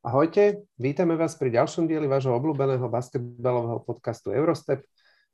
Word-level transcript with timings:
Ahojte, 0.00 0.64
vítame 0.80 1.12
vás 1.12 1.36
pri 1.36 1.52
ďalšom 1.52 1.84
dieli 1.84 2.08
vášho 2.08 2.32
obľúbeného 2.32 2.88
basketbalového 2.88 3.84
podcastu 3.84 4.32
Eurostep. 4.32 4.80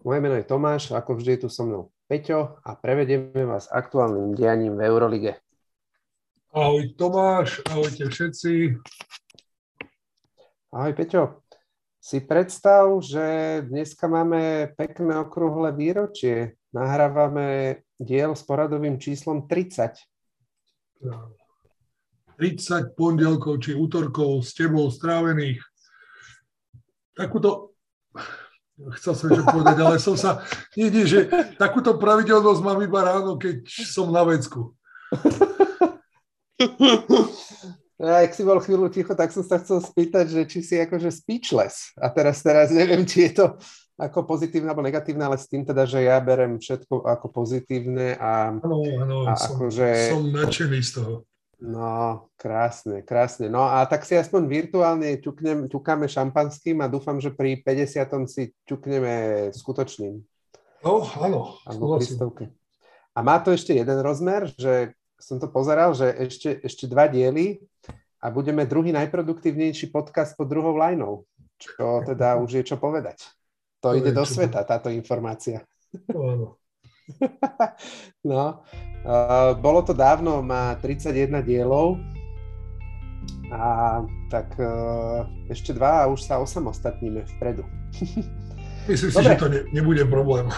Moje 0.02 0.18
meno 0.18 0.34
je 0.34 0.42
Tomáš, 0.42 0.90
ako 0.90 1.22
vždy 1.22 1.38
je 1.38 1.40
tu 1.46 1.48
so 1.54 1.62
mnou 1.62 1.94
Peťo 2.10 2.58
a 2.66 2.74
prevedieme 2.74 3.46
vás 3.46 3.70
aktuálnym 3.70 4.34
dianím 4.34 4.74
v 4.74 4.90
Eurolige. 4.90 5.38
Ahoj 6.50 6.98
Tomáš, 6.98 7.62
ahojte 7.70 8.10
všetci. 8.10 8.82
Ahoj 10.74 10.92
Peťo, 10.98 11.46
si 12.02 12.18
predstav, 12.26 12.90
že 13.06 13.62
dneska 13.70 14.10
máme 14.10 14.74
pekné 14.74 15.22
okrúhle 15.22 15.70
výročie. 15.78 16.58
Nahrávame 16.74 17.86
diel 18.02 18.34
s 18.34 18.42
poradovým 18.42 18.98
číslom 18.98 19.46
30. 19.46 19.94
30 22.36 22.92
pondelkov 22.92 23.64
či 23.64 23.72
útorkov 23.72 24.44
s 24.44 24.52
tebou 24.52 24.92
strávených. 24.92 25.60
Takúto, 27.16 27.72
chcel 29.00 29.12
som 29.16 29.26
ešte 29.32 29.44
povedať, 29.48 29.76
ale 29.80 29.96
som 29.96 30.14
sa, 30.20 30.44
nie, 30.76 30.92
nie, 30.92 31.08
že 31.08 31.26
takúto 31.56 31.96
pravidelnosť 31.96 32.60
mám 32.60 32.80
iba 32.84 33.00
ráno, 33.00 33.40
keď 33.40 33.64
som 33.64 34.12
na 34.12 34.20
vecku. 34.22 34.76
Ak 37.96 38.36
si 38.36 38.44
bol 38.44 38.60
chvíľu 38.60 38.92
ticho, 38.92 39.16
tak 39.16 39.32
som 39.32 39.40
sa 39.40 39.56
chcel 39.56 39.80
spýtať, 39.80 40.28
že 40.28 40.42
či 40.44 40.60
si 40.60 40.76
akože 40.76 41.08
speechless. 41.08 41.96
A 41.96 42.12
teraz, 42.12 42.44
teraz 42.44 42.68
neviem, 42.68 43.08
či 43.08 43.32
je 43.32 43.40
to 43.40 43.46
ako 43.96 44.28
pozitívne 44.28 44.68
alebo 44.68 44.84
negatívne, 44.84 45.24
ale 45.24 45.40
s 45.40 45.48
tým 45.48 45.64
teda, 45.64 45.88
že 45.88 46.04
ja 46.04 46.20
berem 46.20 46.60
všetko 46.60 47.08
ako 47.08 47.26
pozitívne 47.32 48.20
a, 48.20 48.52
ano, 48.52 48.84
ano, 48.84 49.18
a 49.24 49.32
som, 49.40 49.56
akože... 49.56 49.88
som 50.12 50.28
nadšený 50.28 50.80
z 50.84 50.90
toho. 51.00 51.24
No, 51.56 52.28
krásne, 52.36 53.00
krásne. 53.00 53.48
No 53.48 53.64
a 53.64 53.80
tak 53.88 54.04
si 54.04 54.12
aspoň 54.12 54.44
virtuálne 54.44 55.16
ťuknem, 55.16 55.72
ťukáme 55.72 56.04
šampanským 56.04 56.84
a 56.84 56.90
dúfam, 56.92 57.16
že 57.16 57.32
pri 57.32 57.64
50. 57.64 58.28
si 58.28 58.52
ťukneme 58.68 59.48
skutočným. 59.56 60.20
No, 60.84 61.00
áno. 61.16 61.56
A 63.16 63.24
má 63.24 63.40
to 63.40 63.56
ešte 63.56 63.72
jeden 63.72 63.98
rozmer, 64.04 64.52
že 64.60 64.92
som 65.16 65.40
to 65.40 65.48
pozeral, 65.48 65.96
že 65.96 66.12
ešte, 66.28 66.60
ešte 66.60 66.84
dva 66.84 67.08
diely 67.08 67.64
a 68.20 68.28
budeme 68.28 68.68
druhý 68.68 68.92
najproduktívnejší 68.92 69.88
podcast 69.88 70.36
pod 70.36 70.52
druhou 70.52 70.76
lajnou. 70.76 71.24
Čo 71.56 72.04
teda 72.04 72.36
už 72.36 72.60
je 72.60 72.62
čo 72.68 72.76
povedať. 72.76 73.24
To, 73.80 73.96
to 73.96 74.04
ide 74.04 74.12
do 74.12 74.28
čo... 74.28 74.40
sveta, 74.40 74.60
táto 74.68 74.92
informácia. 74.92 75.64
No, 76.12 76.20
áno. 76.28 76.48
no, 78.30 78.62
uh, 79.06 79.52
bolo 79.58 79.80
to 79.82 79.94
dávno, 79.94 80.42
má 80.42 80.74
31 80.82 81.42
dielov 81.46 81.98
a 83.52 84.02
tak 84.26 84.58
uh, 84.58 85.22
ešte 85.46 85.70
dva 85.70 86.02
a 86.02 86.10
už 86.10 86.22
sa 86.26 86.42
osamostatníme 86.42 87.22
vpredu. 87.36 87.62
Myslím 88.90 89.10
si, 89.10 89.16
Dobre. 89.18 89.34
že 89.34 89.40
to 89.42 89.48
ne, 89.50 89.60
nebude 89.74 90.04
problém. 90.06 90.46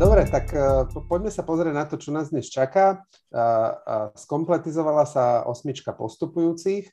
Dobre, 0.00 0.24
tak 0.24 0.54
poďme 1.08 1.28
sa 1.28 1.44
pozrieť 1.44 1.74
na 1.76 1.84
to, 1.84 2.00
čo 2.00 2.08
nás 2.08 2.32
dnes 2.32 2.48
čaká. 2.48 3.04
Skompletizovala 4.18 5.06
sa 5.06 5.46
osmička 5.46 5.94
postupujúcich, 5.94 6.90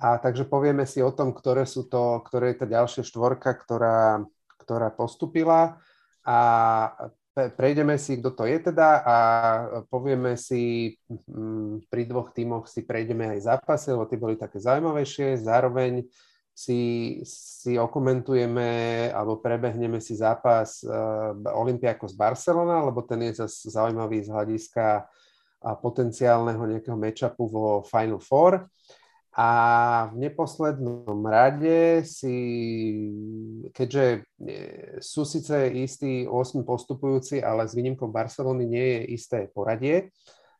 a 0.00 0.16
takže 0.16 0.48
povieme 0.48 0.88
si 0.88 1.04
o 1.04 1.12
tom, 1.12 1.36
ktoré 1.36 1.68
sú 1.68 1.84
to, 1.84 2.24
ktoré 2.24 2.56
je 2.56 2.64
tá 2.64 2.66
ďalšia 2.66 3.04
štvorka, 3.04 3.52
ktorá, 3.52 4.24
ktorá 4.56 4.88
postupila 4.88 5.76
a 6.24 6.38
prejdeme 7.36 8.00
si, 8.00 8.16
kto 8.16 8.32
to 8.32 8.44
je 8.48 8.58
teda 8.64 8.88
a 9.04 9.16
povieme 9.92 10.40
si, 10.40 10.96
pri 11.92 12.02
dvoch 12.08 12.32
tímoch 12.32 12.64
si 12.64 12.80
prejdeme 12.88 13.28
aj 13.36 13.44
zápasy, 13.44 13.92
lebo 13.92 14.08
tie 14.08 14.16
boli 14.16 14.40
také 14.40 14.56
zaujímavejšie. 14.56 15.44
Zároveň 15.44 16.08
si, 16.56 16.80
si 17.28 17.76
okomentujeme 17.76 19.08
alebo 19.12 19.36
prebehneme 19.36 20.00
si 20.00 20.16
zápas 20.16 20.80
uh, 20.80 21.36
Olympiakos 21.60 22.16
Barcelona, 22.16 22.84
lebo 22.88 23.04
ten 23.04 23.20
je 23.28 23.44
zase 23.44 23.68
zaujímavý 23.68 24.24
z 24.24 24.32
hľadiska 24.32 24.84
a 24.84 25.04
potenciálneho 25.60 26.60
nejakého 26.66 26.96
matchupu 26.96 27.44
vo 27.48 27.84
Final 27.84 28.20
Four. 28.20 28.66
A 29.30 29.50
v 30.10 30.26
neposlednom 30.26 31.22
rade 31.22 32.02
si, 32.02 32.34
keďže 33.70 34.26
sú 34.98 35.22
síce 35.22 35.70
istí 35.70 36.26
8 36.26 36.66
postupujúci, 36.66 37.38
ale 37.38 37.70
s 37.70 37.78
výnimkou 37.78 38.10
Barcelony 38.10 38.66
nie 38.66 38.86
je 38.98 39.00
isté 39.14 39.38
poradie, 39.54 40.10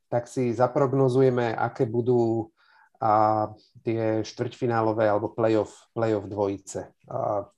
tak 0.06 0.30
si 0.30 0.54
zaprognozujeme, 0.54 1.50
aké 1.50 1.82
budú 1.90 2.54
a 3.00 3.48
tie 3.80 4.20
štvrťfinálové 4.20 5.08
alebo 5.08 5.32
playoff, 5.32 5.88
playoff 5.96 6.28
dvojice. 6.28 6.92
A 7.08 7.48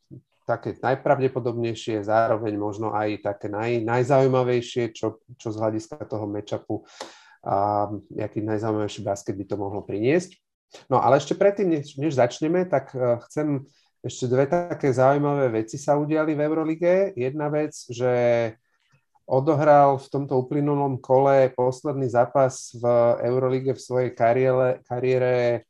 také 0.46 0.78
najpravdepodobnejšie, 0.78 2.06
zároveň 2.06 2.54
možno 2.54 2.94
aj 2.94 3.26
také 3.26 3.50
naj, 3.50 3.82
najzaujímavejšie, 3.82 4.94
čo, 4.94 5.18
čo 5.34 5.48
z 5.50 5.56
hľadiska 5.58 5.98
toho 6.06 6.30
matchupu, 6.30 6.86
a 7.42 7.90
aký 8.22 8.40
najzaujímavejší 8.40 9.02
basket 9.02 9.34
by 9.34 9.44
to 9.44 9.56
mohlo 9.58 9.82
priniesť. 9.82 10.38
No 10.88 11.02
ale 11.02 11.18
ešte 11.20 11.34
predtým, 11.36 11.68
než, 11.68 11.98
než 12.00 12.16
začneme, 12.16 12.64
tak 12.64 12.94
uh, 12.94 13.20
chcem 13.28 13.66
ešte 14.02 14.26
dve 14.26 14.50
také 14.50 14.90
zaujímavé 14.90 15.62
veci 15.62 15.78
sa 15.78 15.94
udiali 15.94 16.34
v 16.34 16.42
Eurolige. 16.42 16.92
Jedna 17.14 17.46
vec, 17.46 17.70
že 17.86 18.10
odohral 19.30 19.94
v 20.02 20.06
tomto 20.10 20.42
uplynulom 20.42 20.98
kole 20.98 21.54
posledný 21.54 22.10
zápas 22.10 22.74
v 22.74 22.84
Eurolíge 23.22 23.78
v 23.78 23.84
svojej 23.84 24.10
kariére, 24.10 24.82
kariére 24.82 25.62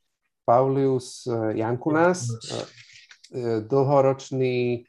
Paulius 0.49 1.29
eh, 1.29 1.61
Jankunas, 1.61 2.25
eh, 3.33 3.61
dlhoročný 3.65 4.85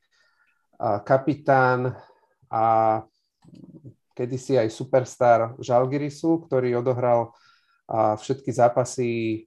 kapitán 0.84 1.96
a 2.52 2.66
kedysi 4.14 4.62
aj 4.62 4.70
superstar 4.70 5.58
Žalgirisu, 5.60 6.46
ktorý 6.46 6.80
odohral 6.80 7.34
všetky 7.92 8.54
zápasy 8.54 9.44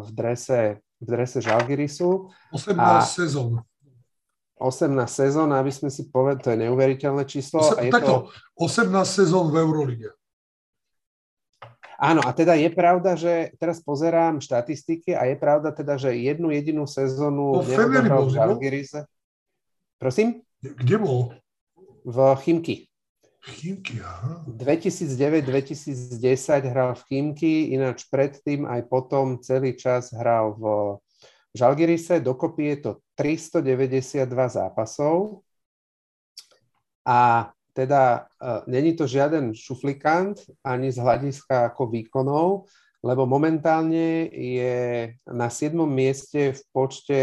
v 0.00 0.08
drese, 0.14 0.80
v 1.02 1.06
drese 1.06 1.44
Žalgirisu. 1.44 2.32
18 2.54 2.78
a, 2.80 3.04
sezón. 3.04 3.60
18 4.56 4.96
sezón, 5.04 5.52
aby 5.52 5.68
sme 5.68 5.92
si 5.92 6.08
povedali, 6.08 6.40
to 6.40 6.48
je 6.56 6.58
neuveriteľné 6.64 7.28
číslo. 7.28 7.60
a 7.60 7.84
je 7.84 7.92
takto, 7.92 8.32
to... 8.32 8.64
18 8.64 8.88
sezón 9.04 9.52
v 9.52 9.60
Eurolige. 9.60 10.08
Áno, 11.96 12.20
a 12.24 12.32
teda 12.32 12.56
je 12.60 12.68
pravda, 12.72 13.16
že 13.16 13.56
teraz 13.56 13.80
pozerám 13.80 14.40
štatistiky 14.40 15.16
a 15.16 15.28
je 15.32 15.36
pravda 15.36 15.72
teda, 15.72 15.96
že 15.96 16.12
jednu 16.12 16.52
jedinú 16.52 16.84
sezónu 16.84 17.64
neodohral 17.64 18.28
v 18.28 18.32
Žalgirise. 18.36 19.00
Prosím? 19.96 20.44
Kde 20.60 20.96
bol? 21.00 21.32
V 22.04 22.16
Chimki. 22.44 22.88
Chimki, 23.46 24.02
aha. 24.02 24.42
2009-2010 24.50 26.66
hral 26.66 26.98
v 26.98 27.02
Chimki, 27.06 27.70
ináč 27.78 28.10
predtým 28.10 28.66
aj 28.66 28.90
potom 28.90 29.38
celý 29.38 29.78
čas 29.78 30.10
hral 30.10 30.58
v 30.58 30.98
Žalgirise. 31.54 32.18
Dokopy 32.18 32.74
je 32.74 32.76
to 32.82 32.98
392 33.14 34.26
zápasov 34.50 35.46
a 37.06 37.54
teda 37.70 38.26
uh, 38.26 38.66
není 38.66 38.98
to 38.98 39.06
žiaden 39.06 39.54
šuflikant 39.54 40.42
ani 40.64 40.90
z 40.90 40.98
hľadiska 40.98 41.70
ako 41.70 41.86
výkonov, 41.92 42.66
lebo 43.04 43.28
momentálne 43.30 44.26
je 44.32 45.14
na 45.28 45.46
7. 45.46 45.76
mieste 45.86 46.56
v 46.56 46.60
počte 46.74 47.20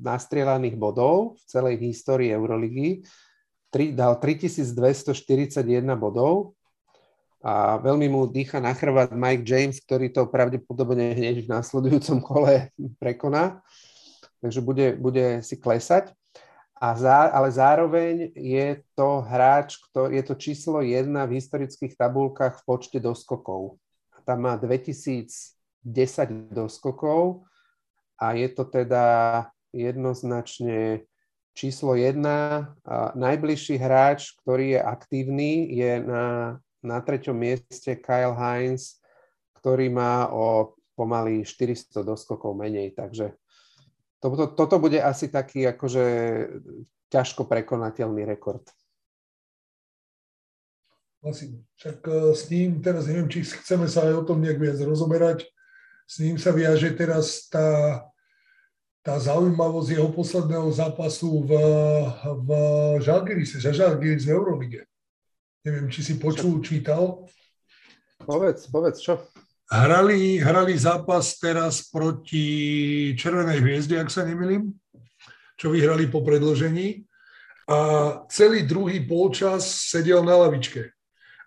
nastrielaných 0.00 0.80
bodov 0.80 1.36
v 1.36 1.42
celej 1.44 1.84
histórii 1.84 2.32
Euroligy. 2.32 3.04
Tri, 3.74 3.90
dal 3.90 4.14
3241 4.22 5.66
bodov 5.98 6.54
a 7.42 7.74
veľmi 7.82 8.06
mu 8.06 8.30
dýcha 8.30 8.62
na 8.62 8.70
chrbát 8.70 9.10
Mike 9.10 9.42
James, 9.42 9.82
ktorý 9.82 10.14
to 10.14 10.30
pravdepodobne 10.30 11.10
hneď 11.18 11.42
v 11.42 11.50
následujúcom 11.50 12.22
kole 12.22 12.70
prekoná 13.02 13.58
takže 14.44 14.60
bude, 14.60 14.92
bude 15.00 15.40
si 15.40 15.56
klesať. 15.56 16.12
A 16.76 16.92
zá, 17.00 17.32
ale 17.32 17.48
zároveň 17.48 18.36
je 18.36 18.84
to 18.92 19.24
hráč, 19.24 19.80
ktorý, 19.88 20.20
je 20.20 20.22
to 20.28 20.34
číslo 20.36 20.84
jedna 20.84 21.24
v 21.24 21.40
historických 21.40 21.96
tabulkách 21.96 22.60
v 22.60 22.64
počte 22.68 23.00
doskokov. 23.00 23.80
Tam 24.28 24.44
má 24.44 24.60
2010 24.60 25.56
doskokov 26.52 27.48
a 28.20 28.36
je 28.36 28.48
to 28.52 28.68
teda 28.68 29.04
jednoznačne 29.72 31.08
číslo 31.54 31.94
jedna. 31.94 32.70
Najbližší 33.14 33.78
hráč, 33.78 34.34
ktorý 34.42 34.76
je 34.76 34.80
aktívny, 34.82 35.50
je 35.70 36.02
na, 36.02 36.58
na 36.82 36.98
treťom 37.00 37.38
mieste 37.38 37.94
Kyle 37.96 38.34
Hines, 38.34 38.98
ktorý 39.62 39.88
má 39.88 40.28
o 40.34 40.74
pomaly 40.98 41.46
400 41.46 42.04
doskokov 42.06 42.54
menej, 42.54 42.94
takže 42.94 43.34
toto, 44.22 44.50
toto 44.54 44.76
bude 44.78 45.02
asi 45.02 45.28
taký 45.28 45.66
akože 45.68 46.04
ťažko 47.10 47.44
prekonateľný 47.44 48.22
rekord. 48.24 48.64
Asi. 51.24 51.56
Však 51.80 51.98
e, 52.04 52.12
s 52.36 52.42
ním, 52.52 52.84
teraz 52.84 53.08
neviem, 53.08 53.28
či 53.32 53.44
chceme 53.44 53.88
sa 53.88 54.04
aj 54.04 54.24
o 54.24 54.26
tom 54.28 54.44
nejak 54.44 54.60
viac 54.60 54.78
rozoberať, 54.80 55.48
s 56.04 56.20
ním 56.20 56.36
sa 56.36 56.52
viaže 56.52 56.92
teraz 56.92 57.48
tá, 57.48 58.00
tá 59.04 59.20
zaujímavosť 59.20 60.00
jeho 60.00 60.08
posledného 60.16 60.72
zápasu 60.72 61.44
v, 61.44 61.52
v 62.40 62.48
Žalgirise, 63.04 63.60
že 63.60 63.76
Žalgiris 63.76 64.24
v 64.24 64.32
Eurolige. 64.32 64.88
Neviem, 65.60 65.92
či 65.92 66.00
si 66.00 66.16
počul, 66.16 66.64
čítal. 66.64 67.28
Povedz, 68.24 68.64
povedz, 68.72 69.04
čo? 69.04 69.20
Hrali, 69.68 70.40
hrali 70.40 70.72
zápas 70.80 71.36
teraz 71.36 71.84
proti 71.84 73.12
Červenej 73.12 73.60
hviezde, 73.60 74.00
ak 74.00 74.08
sa 74.08 74.24
nemýlim, 74.24 74.72
čo 75.60 75.68
vyhrali 75.68 76.08
po 76.08 76.24
predložení. 76.24 77.04
A 77.68 77.76
celý 78.32 78.64
druhý 78.64 79.04
polčas 79.04 79.68
sedel 79.88 80.24
na 80.24 80.36
lavičke. 80.48 80.92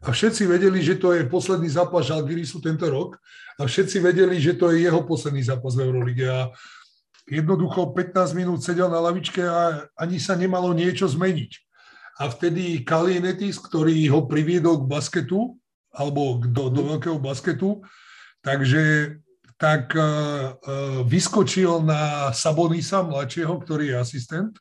A 0.05 0.13
všetci 0.13 0.45
vedeli, 0.45 0.77
že 0.85 1.01
to 1.01 1.13
je 1.13 1.25
posledný 1.25 1.73
zápas 1.73 2.05
Žalgirisu 2.05 2.61
tento 2.61 2.85
rok. 2.85 3.17
A 3.57 3.65
všetci 3.65 3.97
vedeli, 3.97 4.37
že 4.37 4.53
to 4.53 4.69
je 4.69 4.85
jeho 4.85 5.01
posledný 5.01 5.41
zápas 5.41 5.73
v 5.73 5.89
Eurolige. 5.89 6.29
A 6.29 6.53
jednoducho 7.27 7.91
15 7.93 8.33
minút 8.33 8.63
sedel 8.63 8.87
na 8.87 9.03
lavičke 9.03 9.43
a 9.43 9.85
ani 9.99 10.17
sa 10.17 10.33
nemalo 10.33 10.71
niečo 10.71 11.05
zmeniť. 11.05 11.51
A 12.17 12.33
vtedy 12.33 12.81
Kalienetis, 12.81 13.61
ktorý 13.61 14.09
ho 14.09 14.25
priviedol 14.25 14.81
k 14.81 14.89
basketu, 14.89 15.59
alebo 15.93 16.41
do, 16.41 16.73
do 16.73 16.81
veľkého 16.95 17.21
basketu, 17.21 17.85
Takže 18.47 18.83
tak 19.59 19.91
uh, 19.91 20.01
uh, 20.01 21.03
vyskočil 21.03 21.83
na 21.83 22.31
Sabonisa, 22.31 23.03
mladšieho, 23.03 23.51
ktorý 23.59 23.91
je 23.91 23.95
asistent, 23.99 24.53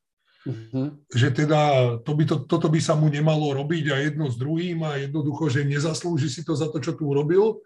uh-huh. 0.43 0.97
že 1.13 1.31
teda 1.31 1.61
to 2.03 2.13
by 2.17 2.25
to, 2.27 2.37
toto 2.49 2.67
by 2.67 2.83
sa 2.83 2.99
mu 2.99 3.07
nemalo 3.07 3.53
robiť 3.55 3.85
a 3.93 3.97
jedno 4.03 4.27
s 4.27 4.35
druhým 4.35 4.83
a 4.83 4.99
jednoducho, 4.99 5.53
že 5.53 5.69
nezaslúži 5.69 6.33
si 6.33 6.43
to 6.43 6.59
za 6.59 6.67
to, 6.73 6.83
čo 6.83 6.99
tu 6.99 7.07
urobil. 7.07 7.63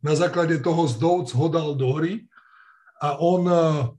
Na 0.00 0.16
základe 0.16 0.56
toho 0.64 0.88
Zdovc 0.88 1.30
ho 1.36 1.46
dal 1.52 1.76
do 1.76 1.92
hry 1.94 2.24
a 2.98 3.20
on 3.20 3.44
uh, 3.46 3.92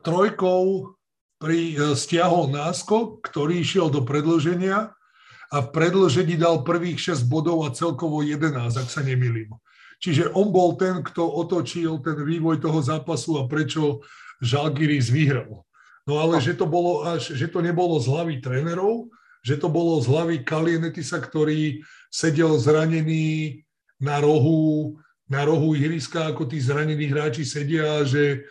trojkou 0.00 0.94
pri, 1.42 1.74
uh, 1.74 1.98
stiahol 1.98 2.52
náskok, 2.54 3.26
ktorý 3.26 3.64
išiel 3.64 3.90
do 3.90 4.06
predloženia 4.06 4.94
a 5.50 5.56
v 5.58 5.68
predložení 5.74 6.38
dal 6.38 6.62
prvých 6.62 7.18
6 7.18 7.26
bodov 7.26 7.66
a 7.66 7.74
celkovo 7.74 8.22
11, 8.22 8.54
ak 8.70 8.88
sa 8.88 9.02
nemýlim. 9.02 9.50
Čiže 10.00 10.32
on 10.32 10.48
bol 10.48 10.78
ten, 10.80 11.04
kto 11.04 11.26
otočil 11.26 12.00
ten 12.00 12.16
vývoj 12.16 12.62
toho 12.62 12.80
zápasu 12.80 13.36
a 13.36 13.44
prečo 13.44 14.00
Žalgiris 14.40 15.12
vyhral. 15.12 15.66
No 16.08 16.16
ale 16.16 16.40
že 16.40 16.56
to, 16.56 16.64
bolo 16.64 17.04
až, 17.04 17.36
že 17.36 17.46
to 17.52 17.60
nebolo 17.60 18.00
z 18.00 18.08
hlavy 18.08 18.34
trénerov, 18.40 19.12
že 19.44 19.60
to 19.60 19.68
bolo 19.68 20.00
z 20.00 20.08
hlavy 20.08 20.36
Kalienetisa, 20.44 21.20
ktorý 21.20 21.84
sedel 22.08 22.56
zranený 22.56 23.60
na 24.00 24.20
rohu, 24.24 24.96
na 25.28 25.44
rohu 25.44 25.76
ihriska, 25.76 26.32
ako 26.32 26.48
tí 26.48 26.56
zranení 26.58 27.12
hráči 27.12 27.44
sedia, 27.44 28.00
že 28.08 28.48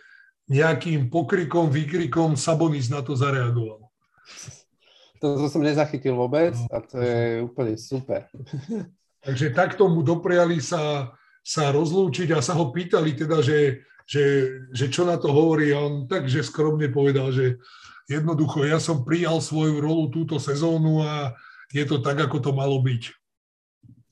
nejakým 0.50 1.06
pokrikom, 1.06 1.70
výkrikom 1.70 2.34
Sabonis 2.34 2.90
na 2.90 3.06
to 3.06 3.14
zareagoval. 3.14 3.86
To, 5.22 5.26
to 5.38 5.46
som 5.46 5.62
nezachytil 5.62 6.18
vôbec 6.18 6.58
no. 6.58 6.66
a 6.74 6.76
to 6.82 6.96
je 6.98 7.46
úplne 7.46 7.78
super. 7.78 8.26
Takže 9.24 9.54
takto 9.54 9.86
mu 9.86 10.02
dopriali 10.02 10.58
sa 10.58 11.14
sa 11.40 11.72
rozlúčiť 11.72 12.36
a 12.36 12.44
sa 12.44 12.52
ho 12.56 12.68
pýtali 12.70 13.16
teda, 13.16 13.40
že, 13.40 13.82
že, 14.04 14.24
že 14.70 14.86
čo 14.92 15.08
na 15.08 15.16
to 15.16 15.32
hovorí 15.32 15.72
a 15.72 15.80
on 15.80 16.04
takže 16.04 16.44
skromne 16.44 16.92
povedal, 16.92 17.32
že 17.32 17.56
jednoducho 18.06 18.68
ja 18.68 18.76
som 18.76 19.02
prijal 19.02 19.40
svoju 19.40 19.80
rolu 19.80 20.12
túto 20.12 20.36
sezónu 20.36 21.00
a 21.00 21.32
je 21.72 21.84
to 21.86 22.02
tak, 22.02 22.20
ako 22.20 22.42
to 22.42 22.50
malo 22.52 22.76
byť. 22.82 23.02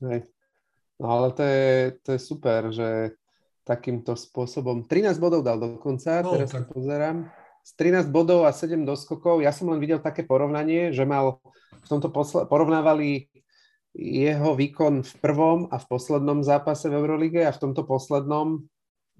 Hej. 0.08 0.20
No 0.99 1.06
ale 1.14 1.29
to 1.35 1.43
je, 1.43 1.70
to 2.02 2.08
je 2.17 2.20
super, 2.20 2.61
že 2.75 3.14
takýmto 3.68 4.16
spôsobom. 4.16 4.88
13 4.88 5.20
bodov 5.20 5.44
dal 5.44 5.60
dokonca, 5.60 6.24
no, 6.24 6.32
teraz 6.32 6.56
tak. 6.56 6.72
pozerám. 6.72 7.28
Z 7.60 7.70
13 7.76 8.08
bodov 8.08 8.48
a 8.48 8.56
7 8.56 8.88
doskokov. 8.88 9.44
Ja 9.44 9.52
som 9.52 9.68
len 9.68 9.76
videl 9.76 10.00
také 10.00 10.24
porovnanie, 10.24 10.96
že 10.96 11.04
mal 11.04 11.44
v 11.84 11.86
tomto 11.86 12.08
posle- 12.08 12.48
porovnávali 12.48 13.28
jeho 13.92 14.56
výkon 14.56 15.04
v 15.04 15.14
prvom 15.20 15.58
a 15.68 15.76
v 15.76 15.86
poslednom 15.90 16.40
zápase 16.40 16.88
v 16.88 16.96
Eurolige 16.96 17.44
a 17.44 17.52
v 17.52 17.60
tomto 17.60 17.84
poslednom 17.84 18.64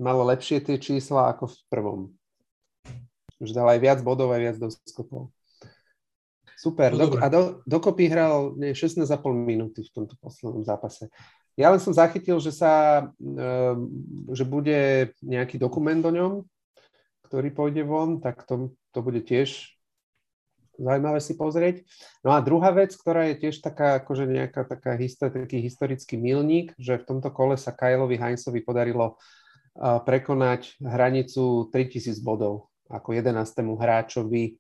malo 0.01 0.23
lepšie 0.25 0.65
tie 0.65 0.81
čísla 0.81 1.35
ako 1.37 1.53
v 1.53 1.57
prvom. 1.69 2.01
Už 3.43 3.53
dal 3.53 3.69
aj 3.69 3.79
viac 3.85 3.99
bodov, 4.01 4.33
aj 4.33 4.41
viac 4.41 4.57
doskokov. 4.57 5.31
Super. 6.59 6.91
No, 6.91 7.07
do, 7.07 7.23
a 7.23 7.27
do, 7.31 7.63
dokopy 7.71 8.11
hral 8.11 8.59
nie, 8.59 8.75
16,5 8.75 9.07
minúty 9.31 9.87
v 9.87 9.91
tomto 9.95 10.19
poslednom 10.19 10.67
zápase. 10.67 11.07
Ja 11.59 11.75
len 11.75 11.83
som 11.83 11.91
zachytil, 11.91 12.39
že 12.39 12.55
sa, 12.55 13.03
ehm, 13.19 13.91
že 14.31 14.47
bude 14.47 15.11
nejaký 15.27 15.59
dokument 15.59 15.99
o 16.07 16.15
ňom, 16.15 16.33
ktorý 17.27 17.51
pôjde 17.51 17.83
von, 17.83 18.23
tak 18.23 18.47
to, 18.47 18.73
to 18.95 19.03
bude 19.03 19.27
tiež 19.27 19.75
zaujímavé 20.79 21.19
si 21.19 21.35
pozrieť. 21.35 21.83
No 22.23 22.31
a 22.31 22.39
druhá 22.39 22.71
vec, 22.71 22.95
ktorá 22.95 23.27
je 23.29 23.43
tiež 23.43 23.59
taká, 23.59 23.99
akože 23.99 24.31
nejaká 24.31 24.63
taká 24.63 24.95
taký 24.95 25.59
historický 25.59 26.15
milník, 26.15 26.73
že 26.79 27.03
v 27.03 27.07
tomto 27.07 27.35
kole 27.35 27.59
sa 27.59 27.75
Kajlovi 27.75 28.15
Heinzovi 28.15 28.63
podarilo 28.63 29.19
prekonať 29.79 30.79
hranicu 30.79 31.71
3000 31.75 32.23
bodov 32.23 32.71
ako 32.89 33.15
11. 33.15 33.35
hráčovi 33.77 34.57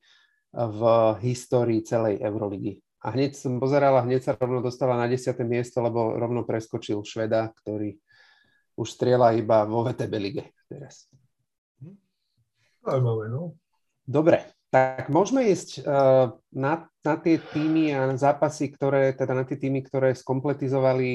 v 0.53 0.81
histórii 1.23 1.81
celej 1.87 2.21
Euroligy. 2.21 2.83
A 2.99 3.15
hneď 3.15 3.39
som 3.39 3.62
pozeral 3.62 3.95
a 3.95 4.03
hneď 4.03 4.27
sa 4.27 4.33
rovno 4.35 4.59
dostala 4.59 4.99
na 4.99 5.06
10. 5.06 5.39
miesto, 5.47 5.79
lebo 5.79 6.19
rovno 6.19 6.43
preskočil 6.43 6.99
Šveda, 7.06 7.55
ktorý 7.62 7.95
už 8.79 8.89
strieľa 8.91 9.39
iba 9.39 9.62
vo 9.67 9.87
VTB 9.87 10.12
lige 10.19 10.45
teraz. 10.67 11.06
Zaujímavé, 12.83 13.31
no. 13.31 13.59
Dobre, 14.06 14.47
tak 14.69 15.09
môžeme 15.09 15.49
ísť 15.49 15.83
uh, 15.83 16.33
na, 16.53 16.73
na 17.00 17.15
tie 17.17 17.41
týmy 17.41 17.93
a 17.97 18.12
zápasy, 18.17 18.69
ktoré, 18.73 19.17
teda 19.17 19.33
na 19.33 19.45
tie 19.49 19.56
týmy, 19.56 19.81
ktoré 19.85 20.12
skompletizovali 20.12 21.12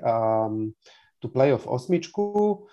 um, 0.00 0.72
tú 1.20 1.28
playoff 1.28 1.68
osmičku. 1.68 2.64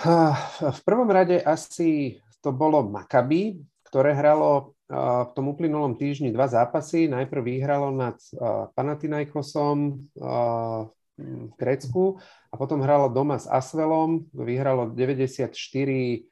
Uh, 0.00 0.34
v 0.64 0.80
prvom 0.84 1.08
rade 1.08 1.40
asi 1.44 2.20
to 2.40 2.50
bolo 2.50 2.88
Maccabi, 2.88 3.60
ktoré 3.84 4.16
hralo 4.16 4.74
v 4.92 5.30
tom 5.32 5.48
uplynulom 5.48 5.96
týždni 5.96 6.36
dva 6.36 6.52
zápasy. 6.52 7.08
Najprv 7.08 7.40
vyhralo 7.40 7.88
nad 7.88 8.20
Panathinaikosom 8.76 10.04
v 11.16 11.52
Grécku 11.56 12.20
a 12.52 12.54
potom 12.60 12.84
hralo 12.84 13.08
doma 13.08 13.40
s 13.40 13.48
Asvelom, 13.48 14.28
vyhralo 14.36 14.92
94 14.92 16.28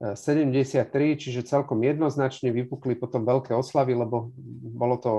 73, 0.00 1.20
čiže 1.20 1.44
celkom 1.44 1.76
jednoznačne 1.84 2.48
vypukli 2.56 2.96
potom 2.96 3.20
veľké 3.20 3.52
oslavy, 3.52 3.92
lebo 3.92 4.32
bolo 4.72 4.96
to 4.96 5.12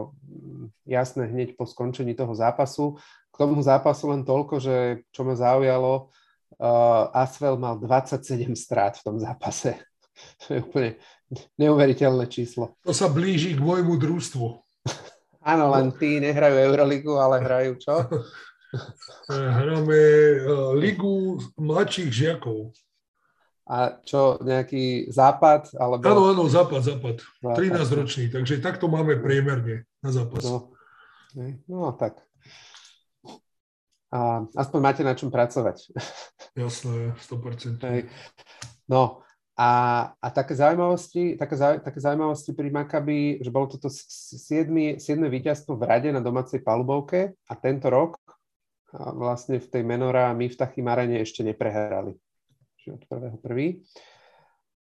jasné 0.89 1.29
hneď 1.29 1.53
po 1.53 1.69
skončení 1.69 2.17
toho 2.17 2.33
zápasu. 2.33 2.98
K 3.29 3.36
tomu 3.38 3.62
zápasu 3.62 4.10
len 4.10 4.25
toľko, 4.25 4.57
že 4.57 5.05
čo 5.13 5.21
ma 5.21 5.38
zaujalo, 5.38 6.10
uh, 6.57 7.13
Asvel 7.13 7.62
mal 7.62 7.77
27 7.77 8.57
strát 8.57 8.98
v 8.98 9.05
tom 9.05 9.15
zápase. 9.21 9.77
To 10.45 10.53
je 10.53 10.60
úplne 10.62 10.91
neuveriteľné 11.55 12.25
číslo. 12.27 12.75
To 12.83 12.91
sa 12.91 13.07
blíži 13.07 13.55
k 13.55 13.63
môjmu 13.63 13.95
družstvu. 13.95 14.45
Áno, 15.51 15.71
len 15.73 15.95
tí 15.95 16.19
nehrajú 16.19 16.55
Euroligu, 16.69 17.17
ale 17.17 17.41
hrajú 17.41 17.73
čo? 17.81 17.95
Hráme 19.57 20.01
uh, 20.47 20.71
ligu 20.75 21.39
mladších 21.59 22.11
žiakov. 22.11 22.71
A 23.71 24.00
čo, 24.03 24.35
nejaký 24.43 25.07
západ? 25.11 25.75
Alebo... 25.79 26.03
Áno, 26.03 26.23
áno, 26.35 26.43
západ, 26.51 26.81
západ. 26.83 27.23
západ. 27.39 27.55
13 27.55 28.00
ročný, 28.00 28.25
takže 28.27 28.59
takto 28.59 28.91
máme 28.91 29.19
priemerne 29.23 29.88
na 30.03 30.09
zápas. 30.11 30.43
No, 30.43 30.75
no 31.71 31.95
tak. 31.95 32.19
A 34.11 34.43
aspoň 34.59 34.79
máte 34.83 35.01
na 35.07 35.15
čom 35.15 35.31
pracovať. 35.31 35.95
Jasné, 36.59 37.15
100%. 37.15 37.79
Hej. 37.79 38.11
No, 38.91 39.23
a, 39.62 39.70
a 40.18 40.27
také 40.34 40.58
zaujímavosti, 40.58 41.38
také, 41.38 41.53
také 41.86 42.00
zaujímavosti 42.01 42.58
pri 42.58 42.74
Makabi, 42.74 43.46
že 43.46 43.53
bolo 43.53 43.70
toto 43.70 43.94
7. 43.94 44.98
7. 44.98 44.98
víťazstvo 45.22 45.77
v 45.77 45.86
rade 45.86 46.10
na 46.10 46.18
domácej 46.18 46.65
palubovke 46.65 47.38
a 47.46 47.53
tento 47.53 47.94
rok 47.94 48.18
vlastne 48.91 49.62
v 49.62 49.68
tej 49.70 49.84
Menora 49.86 50.34
my 50.34 50.50
v 50.50 50.58
Tachym 50.58 50.89
Arene 50.89 51.22
ešte 51.22 51.46
neprehrali 51.46 52.18
čiže 52.82 52.98
od 52.98 53.03
prvého 53.06 53.38
prvý. 53.38 53.86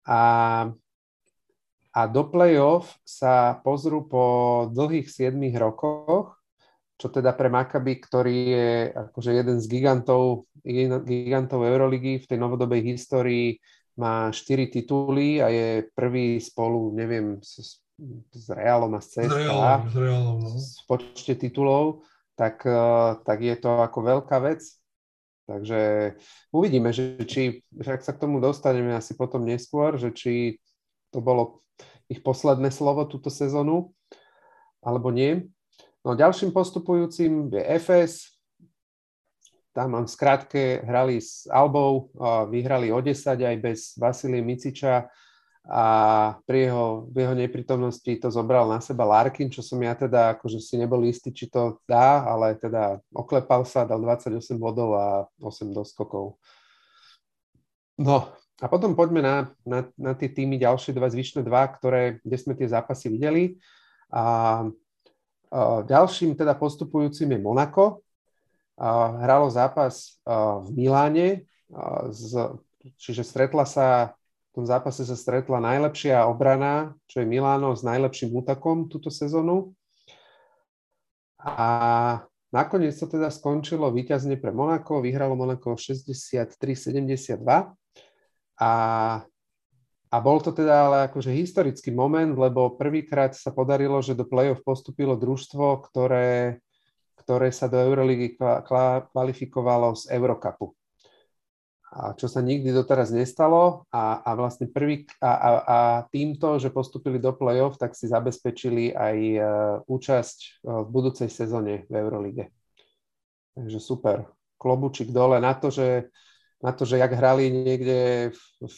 A, 0.08 0.22
a 1.92 2.02
do 2.08 2.24
play-off 2.32 2.96
sa 3.04 3.60
pozrú 3.60 4.08
po 4.08 4.24
dlhých 4.72 5.12
7 5.12 5.36
rokoch, 5.60 6.40
čo 6.96 7.12
teda 7.12 7.36
pre 7.36 7.52
Maccabi, 7.52 8.00
ktorý 8.00 8.38
je 8.48 8.70
akože 8.96 9.32
jeden 9.36 9.60
z 9.60 9.66
gigantov, 9.68 10.48
gigantov 11.04 11.68
Euroligy 11.68 12.24
v 12.24 12.28
tej 12.32 12.38
novodobej 12.40 12.96
histórii, 12.96 13.60
má 14.00 14.32
4 14.32 14.72
tituly 14.72 15.44
a 15.44 15.52
je 15.52 15.84
prvý 15.92 16.40
spolu, 16.40 16.96
neviem, 16.96 17.44
s, 17.44 17.84
s 18.32 18.48
Realom 18.48 18.96
a 18.96 19.04
s 19.04 19.20
CSKA 19.20 19.84
no. 19.92 20.40
v 20.40 20.82
počte 20.88 21.36
titulov, 21.36 22.08
tak, 22.40 22.64
uh, 22.64 23.20
tak 23.28 23.44
je 23.44 23.56
to 23.60 23.84
ako 23.84 24.00
veľká 24.00 24.40
vec. 24.40 24.64
Takže 25.50 26.14
uvidíme, 26.54 26.94
že 26.96 27.20
či, 27.26 27.66
že 27.74 27.90
ak 27.98 28.06
sa 28.06 28.16
k 28.16 28.22
tomu 28.22 28.40
dostaneme 28.40 28.96
asi 28.96 29.18
potom 29.18 29.44
neskôr, 29.44 29.98
že 30.00 30.14
či 30.16 30.62
to 31.10 31.20
bolo 31.20 31.66
ich 32.08 32.22
posledné 32.22 32.70
slovo 32.70 33.04
túto 33.10 33.34
sezónu, 33.34 33.92
alebo 34.80 35.10
nie. 35.12 35.50
No 36.06 36.16
ďalším 36.16 36.56
postupujúcim 36.56 37.52
je 37.52 37.62
FS, 37.82 38.39
tam 39.80 39.96
mám 39.96 40.12
skrátke, 40.12 40.84
hrali 40.84 41.24
s 41.24 41.48
Albou, 41.48 42.12
vyhrali 42.52 42.92
o 42.92 43.00
10 43.00 43.16
aj 43.32 43.58
bez 43.64 43.96
Vasilie 43.96 44.44
Miciča 44.44 45.08
a 45.64 45.86
pri 46.44 46.68
jeho, 46.68 47.08
v 47.08 47.24
jeho 47.24 47.36
neprítomnosti 47.40 48.12
to 48.20 48.28
zobral 48.28 48.68
na 48.68 48.84
seba 48.84 49.08
Larkin, 49.08 49.48
čo 49.48 49.64
som 49.64 49.80
ja 49.80 49.96
teda 49.96 50.36
akože 50.36 50.60
si 50.60 50.76
nebol 50.76 51.00
istý, 51.08 51.32
či 51.32 51.48
to 51.48 51.80
dá, 51.88 52.28
ale 52.28 52.60
teda 52.60 53.00
oklepal 53.16 53.64
sa, 53.64 53.88
dal 53.88 54.04
28 54.04 54.60
bodov 54.60 55.00
a 55.00 55.08
8 55.40 55.72
doskokov. 55.72 56.36
No 57.96 58.36
a 58.60 58.66
potom 58.68 59.00
poďme 59.00 59.24
na, 59.24 59.36
na, 59.64 59.88
na 59.96 60.12
tie 60.12 60.28
týmy, 60.28 60.60
ďalšie 60.60 60.92
dva, 60.92 61.08
zvyšné 61.08 61.48
dva, 61.48 61.64
ktoré, 61.72 62.20
kde 62.20 62.36
sme 62.36 62.52
tie 62.52 62.68
zápasy 62.68 63.08
videli. 63.08 63.56
A, 64.12 64.68
a 65.56 65.60
ďalším 65.88 66.36
teda 66.36 66.52
postupujúcim 66.60 67.32
je 67.32 67.40
Monako, 67.40 68.04
hralo 68.80 69.52
zápas 69.52 70.24
v 70.64 70.68
Miláne, 70.72 71.44
čiže 72.96 73.28
stretla 73.28 73.68
sa, 73.68 74.16
v 74.56 74.64
tom 74.64 74.66
zápase 74.66 75.04
sa 75.04 75.20
stretla 75.20 75.60
najlepšia 75.60 76.24
obrana, 76.26 76.96
čo 77.12 77.20
je 77.22 77.28
Miláno 77.28 77.76
s 77.76 77.84
najlepším 77.84 78.32
útakom 78.40 78.88
túto 78.88 79.12
sezónu. 79.12 79.76
A 81.40 81.68
nakoniec 82.52 82.96
to 82.96 83.08
teda 83.08 83.32
skončilo 83.32 83.92
víťazne 83.92 84.40
pre 84.40 84.52
Monako, 84.56 85.04
vyhralo 85.04 85.36
Monako 85.36 85.76
63-72 85.76 87.40
a, 88.60 88.72
a 90.10 90.18
bol 90.20 90.38
to 90.44 90.52
teda 90.52 90.76
ale 90.88 90.98
akože 91.08 91.32
historický 91.32 91.96
moment, 91.96 92.36
lebo 92.36 92.76
prvýkrát 92.76 93.32
sa 93.36 93.56
podarilo, 93.56 94.04
že 94.04 94.18
do 94.18 94.28
play-off 94.28 94.66
postupilo 94.68 95.16
družstvo, 95.16 95.80
ktoré 95.88 96.60
ktoré 97.30 97.54
sa 97.54 97.70
do 97.70 97.78
Euroligy 97.78 98.34
kvalifikovalo 99.14 99.94
z 99.94 100.10
Eurocupu. 100.18 100.74
A 101.94 102.18
čo 102.18 102.26
sa 102.26 102.42
nikdy 102.42 102.74
doteraz 102.74 103.14
nestalo 103.14 103.86
a, 103.94 104.26
a 104.26 104.34
vlastne 104.34 104.66
prvý, 104.66 105.06
a, 105.22 105.30
a, 105.30 105.50
a 105.62 105.78
týmto, 106.10 106.58
že 106.58 106.74
postupili 106.74 107.22
do 107.22 107.30
play-off, 107.38 107.78
tak 107.78 107.94
si 107.94 108.10
zabezpečili 108.10 108.98
aj 108.98 109.18
uh, 109.38 109.42
účasť 109.86 110.38
uh, 110.66 110.82
v 110.82 110.88
budúcej 110.90 111.30
sezóne 111.30 111.86
v 111.86 111.94
Eurolige. 112.02 112.50
Takže 113.54 113.78
super. 113.78 114.26
Klobučík 114.58 115.14
dole 115.14 115.38
na 115.38 115.54
to, 115.54 115.70
že, 115.70 116.10
na 116.66 116.74
to, 116.74 116.82
že 116.82 116.98
jak 116.98 117.14
hrali 117.14 117.54
niekde 117.54 118.34
v, 118.34 118.42
v, 118.66 118.78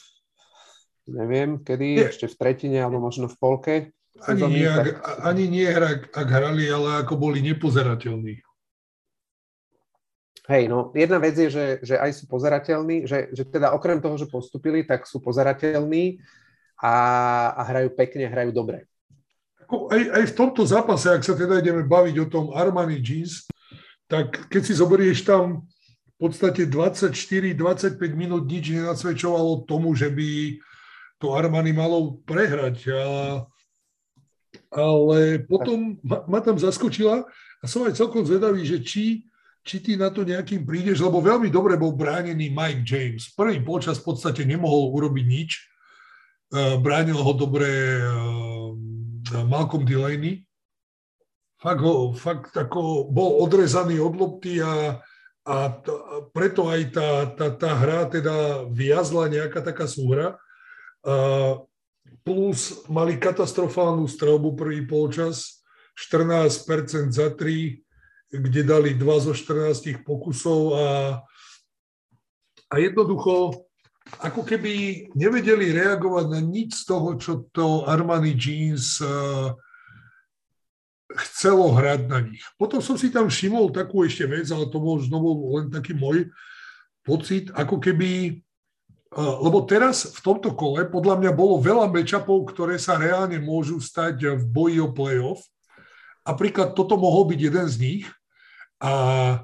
neviem 1.07 1.55
kedy, 1.63 2.11
ešte 2.11 2.27
v 2.27 2.35
tretine 2.35 2.83
alebo 2.83 2.99
možno 2.99 3.31
v 3.31 3.39
polke, 3.39 3.75
ani 4.19 4.43
nie, 4.47 4.67
ak, 4.67 4.87
ani 5.23 5.45
nie 5.47 5.67
ak, 5.71 6.11
ak 6.11 6.27
hrali, 6.27 6.67
ale 6.67 7.05
ako 7.05 7.15
boli 7.15 7.39
nepozerateľní. 7.41 8.43
Hej, 10.51 10.67
no 10.67 10.91
jedna 10.91 11.21
vec 11.21 11.37
je, 11.37 11.47
že, 11.47 11.65
že 11.79 11.95
aj 11.95 12.11
sú 12.17 12.23
pozerateľní, 12.27 13.07
že, 13.07 13.31
že 13.31 13.47
teda 13.47 13.71
okrem 13.71 14.03
toho, 14.03 14.19
že 14.19 14.27
postupili, 14.27 14.83
tak 14.83 15.07
sú 15.07 15.23
pozerateľní 15.23 16.19
a, 16.81 16.93
a 17.55 17.61
hrajú 17.71 17.93
pekne, 17.95 18.27
hrajú 18.27 18.51
dobre. 18.51 18.89
Ako 19.63 19.87
aj, 19.87 20.01
aj 20.11 20.23
v 20.27 20.35
tomto 20.35 20.67
zápase, 20.67 21.07
ak 21.07 21.23
sa 21.23 21.37
teda 21.37 21.63
ideme 21.63 21.87
baviť 21.87 22.15
o 22.19 22.27
tom 22.27 22.45
Armani 22.51 22.99
Jeans, 22.99 23.47
tak 24.11 24.51
keď 24.51 24.61
si 24.65 24.73
zoberieš 24.75 25.23
tam 25.23 25.63
v 25.63 26.15
podstate 26.19 26.67
24-25 26.67 27.95
minút 28.11 28.43
nič 28.43 28.75
nenasvedčovalo 28.75 29.63
tomu, 29.63 29.95
že 29.95 30.11
by 30.11 30.59
to 31.21 31.31
Armani 31.31 31.71
malo 31.71 32.19
prehrať. 32.27 32.91
A 32.91 33.05
ale 34.71 35.43
potom 35.43 35.99
ma, 35.99 36.23
ma 36.25 36.39
tam 36.39 36.55
zaskočila 36.55 37.27
a 37.59 37.63
som 37.67 37.83
aj 37.83 37.99
celkom 37.99 38.23
zvedavý, 38.23 38.63
že 38.63 38.79
či, 38.79 39.27
či 39.67 39.83
ty 39.83 39.99
na 39.99 40.07
to 40.09 40.23
nejakým 40.23 40.63
prídeš, 40.63 41.03
lebo 41.03 41.19
veľmi 41.19 41.51
dobre 41.51 41.75
bol 41.75 41.91
bránený 41.93 42.49
Mike 42.49 42.87
James. 42.87 43.29
Prvý 43.35 43.59
počas 43.61 43.99
v 43.99 44.15
podstate 44.15 44.47
nemohol 44.47 44.95
urobiť 44.95 45.25
nič. 45.27 45.51
Uh, 46.51 46.79
bránil 46.79 47.19
ho 47.19 47.33
dobre 47.35 47.67
uh, 47.99 48.73
Malcolm 49.43 49.83
Delaney. 49.83 50.43
Fakt, 51.61 51.83
ho, 51.85 52.15
fakt 52.17 52.57
ako 52.57 53.11
bol 53.11 53.45
odrezaný 53.45 54.01
od 54.01 54.17
lopty 54.17 54.57
a, 54.57 54.97
a, 55.45 55.55
to, 55.77 55.93
a 55.93 56.15
preto 56.33 56.65
aj 56.71 56.81
tá, 56.89 57.09
tá, 57.37 57.47
tá 57.53 57.71
hra 57.77 58.09
teda 58.09 58.65
viazla 58.71 59.29
nejaká 59.29 59.61
taká 59.61 59.85
súhra. 59.85 60.41
Uh, 61.05 61.61
plus 62.21 62.85
mali 62.91 63.17
katastrofálnu 63.17 64.05
strelbu 64.07 64.53
prvý 64.53 64.85
polčas, 64.85 65.63
14% 65.97 67.11
za 67.11 67.29
3, 67.33 67.81
kde 68.31 68.61
dali 68.63 68.95
2 68.95 69.27
zo 69.27 69.33
14 69.35 70.05
pokusov 70.07 70.59
a, 70.75 70.87
a 72.71 72.75
jednoducho 72.79 73.65
ako 74.19 74.41
keby 74.43 75.05
nevedeli 75.13 75.71
reagovať 75.71 76.25
na 76.31 76.39
nič 76.41 76.83
z 76.83 76.83
toho, 76.89 77.15
čo 77.15 77.47
to 77.53 77.85
Armani 77.87 78.33
Jeans 78.33 78.99
uh, 78.99 79.53
chcelo 81.11 81.75
hrať 81.75 82.01
na 82.07 82.19
nich. 82.23 82.43
Potom 82.55 82.79
som 82.79 82.95
si 82.95 83.11
tam 83.11 83.27
všimol 83.27 83.71
takú 83.71 84.03
ešte 84.07 84.27
vec, 84.27 84.47
ale 84.49 84.71
to 84.71 84.79
bol 84.79 84.99
znovu 84.99 85.59
len 85.59 85.67
taký 85.67 85.91
môj 85.91 86.31
pocit, 87.03 87.51
ako 87.51 87.77
keby 87.81 88.41
lebo 89.19 89.67
teraz 89.67 90.07
v 90.07 90.19
tomto 90.23 90.55
kole 90.55 90.87
podľa 90.87 91.19
mňa 91.19 91.31
bolo 91.35 91.59
veľa 91.59 91.91
matchupov, 91.91 92.47
ktoré 92.47 92.79
sa 92.79 92.95
reálne 92.95 93.35
môžu 93.43 93.83
stať 93.83 94.39
v 94.39 94.43
boji 94.47 94.79
o 94.79 94.87
playoff. 94.87 95.43
A 96.23 96.31
príklad 96.31 96.71
toto 96.71 96.95
mohol 96.95 97.27
byť 97.27 97.39
jeden 97.43 97.67
z 97.67 97.75
nich. 97.81 98.03
A 98.79 99.43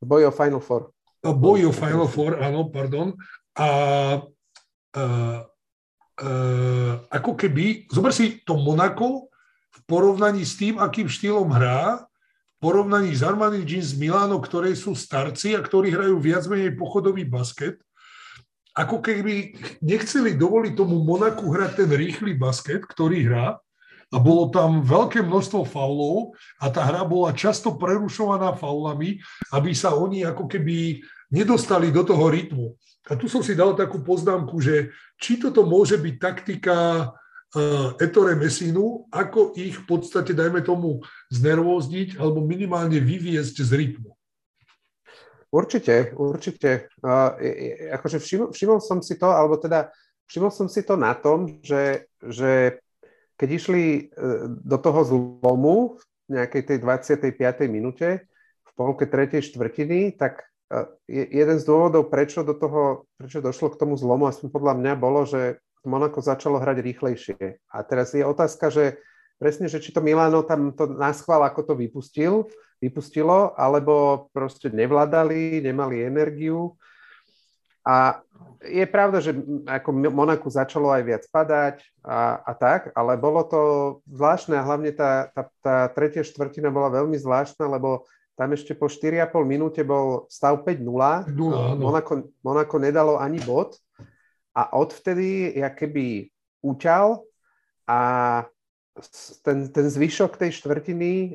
boj 0.00 0.30
o 0.30 0.32
Final 0.32 0.64
Four. 0.64 0.96
Boj 1.20 1.68
o 1.68 1.72
Final 1.76 2.08
Four, 2.08 2.40
áno, 2.40 2.72
pardon. 2.72 3.12
A, 3.52 3.68
a, 3.68 3.68
a 4.96 5.04
ako 7.12 7.36
keby, 7.36 7.84
zober 7.92 8.16
si 8.16 8.40
to 8.48 8.56
Monako 8.56 9.28
v 9.76 9.78
porovnaní 9.84 10.40
s 10.48 10.56
tým, 10.56 10.80
akým 10.80 11.04
štýlom 11.04 11.52
hrá, 11.52 12.00
v 12.00 12.58
porovnaní 12.64 13.12
s 13.12 13.20
Armani 13.20 13.60
Jeans 13.60 13.92
z 13.92 14.00
Miláno, 14.00 14.40
ktoré 14.40 14.72
sú 14.72 14.96
starci 14.96 15.52
a 15.52 15.60
ktorí 15.60 15.92
hrajú 15.92 16.16
viac 16.16 16.48
menej 16.48 16.80
pochodový 16.80 17.28
basket, 17.28 17.76
ako 18.76 19.02
keby 19.02 19.56
nechceli 19.82 20.38
dovoliť 20.38 20.72
tomu 20.78 21.02
Monaku 21.02 21.50
hrať 21.50 21.84
ten 21.84 21.90
rýchly 21.90 22.38
basket, 22.38 22.86
ktorý 22.86 23.26
hrá 23.26 23.58
a 24.10 24.16
bolo 24.18 24.50
tam 24.50 24.82
veľké 24.82 25.22
množstvo 25.22 25.62
faulov 25.70 26.34
a 26.58 26.66
tá 26.66 26.82
hra 26.82 27.06
bola 27.06 27.30
často 27.30 27.78
prerušovaná 27.78 28.58
faulami, 28.58 29.22
aby 29.54 29.70
sa 29.70 29.94
oni 29.94 30.26
ako 30.26 30.50
keby 30.50 30.98
nedostali 31.30 31.94
do 31.94 32.02
toho 32.02 32.26
rytmu. 32.26 32.74
A 33.06 33.14
tu 33.14 33.30
som 33.30 33.42
si 33.42 33.54
dal 33.54 33.74
takú 33.78 34.02
poznámku, 34.02 34.58
že 34.58 34.90
či 35.18 35.38
toto 35.38 35.62
môže 35.62 35.98
byť 35.98 36.14
taktika 36.18 37.10
uh, 37.10 37.94
Ettore 38.02 38.34
Messinu, 38.34 39.06
ako 39.14 39.54
ich 39.54 39.78
v 39.78 39.84
podstate, 39.86 40.34
dajme 40.34 40.62
tomu, 40.62 41.02
znervózniť 41.30 42.18
alebo 42.18 42.42
minimálne 42.42 42.98
vyviezť 42.98 43.62
z 43.62 43.70
rytmu. 43.78 44.10
Určite, 45.50 46.14
určite. 46.14 46.86
Uh, 47.02 47.34
akože 47.98 48.22
všimol, 48.22 48.48
všimol 48.54 48.78
som 48.78 49.02
si 49.02 49.18
to, 49.18 49.26
alebo 49.26 49.58
teda 49.58 49.90
všimol 50.30 50.54
som 50.54 50.70
si 50.70 50.86
to 50.86 50.94
na 50.94 51.10
tom, 51.18 51.58
že, 51.66 52.06
že 52.22 52.78
keď 53.34 53.48
išli 53.50 53.84
e, 53.88 54.02
do 54.46 54.76
toho 54.78 55.00
zlomu 55.02 55.96
v 55.96 56.02
nejakej 56.28 56.62
tej 56.70 56.78
25. 56.84 57.66
minúte, 57.66 58.30
v 58.62 58.70
polke 58.78 59.10
tretej 59.10 59.50
štvrtiny, 59.50 60.14
tak 60.14 60.46
jeden 61.10 61.58
z 61.58 61.64
dôvodov, 61.66 62.06
prečo 62.12 62.46
do 62.46 62.54
toho, 62.54 63.10
prečo 63.18 63.42
došlo 63.42 63.74
k 63.74 63.80
tomu 63.80 63.98
zlomu, 63.98 64.30
aspoň 64.30 64.48
podľa 64.54 64.74
mňa 64.78 64.92
bolo, 64.94 65.26
že 65.26 65.58
Monako 65.82 66.22
začalo 66.22 66.60
hrať 66.60 66.78
rýchlejšie. 66.78 67.42
A 67.72 67.76
teraz 67.82 68.14
je 68.14 68.22
otázka, 68.22 68.70
že 68.70 69.00
presne, 69.40 69.66
že 69.66 69.80
či 69.82 69.90
to 69.90 70.04
Milano 70.04 70.44
tam 70.44 70.76
to 70.76 70.86
naschvál, 70.86 71.42
ako 71.42 71.72
to 71.72 71.74
vypustil, 71.74 72.46
vypustilo, 72.80 73.52
alebo 73.54 74.26
proste 74.32 74.72
nevládali, 74.72 75.60
nemali 75.60 76.02
energiu. 76.02 76.74
A 77.84 78.20
je 78.60 78.84
pravda, 78.84 79.24
že 79.24 79.32
ako 79.64 80.12
Monaku 80.12 80.52
začalo 80.52 80.92
aj 80.92 81.02
viac 81.04 81.24
padať 81.32 81.80
a, 82.04 82.44
a 82.44 82.52
tak, 82.52 82.92
ale 82.92 83.16
bolo 83.16 83.40
to 83.48 83.60
zvláštne 84.04 84.56
a 84.56 84.66
hlavne 84.66 84.92
tá, 84.92 85.32
tá, 85.32 85.42
tá 85.64 85.76
tretia 85.96 86.20
štvrtina 86.20 86.68
bola 86.68 86.92
veľmi 86.92 87.16
zvláštna, 87.16 87.64
lebo 87.68 88.04
tam 88.36 88.52
ešte 88.56 88.72
po 88.76 88.88
4,5 88.88 89.32
minúte 89.44 89.80
bol 89.84 90.28
stav 90.32 90.60
5-0. 90.64 91.28
Monako, 91.76 92.32
Monako 92.44 92.76
nedalo 92.80 93.16
ani 93.20 93.40
bod 93.44 93.76
a 94.56 94.76
odvtedy 94.76 95.56
ja 95.56 95.72
keby 95.72 96.28
uťal 96.64 97.24
a 97.88 98.00
ten, 99.46 99.70
ten 99.70 99.86
zvyšok 99.86 100.36
tej 100.36 100.50
štvrtiny 100.60 101.10
e, 101.10 101.28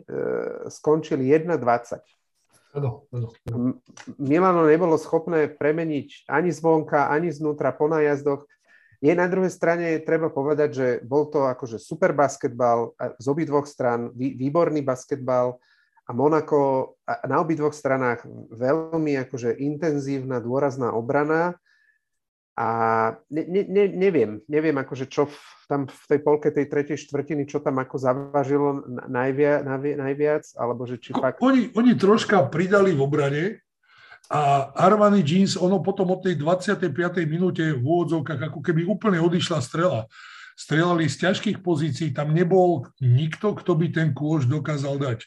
skončil 0.70 1.24
1,20. 1.24 2.04
Ano, 2.76 3.08
ano. 3.16 3.32
Milano 4.20 4.68
nebolo 4.68 5.00
schopné 5.00 5.48
premeniť 5.48 6.28
ani 6.28 6.52
zvonka, 6.52 7.08
ani 7.08 7.32
znútra 7.32 7.72
po 7.72 7.88
nájazdoch. 7.88 8.44
Je 9.00 9.16
na 9.16 9.32
druhej 9.32 9.52
strane 9.52 10.04
treba 10.04 10.28
povedať, 10.28 10.70
že 10.76 10.88
bol 11.00 11.32
to 11.32 11.48
akože 11.48 11.80
super 11.80 12.12
basketbal 12.12 12.92
z 13.16 13.26
obidvoch 13.32 13.64
stran, 13.64 14.12
výborný 14.12 14.84
basketbal 14.84 15.56
a 16.06 16.12
Monako 16.12 16.94
na 17.08 17.40
obidvoch 17.40 17.72
stranách 17.72 18.28
veľmi 18.52 19.16
akože 19.24 19.56
intenzívna, 19.56 20.44
dôrazná 20.44 20.92
obrana 20.92 21.56
a 22.56 22.70
ne, 23.32 23.44
ne, 23.48 23.84
neviem, 23.92 24.40
neviem 24.48 24.76
akože 24.80 25.12
čo 25.12 25.28
v, 25.28 25.36
tam 25.66 25.90
v 25.90 26.06
tej 26.08 26.20
polke 26.22 26.50
tej 26.54 26.66
tretej 26.70 26.98
štvrtiny, 27.06 27.50
čo 27.50 27.62
tam 27.62 27.82
ako 27.82 27.96
zavažilo 27.98 28.86
najvia, 29.10 29.66
najvi, 29.66 29.98
najviac, 29.98 30.44
alebo 30.58 30.86
že 30.86 31.02
či 31.02 31.12
fakt... 31.12 31.42
Oni, 31.42 31.74
oni 31.74 31.98
troška 31.98 32.46
pridali 32.48 32.94
v 32.94 33.02
obrane 33.02 33.44
a 34.30 34.74
Armani 34.74 35.22
Jeans, 35.22 35.54
ono 35.54 35.82
potom 35.86 36.10
od 36.18 36.26
tej 36.26 36.42
25. 36.42 36.90
minúte 37.30 37.62
v 37.62 37.84
úvodzovkách 37.86 38.50
ako 38.50 38.60
keby 38.62 38.90
úplne 38.90 39.22
odišla 39.22 39.62
strela. 39.62 40.10
Strelali 40.56 41.06
z 41.12 41.30
ťažkých 41.30 41.60
pozícií, 41.60 42.16
tam 42.16 42.32
nebol 42.32 42.88
nikto, 43.04 43.54
kto 43.54 43.76
by 43.76 43.92
ten 43.92 44.10
kôž 44.16 44.48
dokázal 44.50 44.98
dať. 44.98 45.20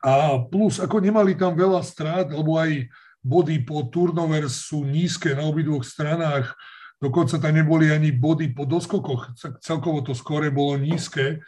A 0.00 0.40
plus, 0.48 0.80
ako 0.80 1.02
nemali 1.04 1.36
tam 1.36 1.52
veľa 1.52 1.84
strát, 1.84 2.32
lebo 2.32 2.56
aj 2.56 2.88
body 3.20 3.60
po 3.68 3.84
turnover 3.92 4.48
sú 4.48 4.80
nízke 4.88 5.36
na 5.36 5.44
obidvoch 5.44 5.84
stranách, 5.84 6.56
dokonca 7.00 7.40
tam 7.40 7.56
neboli 7.56 7.88
ani 7.88 8.12
body 8.12 8.52
po 8.52 8.68
doskokoch, 8.68 9.32
celkovo 9.64 10.04
to 10.04 10.12
skore 10.12 10.52
bolo 10.52 10.76
nízke, 10.76 11.40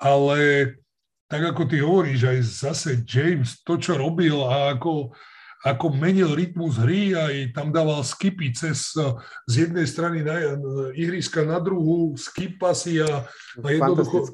ale 0.00 0.38
tak 1.28 1.54
ako 1.54 1.62
ty 1.68 1.84
hovoríš, 1.84 2.20
aj 2.24 2.40
zase 2.42 2.90
James, 3.04 3.60
to 3.64 3.76
čo 3.76 4.00
robil 4.00 4.40
a 4.48 4.76
ako, 4.76 5.12
ako 5.64 5.86
menil 5.92 6.32
rytmus 6.32 6.80
hry, 6.80 7.12
aj 7.12 7.52
tam 7.52 7.68
dával 7.72 8.00
skipy 8.00 8.52
cez 8.56 8.96
z 9.48 9.54
jednej 9.54 9.84
strany 9.84 10.24
na, 10.24 10.56
ihriska 10.96 11.44
na 11.44 11.60
druhú, 11.60 12.16
skip 12.16 12.56
pasy 12.56 13.04
a, 13.04 13.28
a 13.60 13.66
jednoducho 13.68 14.28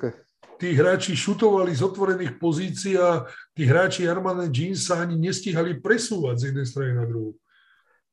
tí 0.60 0.76
hráči 0.76 1.16
šutovali 1.16 1.72
z 1.72 1.80
otvorených 1.80 2.36
pozícií 2.36 3.00
a 3.00 3.24
tí 3.56 3.64
hráči 3.64 4.04
Armane 4.04 4.52
Jeans 4.52 4.92
sa 4.92 5.00
ani 5.00 5.16
nestihali 5.16 5.80
presúvať 5.80 6.36
z 6.36 6.44
jednej 6.52 6.66
strany 6.68 6.92
na 7.00 7.08
druhú. 7.08 7.32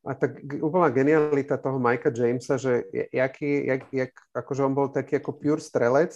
A 0.08 0.16
tak 0.16 0.40
úplná 0.64 0.88
genialita 0.88 1.60
toho 1.60 1.76
Mikea 1.84 2.16
Jamesa, 2.16 2.56
že 2.56 2.88
jaký, 3.12 3.68
jak, 3.68 3.82
jak, 3.92 4.12
akože 4.32 4.64
on 4.64 4.74
bol 4.74 4.88
taký 4.88 5.20
ako 5.20 5.36
pure 5.36 5.60
strelec 5.60 6.16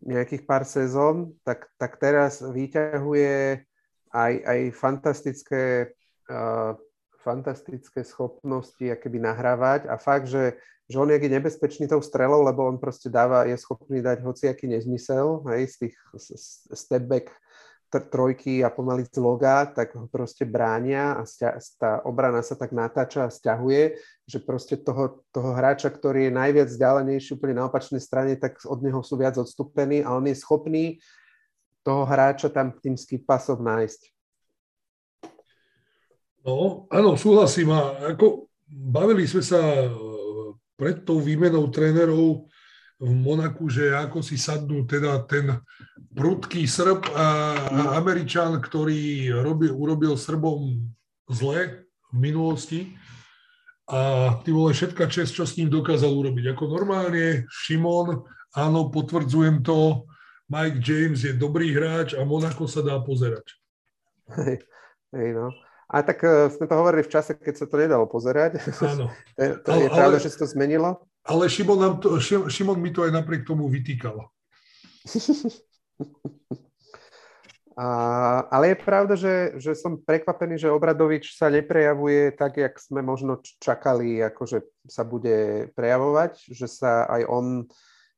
nejakých 0.00 0.46
pár 0.46 0.62
sezón, 0.64 1.34
tak, 1.42 1.66
tak 1.74 1.98
teraz 1.98 2.40
vyťahuje 2.40 3.66
aj, 4.14 4.32
aj 4.46 4.60
fantastické, 4.72 5.92
uh, 6.30 6.78
fantastické 7.20 8.00
schopnosti 8.06 8.80
akéby 8.80 9.18
nahrávať. 9.18 9.90
A 9.90 9.98
fakt, 9.98 10.30
že 10.30 10.56
že 10.90 10.98
on 10.98 11.06
je 11.06 11.22
nebezpečný 11.22 11.86
tou 11.86 12.02
strelou, 12.02 12.42
lebo 12.42 12.66
on 12.66 12.74
proste 12.74 13.06
dáva, 13.06 13.46
je 13.46 13.54
schopný 13.54 14.02
dať 14.02 14.26
hociaký 14.26 14.66
nezmysel, 14.66 15.46
hej, 15.54 15.70
z 15.70 15.74
tých 15.86 15.94
stepback 16.74 17.30
trojky 17.98 18.62
a 18.62 18.70
pomaly 18.70 19.02
z 19.10 19.18
loga, 19.18 19.66
tak 19.66 19.98
ho 19.98 20.06
proste 20.06 20.46
bránia 20.46 21.18
a 21.18 21.26
stia, 21.26 21.58
tá 21.74 21.98
obrana 22.06 22.38
sa 22.46 22.54
tak 22.54 22.70
natáča 22.70 23.26
a 23.26 23.34
stiahuje, 23.34 23.98
že 24.30 24.38
proste 24.38 24.78
toho, 24.78 25.26
toho 25.34 25.50
hráča, 25.58 25.90
ktorý 25.90 26.30
je 26.30 26.38
najviac 26.38 26.68
vzdialenejší 26.70 27.34
úplne 27.34 27.58
na 27.58 27.66
opačnej 27.66 27.98
strane, 27.98 28.38
tak 28.38 28.62
od 28.62 28.78
neho 28.78 29.02
sú 29.02 29.18
viac 29.18 29.34
odstúpení 29.34 30.06
a 30.06 30.14
on 30.14 30.22
je 30.30 30.38
schopný 30.38 31.02
toho 31.82 32.06
hráča 32.06 32.52
tam 32.54 32.70
tým 32.78 32.94
skipasom 32.94 33.58
nájsť. 33.58 34.00
No, 36.46 36.86
áno, 36.88 37.18
súhlasím. 37.18 37.74
A 37.74 38.14
ako 38.14 38.48
bavili 38.70 39.26
sme 39.26 39.42
sa 39.42 39.60
pred 40.78 41.04
tou 41.04 41.20
výmenou 41.20 41.68
trénerov 41.68 42.48
v 43.00 43.12
Monaku, 43.16 43.72
že 43.72 43.96
ako 43.96 44.20
si 44.20 44.36
sadnú 44.36 44.84
teda 44.84 45.24
ten 45.24 45.56
prudký 46.12 46.68
Srb 46.68 47.08
a, 47.16 47.28
a 47.64 47.82
Američan, 47.96 48.60
ktorý 48.60 49.32
robil, 49.40 49.72
urobil 49.72 50.20
Srbom 50.20 50.84
zle 51.32 51.88
v 52.12 52.16
minulosti. 52.20 52.92
A 53.90 54.36
ty 54.44 54.52
vole, 54.52 54.76
všetka 54.76 55.08
čest, 55.08 55.34
čo 55.34 55.48
s 55.48 55.56
ním 55.56 55.72
dokázal 55.72 56.12
urobiť. 56.12 56.52
Ako 56.54 56.68
normálne, 56.68 57.48
Šimon, 57.48 58.22
áno, 58.54 58.92
potvrdzujem 58.92 59.64
to, 59.64 60.06
Mike 60.50 60.82
James 60.82 61.22
je 61.22 61.32
dobrý 61.34 61.70
hráč 61.74 62.14
a 62.14 62.26
Monako 62.26 62.66
sa 62.66 62.82
dá 62.82 62.98
pozerať. 63.02 63.54
Hej, 64.34 64.62
hej 65.14 65.30
no. 65.34 65.50
A 65.90 66.06
tak 66.06 66.22
uh, 66.22 66.46
sme 66.50 66.70
to 66.70 66.74
hovorili 66.78 67.02
v 67.02 67.10
čase, 67.10 67.34
keď 67.34 67.54
sa 67.54 67.66
to 67.66 67.74
nedalo 67.78 68.06
pozerať. 68.06 68.62
Áno. 68.82 69.10
to, 69.38 69.58
to 69.62 69.70
ale, 69.74 69.82
je 69.82 69.88
pravda, 69.90 70.16
že 70.22 70.30
sa 70.30 70.46
to 70.46 70.46
zmenilo? 70.50 71.09
Ale 71.24 71.50
Šimon, 71.52 71.78
nám 71.78 71.94
to, 72.00 72.16
Šimon 72.22 72.80
mi 72.80 72.92
to 72.92 73.04
aj 73.04 73.12
napriek 73.12 73.44
tomu 73.44 73.68
vytýkal. 73.68 74.24
A, 77.80 77.86
ale 78.52 78.74
je 78.74 78.76
pravda, 78.76 79.14
že, 79.16 79.56
že 79.56 79.72
som 79.72 79.96
prekvapený, 79.96 80.60
že 80.60 80.68
Obradovič 80.68 81.32
sa 81.32 81.48
neprejavuje 81.48 82.36
tak, 82.36 82.60
jak 82.60 82.76
sme 82.76 83.00
možno 83.00 83.40
čakali, 83.56 84.20
akože 84.20 84.84
sa 84.84 85.00
bude 85.00 85.70
prejavovať, 85.72 86.52
že 86.52 86.68
sa 86.68 87.08
aj 87.08 87.22
on 87.24 87.46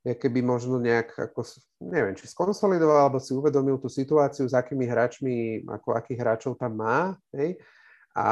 keby 0.03 0.43
možno 0.43 0.83
nejak, 0.83 1.15
ako, 1.15 1.47
neviem, 1.79 2.19
či 2.19 2.27
skonsolidoval, 2.27 3.07
alebo 3.07 3.23
si 3.23 3.31
uvedomil 3.39 3.79
tú 3.79 3.87
situáciu, 3.87 4.51
s 4.51 4.55
akými 4.57 4.83
hráčmi, 4.83 5.63
ako 5.71 5.95
akých 5.95 6.19
hráčov 6.19 6.59
tam 6.59 6.83
má. 6.83 7.15
Hej? 7.31 7.63
A, 8.19 8.29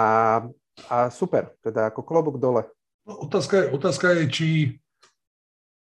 a 0.91 0.97
super, 1.15 1.55
teda 1.63 1.95
ako 1.95 2.03
klobúk 2.03 2.43
dole. 2.43 2.67
Otázka, 3.11 3.55
je, 3.57 3.67
otázka 3.75 4.07
je, 4.15 4.23
či 4.31 4.49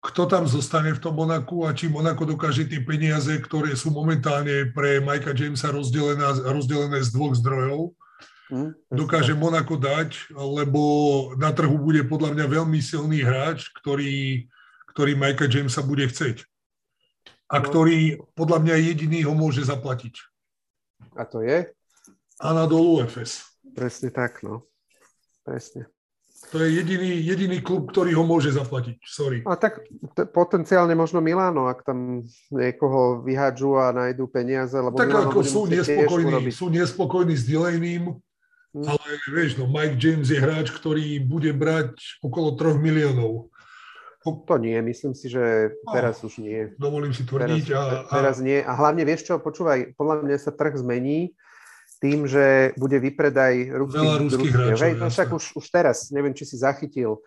kto 0.03 0.27
tam 0.27 0.43
zostane 0.43 0.91
v 0.91 0.99
tom 0.99 1.15
Monaku 1.15 1.63
a 1.63 1.71
či 1.71 1.87
Monako 1.87 2.35
dokáže 2.35 2.67
tie 2.67 2.83
peniaze, 2.83 3.31
ktoré 3.39 3.71
sú 3.79 3.87
momentálne 3.87 4.67
pre 4.75 4.99
Mikea 4.99 5.31
Jamesa 5.31 5.71
rozdelené, 5.71 6.19
rozdelené 6.43 6.99
z 6.99 7.15
dvoch 7.15 7.31
zdrojov, 7.39 7.95
hmm, 8.51 8.91
dokáže 8.91 9.31
Monako 9.31 9.79
dať, 9.79 10.35
lebo 10.35 10.81
na 11.39 11.55
trhu 11.55 11.79
bude 11.79 12.03
podľa 12.03 12.35
mňa 12.35 12.45
veľmi 12.51 12.83
silný 12.83 13.23
hráč, 13.23 13.71
ktorý 13.79 14.51
ktorý 14.93 15.17
Michael 15.17 15.49
Jamesa 15.49 15.81
bude 15.81 16.05
chceť. 16.05 16.45
A 17.49 17.59
no. 17.59 17.65
ktorý 17.65 18.21
podľa 18.37 18.61
mňa 18.61 18.75
jediný 18.93 19.25
ho 19.25 19.33
môže 19.33 19.65
zaplatiť. 19.65 20.21
A 21.17 21.25
to 21.25 21.41
je? 21.41 21.65
Anadolu 22.37 23.01
FS. 23.09 23.57
Presne 23.73 24.13
tak, 24.13 24.45
no. 24.45 24.69
Presne. 25.41 25.89
To 26.53 26.61
je 26.61 26.69
jediný, 26.69 27.17
jediný 27.17 27.57
klub, 27.65 27.89
ktorý 27.89 28.13
ho 28.13 28.21
môže 28.21 28.53
zaplatiť. 28.53 29.01
Sorry. 29.01 29.41
A 29.41 29.57
tak 29.57 29.81
t- 30.13 30.29
potenciálne 30.29 30.93
možno 30.93 31.17
Milano, 31.17 31.65
ak 31.65 31.81
tam 31.81 32.21
niekoho 32.53 33.25
vyhádžu 33.25 33.81
a 33.81 33.89
nájdú 33.89 34.29
peniaze. 34.29 34.77
Lebo 34.77 34.93
tak 34.93 35.09
Milano 35.09 35.33
ako 35.33 35.41
sú 35.41 35.61
nespokojní, 35.65 36.53
sú 36.53 36.69
nespokojní 36.69 37.33
s 37.33 37.49
Delaney, 37.49 38.05
hmm. 38.05 38.85
ale 38.85 39.07
vieš, 39.33 39.57
no 39.57 39.65
Mike 39.65 39.97
James 39.97 40.29
je 40.29 40.37
hráč, 40.37 40.69
ktorý 40.69 41.25
bude 41.25 41.49
brať 41.57 42.21
okolo 42.21 42.53
3 42.53 42.77
miliónov. 42.77 43.49
To 44.23 44.55
nie, 44.55 44.77
myslím 44.85 45.17
si, 45.17 45.33
že 45.33 45.73
no, 45.83 45.89
teraz 45.89 46.21
už 46.21 46.37
nie. 46.37 46.69
Dovolím 46.77 47.17
si 47.17 47.25
tvrdiť. 47.25 47.65
Teraz, 47.65 47.81
a, 47.81 47.97
a... 48.05 48.13
teraz 48.13 48.35
nie. 48.39 48.61
A 48.61 48.77
hlavne 48.77 49.03
vieš 49.09 49.25
čo, 49.25 49.41
počúvaj, 49.41 49.97
podľa 49.97 50.21
mňa 50.21 50.37
sa 50.37 50.53
trh 50.53 50.77
zmení 50.77 51.33
tým, 52.03 52.27
že 52.27 52.75
bude 52.75 52.99
vypredaj 52.99 53.71
ruských, 53.71 54.19
ruských 54.27 54.51
hráčov. 54.51 54.99
No 54.99 55.07
však 55.07 55.29
už, 55.31 55.45
už 55.55 55.65
teraz, 55.71 56.11
neviem, 56.11 56.35
či 56.35 56.43
si 56.43 56.59
zachytil, 56.59 57.23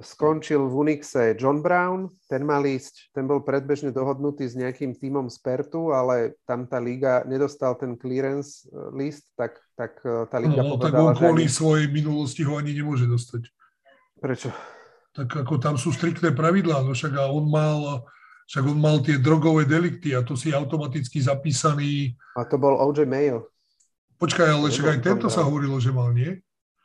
skončil 0.00 0.64
v 0.64 0.74
Unixe 0.74 1.36
John 1.36 1.60
Brown, 1.60 2.08
ten 2.24 2.40
mal 2.42 2.64
ísť, 2.64 3.12
ten 3.12 3.28
bol 3.28 3.44
predbežne 3.44 3.92
dohodnutý 3.92 4.48
s 4.48 4.56
nejakým 4.56 4.96
týmom 4.96 5.28
z 5.28 5.36
Pertu, 5.44 5.92
ale 5.92 6.40
tam 6.48 6.64
tá 6.64 6.80
liga 6.80 7.22
nedostal 7.28 7.76
ten 7.76 8.00
clearance 8.00 8.64
eh, 8.64 8.90
list, 8.96 9.28
tak, 9.36 9.60
tak 9.76 10.00
eh, 10.02 10.24
tá 10.32 10.40
liga 10.40 10.64
no, 10.64 10.80
povedala, 10.80 10.88
tak 10.88 10.92
on 10.96 11.14
kvôli 11.20 11.44
ani... 11.46 11.52
svojej 11.52 11.86
minulosti 11.92 12.42
ho 12.48 12.56
ani 12.56 12.72
nemôže 12.74 13.04
dostať. 13.04 13.52
Prečo? 14.18 14.48
tak 15.14 15.30
ako 15.30 15.62
tam 15.62 15.78
sú 15.78 15.94
striktné 15.94 16.34
pravidlá, 16.34 16.82
no 16.82 16.90
však 16.90 17.14
a 17.14 17.30
on 17.30 17.46
mal, 17.46 18.02
však 18.50 18.64
on 18.66 18.78
mal 18.82 18.98
tie 18.98 19.14
drogové 19.14 19.62
delikty 19.62 20.10
a 20.10 20.26
to 20.26 20.34
si 20.34 20.50
automaticky 20.50 21.22
zapísaný. 21.22 22.18
A 22.34 22.42
to 22.42 22.58
bol 22.58 22.74
O.J. 22.82 23.06
Mayo. 23.06 23.53
Počkaj, 24.24 24.48
ale 24.48 24.72
však 24.72 24.88
aj 24.88 24.98
tento 25.04 25.28
sa 25.28 25.44
hovorilo, 25.44 25.76
že 25.76 25.92
mal, 25.92 26.08
nie? 26.16 26.40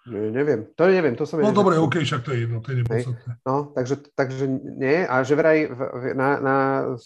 Ne, 0.09 0.27
neviem, 0.27 0.67
to 0.75 0.91
neviem, 0.91 1.15
to 1.15 1.23
som 1.23 1.39
No 1.39 1.55
dobre, 1.55 1.79
OK, 1.79 2.03
však 2.03 2.27
to 2.27 2.35
je 2.35 2.43
jedno, 2.43 2.59
to 2.59 2.75
je 2.75 2.83
nepodstatné. 2.83 3.31
No, 3.47 3.71
takže, 3.71 3.95
takže 4.11 4.43
nie, 4.75 5.07
a 5.07 5.23
že 5.23 5.39
vraj 5.39 5.71
na, 6.19 6.29
na, 6.43 6.57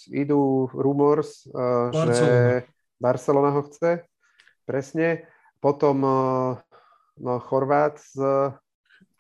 idú 0.10 0.72
rumors, 0.74 1.46
uh, 1.54 1.94
Barcelona. 1.94 2.18
že 2.18 2.30
Barcelona 2.98 3.50
ho 3.54 3.62
chce, 3.70 4.08
presne. 4.66 5.30
Potom 5.62 6.02
uh, 6.02 6.58
no, 7.22 7.38
Chorvát 7.44 8.02
z, 8.02 8.18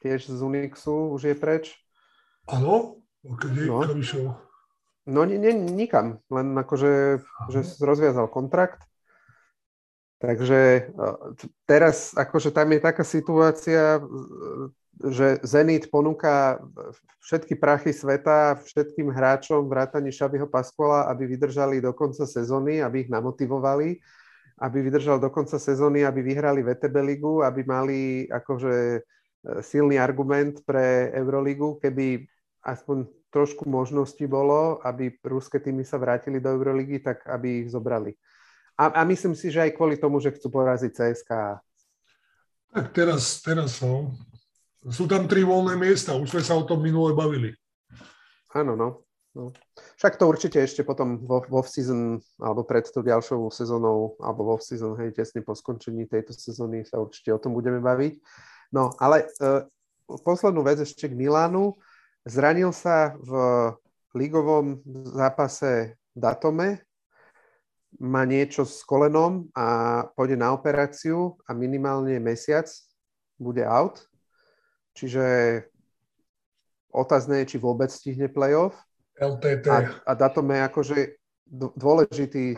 tiež 0.01 0.33
z 0.33 0.39
Unixu 0.41 1.13
už 1.13 1.29
je 1.29 1.35
preč. 1.37 1.77
Áno? 2.49 3.03
Kedy, 3.21 3.69
no. 3.69 3.85
kam 3.85 4.01
išiel? 4.01 4.33
No 5.03 5.27
nie, 5.27 5.35
nie, 5.35 5.51
nikam, 5.53 6.23
len 6.31 6.55
akože 6.55 7.19
že 7.51 7.59
rozviazal 7.83 8.31
kontrakt. 8.31 8.81
Takže 10.23 10.59
e, 10.59 10.81
teraz 11.67 12.15
akože 12.15 12.55
tam 12.55 12.71
je 12.71 12.79
taká 12.79 13.03
situácia, 13.03 13.99
že 15.03 15.43
Zenit 15.43 15.91
ponúka 15.91 16.63
všetky 17.19 17.59
prachy 17.59 17.91
sveta 17.91 18.55
všetkým 18.63 19.11
hráčom 19.11 19.67
vrátane 19.67 20.15
Šabiho 20.15 20.47
Pascola, 20.47 21.11
aby 21.11 21.27
vydržali 21.27 21.83
do 21.83 21.91
konca 21.91 22.23
sezóny, 22.23 22.79
aby 22.79 23.03
ich 23.03 23.11
namotivovali, 23.11 23.99
aby 24.63 24.77
vydržal 24.79 25.19
do 25.19 25.27
konca 25.27 25.59
sezóny, 25.59 26.07
aby 26.07 26.23
vyhrali 26.23 26.63
VTB 26.63 26.95
ligu, 27.03 27.43
aby 27.43 27.67
mali 27.67 28.23
akože 28.31 28.75
e, 28.95 28.99
silný 29.59 29.99
argument 29.99 30.63
pre 30.63 31.11
Euroligu, 31.19 31.83
keby 31.83 32.23
aspoň 32.63 33.11
trošku 33.27 33.67
možností 33.67 34.23
bolo, 34.23 34.79
aby 34.87 35.19
ruské 35.19 35.59
týmy 35.59 35.83
sa 35.83 35.99
vrátili 35.99 36.39
do 36.39 36.47
Euroligy, 36.47 37.03
tak 37.03 37.27
aby 37.27 37.67
ich 37.67 37.75
zobrali. 37.75 38.15
A, 38.83 38.91
a 38.99 39.01
myslím 39.07 39.31
si, 39.31 39.47
že 39.47 39.63
aj 39.63 39.79
kvôli 39.79 39.95
tomu, 39.95 40.19
že 40.19 40.35
chcú 40.35 40.51
poraziť 40.51 40.91
CSK. 40.91 41.31
Tak 42.75 42.85
teraz, 42.91 43.39
teraz 43.39 43.79
som 43.79 44.11
sú 44.91 45.07
tam 45.07 45.23
tri 45.23 45.47
voľné 45.47 45.79
miesta, 45.79 46.11
už 46.11 46.35
sme 46.35 46.43
sa 46.43 46.59
o 46.59 46.67
tom 46.67 46.83
minule 46.83 47.15
bavili. 47.15 47.55
Áno, 48.51 48.75
no. 48.75 49.07
no. 49.31 49.55
Však 49.95 50.19
to 50.19 50.27
určite 50.27 50.59
ešte 50.59 50.83
potom 50.83 51.23
vo, 51.23 51.39
vo 51.47 51.63
season 51.63 52.19
alebo 52.43 52.67
pred 52.67 52.83
tou 52.91 52.99
ďalšou 52.99 53.47
sezónou, 53.55 54.19
alebo 54.19 54.51
vo 54.51 54.57
season, 54.59 54.99
hej, 54.99 55.15
tesne 55.15 55.39
po 55.39 55.55
skončení 55.55 56.03
tejto 56.03 56.35
sezóny 56.35 56.83
sa 56.83 56.99
určite 56.99 57.31
o 57.31 57.39
tom 57.39 57.55
budeme 57.55 57.79
baviť. 57.79 58.19
No, 58.75 58.91
ale 58.99 59.31
uh, 59.39 59.63
poslednú 60.27 60.59
vec 60.67 60.83
ešte 60.83 61.07
k 61.07 61.15
Milánu. 61.15 61.71
Zranil 62.27 62.75
sa 62.75 63.15
v 63.15 63.31
ligovom 64.11 64.83
zápase 65.07 65.95
Datome, 66.11 66.83
má 67.99 68.25
niečo 68.25 68.65
s 68.65 68.81
kolenom 68.85 69.49
a 69.53 70.01
pôjde 70.17 70.37
na 70.39 70.53
operáciu 70.53 71.37
a 71.45 71.53
minimálne 71.53 72.17
mesiac 72.17 72.69
bude 73.37 73.61
out. 73.65 74.05
Čiže 74.93 75.23
otázne 76.93 77.43
je, 77.43 77.55
či 77.55 77.57
vôbec 77.57 77.89
stihne 77.89 78.29
playoff. 78.29 78.77
LTT. 79.17 79.65
A, 79.69 79.77
a 80.05 80.11
Datom 80.13 80.45
je 80.49 80.59
akože 80.61 80.97
dôležitý 81.53 82.57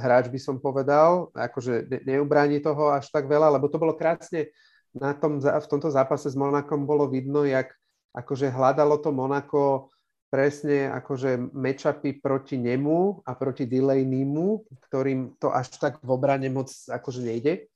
hráč, 0.00 0.28
by 0.28 0.40
som 0.40 0.56
povedal. 0.60 1.32
Akože 1.32 1.88
ne, 1.88 1.98
neubráni 2.04 2.60
toho 2.60 2.92
až 2.92 3.08
tak 3.08 3.24
veľa, 3.24 3.56
lebo 3.56 3.68
to 3.72 3.80
bolo 3.80 3.96
krásne 3.96 4.52
na 4.94 5.16
tom, 5.16 5.40
v 5.40 5.70
tomto 5.70 5.90
zápase 5.90 6.30
s 6.30 6.36
Monakom 6.38 6.86
bolo 6.86 7.10
vidno, 7.10 7.42
jak 7.42 7.72
akože 8.14 8.46
hľadalo 8.46 9.02
to 9.02 9.10
Monako 9.10 9.90
presne 10.34 10.90
akože 10.90 11.54
matchupy 11.54 12.18
proti 12.18 12.58
nemu 12.58 13.22
a 13.22 13.38
proti 13.38 13.70
Delaneymu, 13.70 14.66
ktorým 14.90 15.38
to 15.38 15.54
až 15.54 15.70
tak 15.78 16.02
v 16.02 16.10
obrane 16.10 16.50
moc 16.50 16.74
akože 16.90 17.22
nejde. 17.22 17.70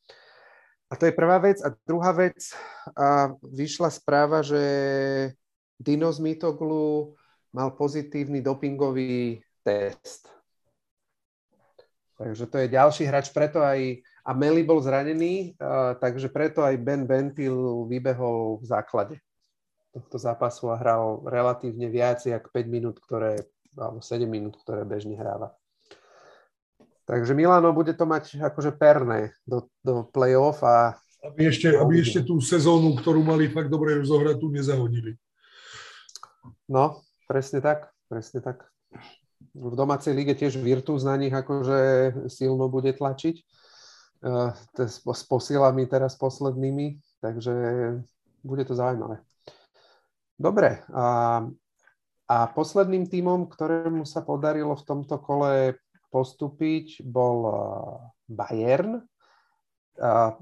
A 0.91 0.99
to 0.99 1.07
je 1.07 1.15
prvá 1.15 1.39
vec. 1.39 1.63
A 1.63 1.71
druhá 1.87 2.11
vec, 2.11 2.51
a 2.99 3.31
vyšla 3.47 3.95
správa, 3.95 4.43
že 4.43 4.59
Dino 5.79 6.11
Mitoglu 6.19 7.15
mal 7.55 7.79
pozitívny 7.79 8.43
dopingový 8.43 9.39
test. 9.63 10.27
Takže 12.19 12.51
to 12.51 12.59
je 12.59 12.75
ďalší 12.75 13.07
hráč, 13.07 13.31
preto 13.31 13.63
aj 13.63 14.03
a 14.27 14.35
Meli 14.35 14.67
bol 14.67 14.83
zranený, 14.83 15.55
takže 16.03 16.27
preto 16.27 16.67
aj 16.67 16.75
Ben 16.83 17.07
Bentil 17.07 17.87
vybehol 17.87 18.59
v 18.59 18.67
základe 18.67 19.17
tohto 19.99 20.17
zápasu 20.17 20.71
a 20.71 20.79
hral 20.79 21.23
relatívne 21.27 21.91
viac, 21.91 22.23
jak 22.23 22.47
5 22.51 22.67
minút, 22.71 22.97
ktoré, 23.03 23.37
alebo 23.75 23.99
7 24.01 24.25
minút, 24.25 24.57
ktoré 24.63 24.87
bežne 24.87 25.19
hráva. 25.19 25.55
Takže 27.09 27.33
Milano 27.33 27.73
bude 27.73 27.97
to 27.97 28.05
mať 28.05 28.37
akože 28.37 28.77
perné 28.77 29.33
do, 29.49 29.65
do 29.81 30.05
play-off 30.13 30.61
a... 30.61 30.93
Aby 31.25 31.49
ešte, 31.49 31.73
aby 31.73 32.05
ešte 32.05 32.21
tú 32.21 32.37
sezónu, 32.39 32.93
ktorú 33.01 33.25
mali 33.25 33.49
fakt 33.49 33.73
dobre 33.73 33.97
tu 34.37 34.53
nezahodili. 34.53 35.17
No, 36.69 37.01
presne 37.25 37.65
tak, 37.65 37.89
presne 38.13 38.45
tak. 38.45 38.69
V 39.57 39.73
domácej 39.73 40.13
lige 40.13 40.37
tiež 40.37 40.61
Virtus 40.61 41.03
na 41.09 41.17
nich 41.17 41.33
akože 41.33 42.13
silno 42.29 42.69
bude 42.69 42.93
tlačiť 42.93 43.37
uh, 44.29 44.53
s 44.85 45.23
posilami 45.25 45.89
teraz 45.89 46.13
poslednými, 46.21 47.01
takže 47.25 47.55
bude 48.45 48.65
to 48.69 48.77
zaujímavé. 48.77 49.25
Dobre, 50.39 50.87
a, 50.95 51.43
a 52.31 52.37
posledným 52.55 53.11
týmom, 53.11 53.51
ktorému 53.51 54.07
sa 54.07 54.23
podarilo 54.23 54.79
v 54.79 54.87
tomto 54.87 55.19
kole 55.19 55.83
postúpiť, 56.15 57.03
bol 57.03 57.51
Bayern. 58.31 59.03
A 59.99 60.39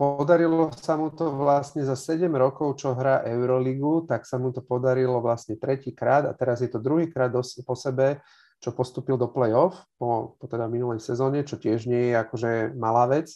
podarilo 0.00 0.72
sa 0.72 0.96
mu 0.96 1.12
to 1.12 1.28
vlastne 1.28 1.84
za 1.84 1.92
7 1.92 2.24
rokov, 2.32 2.80
čo 2.80 2.96
hrá 2.96 3.20
Euroligu, 3.28 4.08
tak 4.08 4.24
sa 4.24 4.40
mu 4.40 4.48
to 4.48 4.64
podarilo 4.64 5.20
vlastne 5.20 5.60
tretíkrát 5.60 6.24
a 6.24 6.32
teraz 6.32 6.64
je 6.64 6.72
to 6.72 6.80
druhýkrát 6.80 7.28
po 7.68 7.76
sebe, 7.76 8.24
čo 8.64 8.72
postúpil 8.72 9.20
do 9.20 9.28
play-off 9.28 9.76
po, 10.00 10.40
po 10.40 10.44
teda 10.48 10.72
minulej 10.72 11.04
sezóne, 11.04 11.44
čo 11.44 11.60
tiež 11.60 11.84
nie 11.84 12.10
je 12.10 12.14
akože 12.16 12.50
malá 12.80 13.10
vec. 13.12 13.28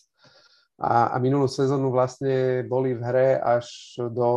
A, 0.81 1.13
a 1.13 1.17
minulú 1.21 1.49
sezónu 1.49 1.93
vlastne 1.93 2.65
boli 2.65 2.97
v 2.97 3.03
hre 3.05 3.29
až 3.41 3.97
do, 4.13 4.31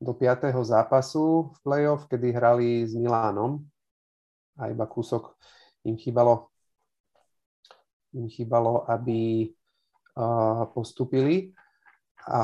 do 0.00 0.16
5. 0.16 0.48
zápasu 0.64 1.52
v 1.52 1.58
play-off, 1.60 2.08
kedy 2.08 2.32
hrali 2.32 2.88
s 2.88 2.96
Milánom 2.96 3.60
a 4.56 4.72
iba 4.72 4.88
kúsok 4.88 5.36
im 5.84 6.00
chýbalo, 6.00 6.48
im 8.16 8.26
chýbalo 8.32 8.88
aby 8.88 9.52
uh, 10.16 10.64
postupili. 10.72 11.52
A, 12.28 12.40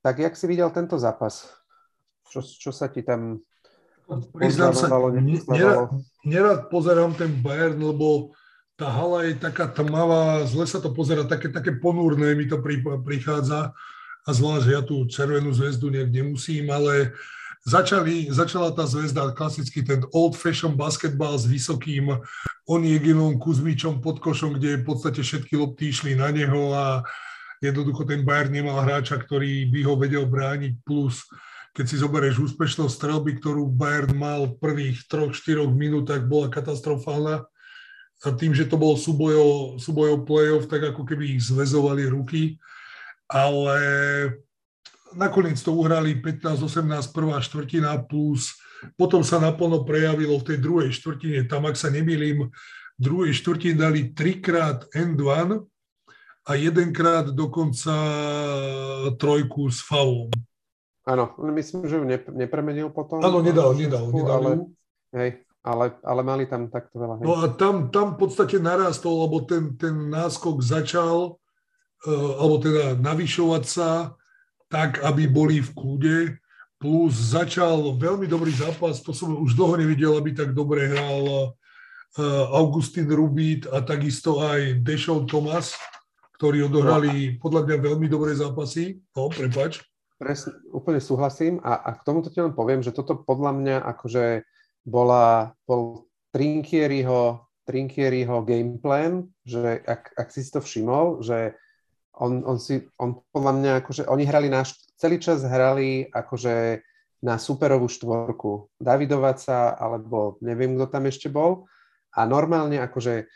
tak 0.00 0.20
jak 0.20 0.36
si 0.36 0.48
videl 0.48 0.72
tento 0.72 0.96
zápas? 0.96 1.48
Čo, 2.28 2.44
čo 2.44 2.72
sa 2.72 2.88
ti 2.88 3.04
tam 3.04 3.40
Priznám 4.08 4.72
sa, 4.72 4.88
nerad, 5.52 5.92
nerad 6.24 6.72
pozerám 6.72 7.12
ten 7.12 7.28
Bayern, 7.44 7.76
lebo 7.76 8.32
tá 8.72 8.88
hala 8.88 9.28
je 9.28 9.36
taká 9.36 9.68
tmavá, 9.68 10.48
zle 10.48 10.64
sa 10.64 10.80
to 10.80 10.96
pozera, 10.96 11.28
také, 11.28 11.52
také 11.52 11.76
ponúrne 11.76 12.32
mi 12.32 12.48
to 12.48 12.56
prichádza 13.04 13.76
a 14.28 14.30
zvlášť 14.36 14.66
ja 14.68 14.84
tú 14.84 15.08
červenú 15.08 15.48
zväzdu 15.56 15.88
nejak 15.88 16.12
nemusím, 16.12 16.68
ale 16.68 17.16
začali, 17.64 18.28
začala 18.28 18.76
tá 18.76 18.84
zväzda, 18.84 19.32
klasicky 19.32 19.80
ten 19.80 20.04
old-fashion 20.12 20.76
basketball 20.76 21.40
s 21.40 21.48
vysokým 21.48 22.12
Onieginom 22.68 23.40
Kuzmičom 23.40 24.04
pod 24.04 24.20
košom, 24.20 24.60
kde 24.60 24.84
v 24.84 24.84
podstate 24.84 25.24
všetky 25.24 25.56
lopty 25.56 25.88
išli 25.88 26.12
na 26.12 26.28
neho 26.28 26.76
a 26.76 27.00
jednoducho 27.64 28.04
ten 28.04 28.20
Bayern 28.20 28.52
nemal 28.52 28.84
hráča, 28.84 29.16
ktorý 29.16 29.64
by 29.72 29.80
ho 29.88 29.94
vedel 29.96 30.28
brániť, 30.28 30.76
plus 30.84 31.24
keď 31.72 31.84
si 31.88 31.96
zoberieš 31.96 32.52
úspešnosť 32.52 32.92
strelby, 32.92 33.40
ktorú 33.40 33.64
Bayern 33.70 34.12
mal 34.12 34.52
v 34.52 34.58
prvých 34.60 35.08
troch, 35.08 35.32
štyroch 35.32 35.72
minútach, 35.72 36.20
bola 36.28 36.52
katastrofálna. 36.52 37.48
A 38.18 38.28
tým, 38.34 38.50
že 38.50 38.66
to 38.66 38.74
bol 38.74 38.98
súbojov, 38.98 39.78
súbojov 39.78 40.26
play-off, 40.26 40.66
tak 40.66 40.90
ako 40.90 41.06
keby 41.06 41.38
ich 41.38 41.46
zväzovali 41.46 42.10
ruky. 42.10 42.58
Ale 43.28 43.78
nakoniec 45.12 45.60
to 45.60 45.76
uhrali 45.76 46.16
15-18 46.16 47.12
prvá 47.12 47.38
štvrtina 47.44 47.96
plus 48.08 48.56
potom 48.94 49.26
sa 49.26 49.42
naplno 49.42 49.82
prejavilo 49.82 50.38
v 50.38 50.46
tej 50.54 50.58
druhej 50.62 50.90
štvrtine. 50.94 51.50
Tam, 51.50 51.66
ak 51.66 51.74
sa 51.74 51.90
nemýlim, 51.90 52.50
v 52.98 53.00
druhej 53.00 53.34
štvrtine 53.34 53.78
dali 53.78 54.10
trikrát 54.14 54.86
end 54.94 55.18
one 55.18 55.66
a 56.46 56.50
jedenkrát 56.54 57.30
dokonca 57.30 57.94
trojku 59.18 59.70
s 59.70 59.82
faulom. 59.82 60.30
Áno, 61.08 61.32
myslím, 61.56 61.88
že 61.88 61.96
ju 61.96 62.04
nepremenil 62.36 62.92
potom. 62.92 63.24
Áno, 63.24 63.40
nedal, 63.40 63.72
nedal, 63.72 64.12
nedal 64.12 64.28
ale, 64.28 64.50
hej, 65.16 65.30
ale, 65.64 65.96
ale 66.04 66.20
mali 66.20 66.44
tam 66.44 66.68
takto 66.68 67.00
veľa. 67.00 67.14
Hej. 67.18 67.24
No 67.24 67.32
a 67.40 67.44
tam, 67.56 67.74
tam 67.88 68.06
v 68.14 68.28
podstate 68.28 68.60
narastol, 68.60 69.24
lebo 69.24 69.40
ten, 69.48 69.72
ten 69.80 70.12
náskok 70.12 70.60
začal, 70.60 71.40
alebo 72.06 72.62
teda 72.62 72.94
navyšovať 73.00 73.64
sa, 73.66 74.14
tak, 74.68 75.00
aby 75.02 75.26
boli 75.26 75.64
v 75.64 75.70
kľude. 75.72 76.16
Plus 76.78 77.10
začal 77.34 77.98
veľmi 77.98 78.30
dobrý 78.30 78.54
zápas, 78.54 79.02
to 79.02 79.10
som 79.10 79.34
už 79.34 79.58
dlho 79.58 79.82
nevidel, 79.82 80.14
aby 80.14 80.30
tak 80.30 80.54
dobre 80.54 80.86
hral 80.86 81.26
uh, 81.26 81.46
Augustin 82.54 83.10
Rubit 83.10 83.66
a 83.66 83.82
takisto 83.82 84.38
aj 84.38 84.78
Dešov 84.86 85.26
Thomas, 85.26 85.74
ktorí 86.38 86.62
odohrali 86.62 87.34
podľa 87.42 87.66
mňa 87.66 87.76
veľmi 87.82 88.06
dobré 88.06 88.30
zápasy. 88.38 89.02
No, 89.18 89.26
prepač. 89.26 89.82
Presne, 90.22 90.54
úplne 90.70 91.02
súhlasím 91.02 91.58
a, 91.66 91.82
a 91.82 91.90
k 91.98 92.06
tomuto 92.06 92.30
ti 92.30 92.38
len 92.38 92.54
poviem, 92.54 92.78
že 92.78 92.94
toto 92.94 93.18
podľa 93.26 93.58
mňa 93.58 93.76
akože 93.98 94.46
bola, 94.86 95.54
bol 95.66 96.06
Trinkieriho, 96.30 97.42
Trinkieriho 97.66 98.42
game 98.46 98.78
plan, 98.78 99.26
že 99.42 99.82
ak, 99.82 100.14
ak 100.14 100.28
si 100.30 100.46
to 100.46 100.62
všimol, 100.62 101.26
že 101.26 101.58
on, 102.18 102.42
on 102.44 102.58
si, 102.58 102.82
on 102.98 103.22
podľa 103.30 103.52
mňa, 103.54 103.70
akože 103.82 104.02
oni 104.10 104.24
hrali 104.26 104.48
náš, 104.50 104.74
celý 104.98 105.22
čas 105.22 105.46
hrali 105.46 106.10
akože 106.10 106.82
na 107.22 107.38
superovú 107.38 107.90
štvorku. 107.90 108.70
Davidovaca, 108.78 109.74
alebo 109.74 110.38
neviem, 110.42 110.78
kto 110.78 110.86
tam 110.86 111.04
ešte 111.06 111.26
bol. 111.30 111.66
A 112.14 112.26
normálne 112.26 112.78
akože 112.82 113.26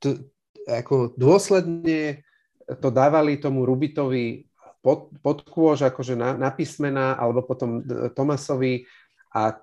t- 0.00 0.20
ako 0.68 1.16
dôsledne 1.16 2.24
to 2.68 2.88
dávali 2.92 3.40
tomu 3.40 3.64
Rubitovi 3.64 4.44
pod, 4.84 5.08
pod 5.24 5.40
kôž, 5.48 5.88
akože 5.88 6.14
na, 6.16 6.36
na 6.36 6.52
písmena, 6.52 7.16
alebo 7.16 7.44
potom 7.44 7.80
Tomasovi 8.12 8.84
a 9.32 9.56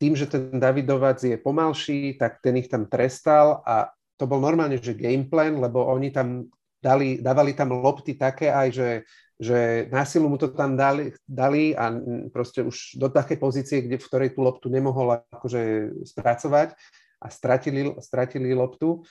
tým, 0.00 0.16
že 0.16 0.24
ten 0.24 0.56
Davidovac 0.56 1.20
je 1.20 1.36
pomalší, 1.36 2.16
tak 2.16 2.40
ten 2.40 2.56
ich 2.56 2.72
tam 2.72 2.88
trestal 2.88 3.60
a 3.68 3.92
to 4.16 4.24
bol 4.24 4.40
normálne, 4.40 4.80
že 4.80 4.96
gameplan, 4.96 5.60
lebo 5.60 5.84
oni 5.84 6.08
tam 6.08 6.48
dali, 6.84 7.24
dávali 7.24 7.56
tam 7.56 7.72
lopty 7.80 8.12
také 8.12 8.52
aj, 8.52 8.68
že 8.68 8.88
že 9.34 9.90
na 9.90 10.06
silu 10.06 10.30
mu 10.30 10.38
to 10.38 10.46
tam 10.54 10.78
dali, 10.78 11.10
dali 11.26 11.74
a 11.74 11.90
proste 12.30 12.62
už 12.62 12.94
do 12.94 13.10
takej 13.10 13.38
pozície, 13.42 13.82
kde, 13.82 13.98
v 13.98 14.06
ktorej 14.06 14.30
tú 14.30 14.46
loptu 14.46 14.70
nemohol 14.70 15.26
akože 15.26 15.90
spracovať 16.06 16.78
a 17.18 17.26
stratili, 17.34 17.90
stratili 17.98 18.54
loptu, 18.54 19.02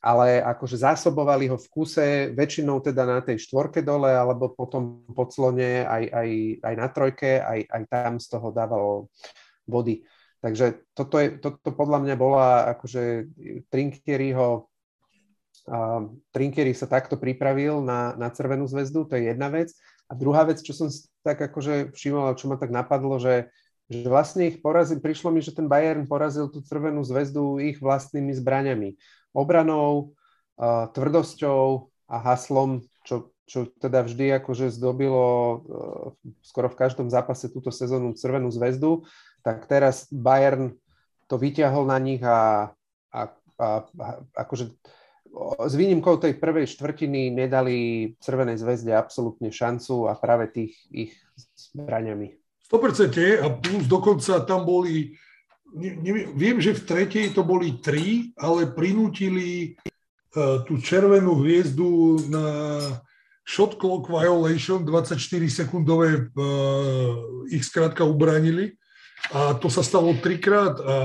ale 0.00 0.40
akože 0.40 0.80
zásobovali 0.80 1.52
ho 1.52 1.60
v 1.60 1.68
kuse, 1.68 2.08
väčšinou 2.32 2.80
teda 2.80 3.04
na 3.04 3.20
tej 3.20 3.36
štvorke 3.44 3.84
dole, 3.84 4.08
alebo 4.08 4.56
potom 4.56 5.04
po 5.12 5.28
clone 5.28 5.84
aj, 5.84 6.04
aj, 6.08 6.28
aj 6.64 6.74
na 6.76 6.88
trojke, 6.88 7.30
aj, 7.44 7.60
aj 7.68 7.82
tam 7.92 8.12
z 8.16 8.26
toho 8.32 8.48
dával 8.56 9.12
body. 9.68 10.08
Takže 10.40 10.88
toto, 10.96 11.20
je, 11.20 11.36
toto 11.36 11.68
podľa 11.74 12.00
mňa 12.00 12.14
bola 12.16 12.72
akože 12.76 13.28
Trinkieryho 13.68 14.48
Uh, 14.56 14.75
Trinkery 16.30 16.70
sa 16.78 16.86
takto 16.86 17.18
pripravil 17.18 17.82
na, 17.82 18.14
na 18.14 18.30
Červenú 18.30 18.70
zväzdu, 18.70 19.02
to 19.10 19.18
je 19.18 19.34
jedna 19.34 19.50
vec. 19.50 19.74
A 20.06 20.14
druhá 20.14 20.46
vec, 20.46 20.62
čo 20.62 20.70
som 20.70 20.86
tak 21.26 21.42
akože 21.42 21.90
všimol, 21.90 22.38
čo 22.38 22.46
ma 22.46 22.54
tak 22.54 22.70
napadlo, 22.70 23.18
že, 23.18 23.50
že 23.90 24.06
vlastne 24.06 24.46
ich 24.46 24.62
porazil, 24.62 25.02
prišlo 25.02 25.34
mi, 25.34 25.42
že 25.42 25.50
ten 25.50 25.66
Bayern 25.66 26.06
porazil 26.06 26.46
tú 26.46 26.62
Červenú 26.62 27.02
zväzdu 27.02 27.58
ich 27.58 27.82
vlastnými 27.82 28.30
zbraňami. 28.30 28.94
Obranou, 29.34 30.14
uh, 30.62 30.86
tvrdosťou 30.94 31.90
a 32.06 32.16
haslom, 32.22 32.86
čo, 33.02 33.34
čo 33.50 33.66
teda 33.82 34.06
vždy 34.06 34.38
akože 34.38 34.70
zdobilo 34.70 35.26
uh, 35.26 35.58
skoro 36.46 36.70
v 36.70 36.78
každom 36.78 37.10
zápase 37.10 37.50
túto 37.50 37.74
sezónu 37.74 38.14
Červenú 38.14 38.54
zväzdu, 38.54 39.02
tak 39.42 39.66
teraz 39.66 40.06
Bayern 40.14 40.78
to 41.26 41.42
vyťahol 41.42 41.90
na 41.90 41.98
nich 41.98 42.22
a, 42.22 42.70
a, 43.10 43.20
a, 43.58 43.66
a 43.82 44.08
akože 44.38 44.70
s 45.68 45.74
výnimkou 45.76 46.16
tej 46.16 46.40
prvej 46.40 46.64
štvrtiny 46.64 47.28
nedali 47.28 47.76
Červenej 48.24 48.56
zväzde 48.56 48.96
absolútne 48.96 49.52
šancu 49.52 50.08
a 50.08 50.16
práve 50.16 50.48
tých 50.48 50.72
ich 50.88 51.12
zbraňami. 51.76 52.32
100% 52.66 53.44
a 53.44 53.46
plus 53.52 53.84
dokonca 53.86 54.42
tam 54.42 54.66
boli, 54.66 55.14
neviem, 55.76 56.32
viem, 56.34 56.56
že 56.58 56.74
v 56.74 56.82
tretej 56.88 57.26
to 57.36 57.44
boli 57.44 57.78
tri, 57.78 58.32
ale 58.40 58.72
prinútili 58.72 59.76
uh, 60.34 60.64
tú 60.64 60.80
červenú 60.80 61.44
hviezdu 61.44 62.18
na 62.32 62.46
shot 63.46 63.78
clock 63.78 64.08
violation, 64.10 64.82
24 64.82 65.20
sekundové 65.46 66.32
uh, 66.32 67.46
ich 67.52 67.62
skrátka 67.62 68.02
ubranili. 68.02 68.74
A 69.30 69.54
to 69.54 69.68
sa 69.68 69.84
stalo 69.84 70.16
trikrát 70.18 70.80
a, 70.80 70.96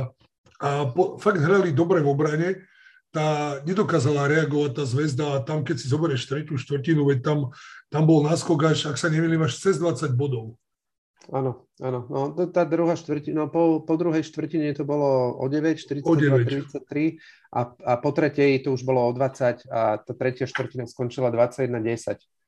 a 0.61 0.69
po, 0.89 1.19
fakt 1.21 1.41
hrali 1.41 1.75
dobre 1.75 2.01
v 2.01 2.09
obrane 2.09 2.70
tá 3.11 3.59
nedokázala 3.67 4.31
reagovať 4.31 4.71
tá 4.79 4.83
zväzda 4.87 5.25
a 5.35 5.43
tam, 5.43 5.67
keď 5.67 5.83
si 5.83 5.91
zoberieš 5.91 6.31
tretiu 6.31 6.55
štvrtinu, 6.55 7.03
veď 7.03 7.19
tam, 7.21 7.37
tam 7.91 8.07
bol 8.07 8.23
náskok 8.23 8.71
až, 8.71 8.79
ak 8.87 8.95
sa 8.95 9.11
nemýlim, 9.11 9.43
až 9.43 9.59
cez 9.59 9.77
20 9.77 10.15
bodov. 10.15 10.55
Áno, 11.29 11.69
áno. 11.77 12.09
No, 12.09 12.33
tá 12.49 12.65
druhá 12.65 12.97
štvrtina, 12.97 13.45
no, 13.45 13.51
po, 13.51 13.85
po 13.85 13.93
druhej 13.93 14.25
štvrtine 14.25 14.73
to 14.73 14.87
bolo 14.87 15.37
o 15.37 15.45
9, 15.45 15.77
42, 15.77 16.01
o 16.01 16.13
9. 16.17 16.73
33 16.73 17.21
a, 17.53 17.61
a 17.77 17.93
po 18.01 18.09
tretej 18.09 18.65
to 18.65 18.73
už 18.73 18.81
bolo 18.81 19.05
o 19.05 19.11
20 19.13 19.69
a 19.69 20.01
tá 20.01 20.13
tretia 20.17 20.49
štvrtina 20.49 20.89
skončila 20.89 21.29
21, 21.29 21.77
10. 21.77 22.40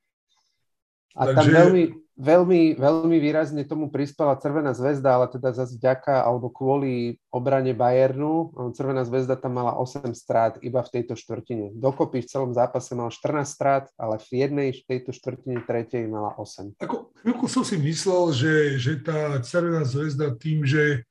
A 1.13 1.30
Takže... 1.30 1.38
tam 1.38 1.45
veľmi, 1.45 1.84
veľmi, 2.17 2.62
veľmi 2.78 3.17
výrazne 3.21 3.65
tomu 3.65 3.89
prispela 3.93 4.38
Červená 4.38 4.73
zväzda, 4.73 5.17
ale 5.17 5.30
teda 5.30 5.54
zase 5.54 5.78
vďaka 5.78 6.26
alebo 6.26 6.49
kvôli 6.49 7.21
obrane 7.30 7.73
Bayernu. 7.73 8.54
Červená 8.73 9.06
zväzda 9.06 9.38
tam 9.38 9.58
mala 9.58 9.78
8 9.78 10.13
strát 10.17 10.58
iba 10.65 10.82
v 10.82 10.89
tejto 10.89 11.13
štvrtine. 11.13 11.73
Dokopy 11.78 12.26
v 12.26 12.30
celom 12.30 12.52
zápase 12.54 12.93
mala 12.97 13.13
14 13.13 13.45
strát, 13.45 13.86
ale 13.97 14.17
v 14.21 14.30
jednej 14.45 14.69
v 14.73 14.82
tejto 14.86 15.13
štvrtine 15.13 15.62
tretej 15.65 16.10
mala 16.10 16.34
8. 16.38 16.82
Ako 16.82 17.13
chvíľku 17.21 17.45
som 17.45 17.62
si 17.62 17.78
myslel, 17.78 18.34
že, 18.34 18.54
že 18.82 18.93
tá 19.02 19.38
Červená 19.41 19.86
zväzda 19.86 20.34
tým, 20.34 20.65
že 20.65 21.06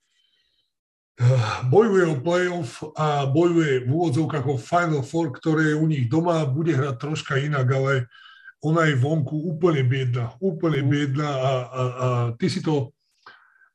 eh, 1.18 1.46
bojuje 1.70 2.10
o 2.10 2.16
playoff 2.18 2.82
a 2.98 3.26
bojuje 3.30 3.86
v 3.86 3.90
úvodzovkách 3.90 4.46
o 4.50 4.58
Final 4.58 5.06
Four, 5.06 5.30
ktoré 5.30 5.78
u 5.78 5.86
nich 5.86 6.10
doma 6.10 6.42
bude 6.42 6.74
hrať 6.74 6.98
troška 6.98 7.38
inak, 7.38 7.70
ale 7.70 8.10
ona 8.62 8.86
je 8.86 8.94
vonku 8.94 9.34
úplne 9.34 9.82
biedna, 9.82 10.38
úplne 10.38 10.86
mm. 10.86 10.88
biedna 10.88 11.28
a, 11.28 11.52
a, 11.52 11.82
a 11.82 12.06
ty 12.38 12.46
si 12.46 12.62
to 12.62 12.94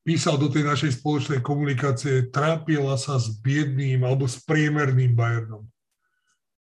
písal 0.07 0.39
do 0.39 0.47
tej 0.47 0.63
našej 0.63 1.03
spoločnej 1.03 1.43
komunikácie, 1.43 2.31
trápila 2.31 2.95
sa 2.95 3.19
s 3.19 3.27
biedným 3.43 4.07
alebo 4.07 4.23
s 4.23 4.39
priemerným 4.47 5.11
Bayernom. 5.11 5.67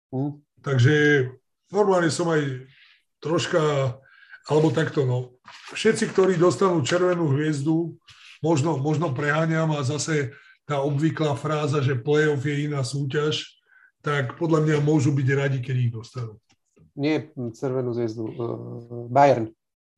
Mm. 0.08 0.40
Takže 0.64 0.94
normálne 1.68 2.08
som 2.08 2.32
aj 2.32 2.64
troška, 3.20 3.60
alebo 4.48 4.72
takto, 4.72 5.04
no, 5.04 5.36
všetci, 5.76 6.08
ktorí 6.16 6.40
dostanú 6.40 6.80
červenú 6.80 7.36
hviezdu, 7.36 7.92
možno, 8.40 8.80
možno 8.80 9.12
preháňam 9.12 9.76
a 9.76 9.84
zase 9.84 10.32
tá 10.64 10.80
obvyklá 10.80 11.36
fráza, 11.36 11.84
že 11.84 12.00
playoff 12.00 12.40
je 12.40 12.72
iná 12.72 12.80
súťaž, 12.80 13.44
tak 14.00 14.40
podľa 14.40 14.64
mňa 14.64 14.76
môžu 14.80 15.12
byť 15.12 15.28
radi, 15.36 15.60
keď 15.60 15.76
ich 15.76 15.92
dostanú 15.92 16.40
nie 16.94 17.30
Červenú 17.54 17.94
zviezdu, 17.94 18.24
uh, 18.24 19.08
Bayern. 19.10 19.50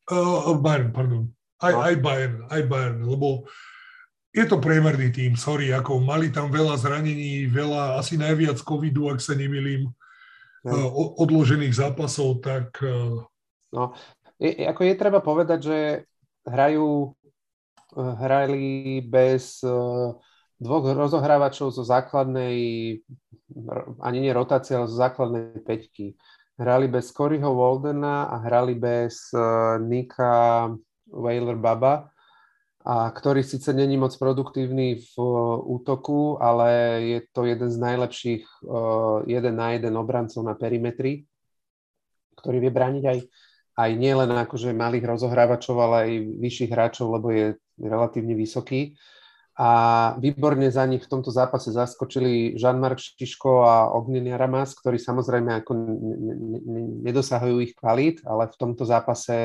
Uh, 0.09 0.57
Bayern, 0.57 0.91
pardon. 0.93 1.29
Aj, 1.61 1.73
no. 1.73 1.81
aj 1.81 1.95
Bayern, 2.01 2.37
aj 2.53 2.63
Bayern, 2.69 3.01
lebo 3.05 3.49
je 4.37 4.45
to 4.45 4.61
priemerný 4.61 5.09
tým, 5.09 5.33
sorry, 5.33 5.73
ako 5.73 6.05
mali 6.05 6.29
tam 6.29 6.53
veľa 6.53 6.77
zranení, 6.77 7.49
veľa, 7.49 7.97
asi 7.97 8.21
najviac 8.21 8.61
covidu, 8.61 9.09
ak 9.09 9.21
sa 9.25 9.33
nemýlim, 9.33 9.89
no. 10.65 10.73
uh, 10.73 10.89
odložených 11.21 11.73
zápasov, 11.73 12.45
tak... 12.45 12.77
Uh... 12.85 13.25
No, 13.73 13.97
je, 14.37 14.69
ako 14.69 14.81
je 14.85 14.95
treba 15.01 15.25
povedať, 15.25 15.59
že 15.65 15.79
hrajú, 16.45 17.17
hrali 17.97 19.01
bez 19.01 19.65
dvoch 20.61 20.85
rozohrávačov 20.85 21.73
zo 21.73 21.85
základnej, 21.85 22.57
ani 24.01 24.19
nie 24.21 24.33
rotácie, 24.33 24.77
ale 24.77 24.89
zo 24.89 24.97
základnej 24.97 25.65
peťky 25.65 26.17
hrali 26.57 26.89
bez 26.89 27.13
Coryho 27.13 27.53
Waldena 27.53 28.33
a 28.33 28.37
hrali 28.41 28.75
bez 28.75 29.31
uh, 29.37 29.77
Nika 29.81 30.73
Whaler 31.13 31.57
Baba, 31.57 32.09
a 32.87 33.11
ktorý 33.11 33.43
síce 33.43 33.75
není 33.75 33.99
moc 33.99 34.15
produktívny 34.15 35.03
v 35.03 35.13
uh, 35.19 35.59
útoku, 35.59 36.39
ale 36.39 36.71
je 37.03 37.19
to 37.35 37.43
jeden 37.45 37.71
z 37.71 37.79
najlepších 37.83 38.43
uh, 38.63 39.27
jeden 39.27 39.55
na 39.59 39.75
jeden 39.75 39.99
obrancov 39.99 40.47
na 40.47 40.55
perimetri, 40.55 41.27
ktorý 42.39 42.63
vie 42.63 42.73
brániť 42.73 43.05
aj, 43.05 43.19
aj 43.77 43.91
nielen 43.99 44.31
akože 44.31 44.71
malých 44.71 45.03
rozohrávačov, 45.03 45.77
ale 45.83 45.97
aj 45.99 46.11
vyšších 46.41 46.71
hráčov, 46.71 47.07
lebo 47.11 47.35
je 47.35 47.47
relatívne 47.77 48.39
vysoký 48.39 48.95
a 49.57 49.69
výborne 50.21 50.69
za 50.69 50.85
nich 50.85 51.01
v 51.01 51.11
tomto 51.17 51.33
zápase 51.33 51.73
zaskočili 51.73 52.61
Jean-Marc 52.61 53.17
Šiško 53.17 53.65
a 53.65 53.89
Ognjen 53.97 54.29
Ramas, 54.37 54.77
ktorí 54.77 55.01
samozrejme 55.01 55.65
ako 55.65 55.73
nedosahujú 57.01 57.65
ich 57.65 57.73
kvalít, 57.73 58.21
ale 58.29 58.53
v 58.53 58.57
tomto 58.61 58.85
zápase 58.85 59.37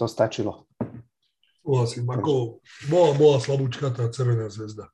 to 0.00 0.08
stačilo. 0.08 0.64
Súhlasím, 1.60 2.08
ako 2.08 2.64
bola, 2.88 3.10
bola 3.20 3.36
slabúčka 3.36 3.92
tá 3.92 4.08
Červená 4.08 4.48
zväzda. 4.48 4.88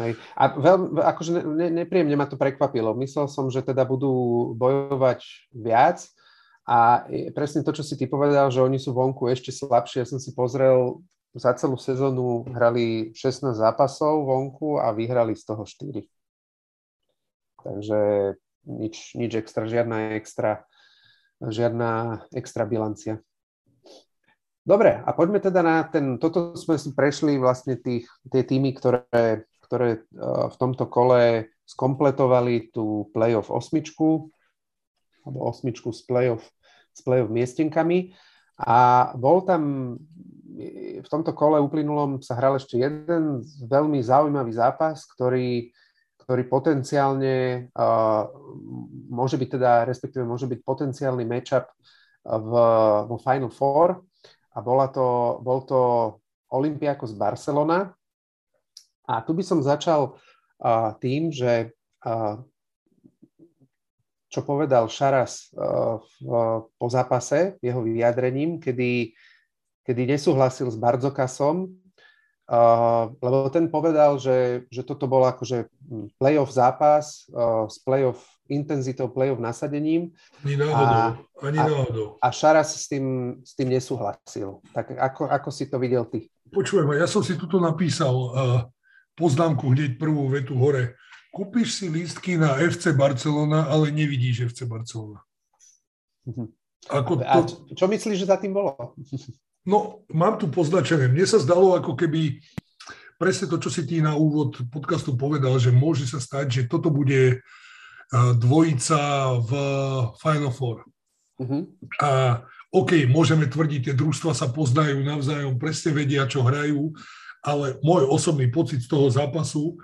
Hej. 0.00 0.16
A 0.32 0.56
veľ, 0.56 0.96
akože 1.04 1.44
ne, 1.44 1.68
nepríjemne 1.84 2.16
ma 2.16 2.24
to 2.24 2.40
prekvapilo. 2.40 2.96
Myslel 2.96 3.28
som, 3.28 3.52
že 3.52 3.60
teda 3.60 3.84
budú 3.84 4.56
bojovať 4.56 5.20
viac 5.52 6.00
a 6.64 7.04
presne 7.36 7.60
to, 7.60 7.76
čo 7.76 7.84
si 7.84 8.00
ty 8.00 8.08
povedal, 8.08 8.48
že 8.48 8.64
oni 8.64 8.80
sú 8.80 8.96
vonku 8.96 9.28
ešte 9.28 9.52
slabšie. 9.52 10.00
Ja 10.00 10.08
som 10.08 10.16
si 10.16 10.32
pozrel 10.32 11.04
za 11.32 11.56
celú 11.56 11.80
sezónu 11.80 12.44
hrali 12.52 13.16
16 13.16 13.56
zápasov 13.56 14.28
vonku 14.28 14.76
a 14.76 14.92
vyhrali 14.92 15.32
z 15.32 15.44
toho 15.48 15.64
4. 15.64 16.04
Takže 17.62 18.00
nič, 18.68 19.16
nič 19.16 19.32
extra, 19.40 19.64
žiadna 19.64 20.18
extra, 20.18 20.68
žiadna 21.40 22.22
extra 22.36 22.68
bilancia. 22.68 23.22
Dobre, 24.62 24.94
a 24.94 25.10
poďme 25.10 25.42
teda 25.42 25.58
na 25.58 25.82
ten, 25.82 26.22
toto 26.22 26.54
sme 26.54 26.78
si 26.78 26.94
prešli 26.94 27.34
vlastne 27.34 27.74
tých, 27.74 28.06
tie 28.30 28.46
týmy, 28.46 28.70
ktoré, 28.78 29.42
ktoré 29.66 29.88
e, 29.90 30.00
v 30.22 30.54
tomto 30.54 30.86
kole 30.86 31.50
skompletovali 31.66 32.70
tú 32.70 33.10
playoff 33.10 33.50
osmičku, 33.50 34.30
alebo 35.26 35.38
osmičku 35.50 35.90
s 35.90 36.06
playoff, 36.06 36.46
s 36.94 37.00
playoff 37.02 37.26
miestenkami. 37.26 38.14
A 38.62 39.10
bol 39.18 39.42
tam 39.42 39.96
v 41.02 41.08
tomto 41.08 41.32
kole 41.32 41.56
uplynulom 41.60 42.20
sa 42.20 42.36
hral 42.36 42.60
ešte 42.60 42.76
jeden 42.76 43.40
veľmi 43.64 43.98
zaujímavý 44.04 44.52
zápas, 44.52 45.08
ktorý, 45.16 45.72
ktorý 46.20 46.42
potenciálne 46.46 47.68
uh, 47.72 48.28
môže 49.08 49.40
byť 49.40 49.48
teda, 49.58 49.72
respektíve 49.88 50.28
môže 50.28 50.44
byť 50.44 50.60
potenciálny 50.60 51.24
matchup 51.24 51.66
v, 52.22 52.52
vo 53.08 53.16
Final 53.18 53.50
Four 53.50 54.04
a 54.52 54.58
bola 54.60 54.92
to, 54.92 55.40
bol 55.40 55.64
to 55.64 55.80
Olympiakos 56.52 57.16
Barcelona. 57.16 57.90
A 59.08 59.24
tu 59.24 59.32
by 59.32 59.42
som 59.42 59.64
začal 59.64 60.14
uh, 60.14 60.94
tým, 61.00 61.32
že 61.32 61.72
uh, 62.04 62.38
čo 64.32 64.40
povedal 64.44 64.88
Šaras 64.88 65.52
uh, 65.52 66.00
v, 66.20 66.28
po 66.76 66.86
zápase, 66.92 67.56
jeho 67.60 67.84
vyjadrením, 67.84 68.60
kedy, 68.60 69.12
kedy 69.82 70.14
nesúhlasil 70.14 70.70
s 70.70 70.78
Bardzokasom, 70.78 71.70
uh, 72.48 73.04
lebo 73.18 73.50
ten 73.50 73.66
povedal, 73.66 74.18
že, 74.18 74.66
že 74.70 74.82
toto 74.86 75.10
bol 75.10 75.26
akože 75.26 75.66
playoff 76.18 76.54
zápas 76.54 77.26
uh, 77.34 77.66
s 77.66 77.82
playoff 77.82 78.22
intenzitou, 78.50 79.08
playoff 79.08 79.40
nasadením. 79.40 80.12
Ani 80.44 80.56
náhodou, 80.60 80.86
a, 80.86 81.46
ani 81.46 81.58
náhodou. 81.58 82.06
A, 82.20 82.28
a 82.28 82.34
Šaras 82.34 82.76
s 82.76 82.86
tým, 82.86 83.38
s 83.42 83.56
tým 83.56 83.68
nesúhlasil. 83.72 84.60
Tak 84.76 84.92
ako, 84.94 85.22
ako 85.30 85.48
si 85.50 85.64
to 85.66 85.80
videl 85.80 86.04
ty? 86.06 86.28
Počujem, 86.52 86.84
ja 86.94 87.08
som 87.08 87.24
si 87.24 87.34
tuto 87.40 87.56
napísal 87.56 88.12
uh, 88.12 88.60
poznámku 89.16 89.72
hneď 89.72 89.96
prvú 89.96 90.28
vetu 90.28 90.52
hore. 90.58 91.00
Kúpiš 91.32 91.80
si 91.80 91.86
lístky 91.88 92.36
na 92.36 92.60
FC 92.60 92.92
Barcelona, 92.92 93.72
ale 93.72 93.88
nevidíš 93.88 94.52
FC 94.52 94.68
Barcelona. 94.68 95.24
Mhm. 96.28 96.52
Ako 96.92 97.14
to... 97.14 97.22
A 97.24 97.46
čo 97.78 97.86
myslíš, 97.86 98.26
že 98.26 98.26
za 98.26 98.36
tým 98.36 98.52
bolo? 98.52 98.74
No, 99.62 100.02
mám 100.10 100.42
tu 100.42 100.50
poznačené. 100.50 101.06
Mne 101.06 101.26
sa 101.26 101.38
zdalo, 101.38 101.78
ako 101.78 101.94
keby 101.94 102.42
presne 103.14 103.46
to, 103.46 103.62
čo 103.62 103.70
si 103.70 103.86
ty 103.86 104.02
na 104.02 104.18
úvod 104.18 104.58
podcastu 104.74 105.14
povedal, 105.14 105.54
že 105.62 105.70
môže 105.70 106.10
sa 106.10 106.18
stať, 106.18 106.46
že 106.50 106.62
toto 106.66 106.90
bude 106.90 107.38
dvojica 108.12 108.98
v 109.40 109.50
Final 110.18 110.52
Four. 110.52 110.84
Uh-huh. 111.38 111.70
A 112.02 112.42
OK, 112.74 113.06
môžeme 113.08 113.46
tvrdiť, 113.48 113.80
tie 113.88 113.94
družstva 113.96 114.32
sa 114.34 114.48
poznajú 114.48 115.00
navzájom, 115.00 115.56
presne 115.60 115.92
vedia, 115.92 116.28
čo 116.28 116.42
hrajú, 116.42 116.92
ale 117.44 117.76
môj 117.84 118.08
osobný 118.08 118.48
pocit 118.48 118.80
z 118.80 118.88
toho 118.88 119.08
zápasu, 119.08 119.76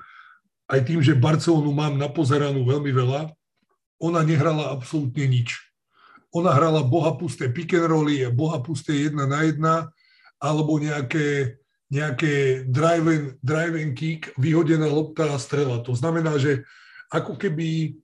aj 0.68 0.84
tým, 0.84 1.00
že 1.00 1.16
Barcelonu 1.16 1.72
mám 1.72 1.96
napozeranú 1.96 2.64
veľmi 2.64 2.92
veľa, 2.92 3.32
ona 3.98 4.20
nehrala 4.24 4.72
absolútne 4.72 5.24
nič. 5.24 5.67
Ona 6.36 6.52
hrala 6.52 6.84
bohapusté 6.84 7.48
pick 7.48 7.72
and 7.72 7.88
rolly, 7.88 8.24
bohapusté 8.28 9.08
jedna 9.08 9.24
na 9.24 9.42
jedna, 9.48 9.74
alebo 10.36 10.76
nejaké, 10.76 11.56
nejaké 11.88 12.64
drive 12.68 13.06
and, 13.08 13.26
drive 13.40 13.74
and 13.80 13.96
kick, 13.96 14.30
vyhodená 14.36 14.86
lopta 14.86 15.32
a 15.32 15.40
strela. 15.40 15.80
To 15.82 15.96
znamená, 15.96 16.36
že 16.36 16.68
ako 17.08 17.40
keby 17.40 17.96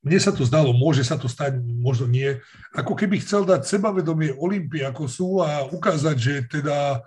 mne 0.00 0.18
sa 0.22 0.32
to 0.32 0.46
zdalo, 0.46 0.72
môže 0.72 1.04
sa 1.04 1.20
to 1.20 1.28
stať, 1.28 1.60
možno 1.60 2.08
nie, 2.08 2.40
ako 2.72 2.96
keby 2.96 3.20
chcel 3.20 3.44
dať 3.44 3.68
sebavedomie 3.68 4.32
Olympii 4.40 4.86
ako 4.88 5.04
sú 5.04 5.28
a 5.44 5.68
ukázať, 5.68 6.16
že 6.16 6.34
teda 6.48 7.04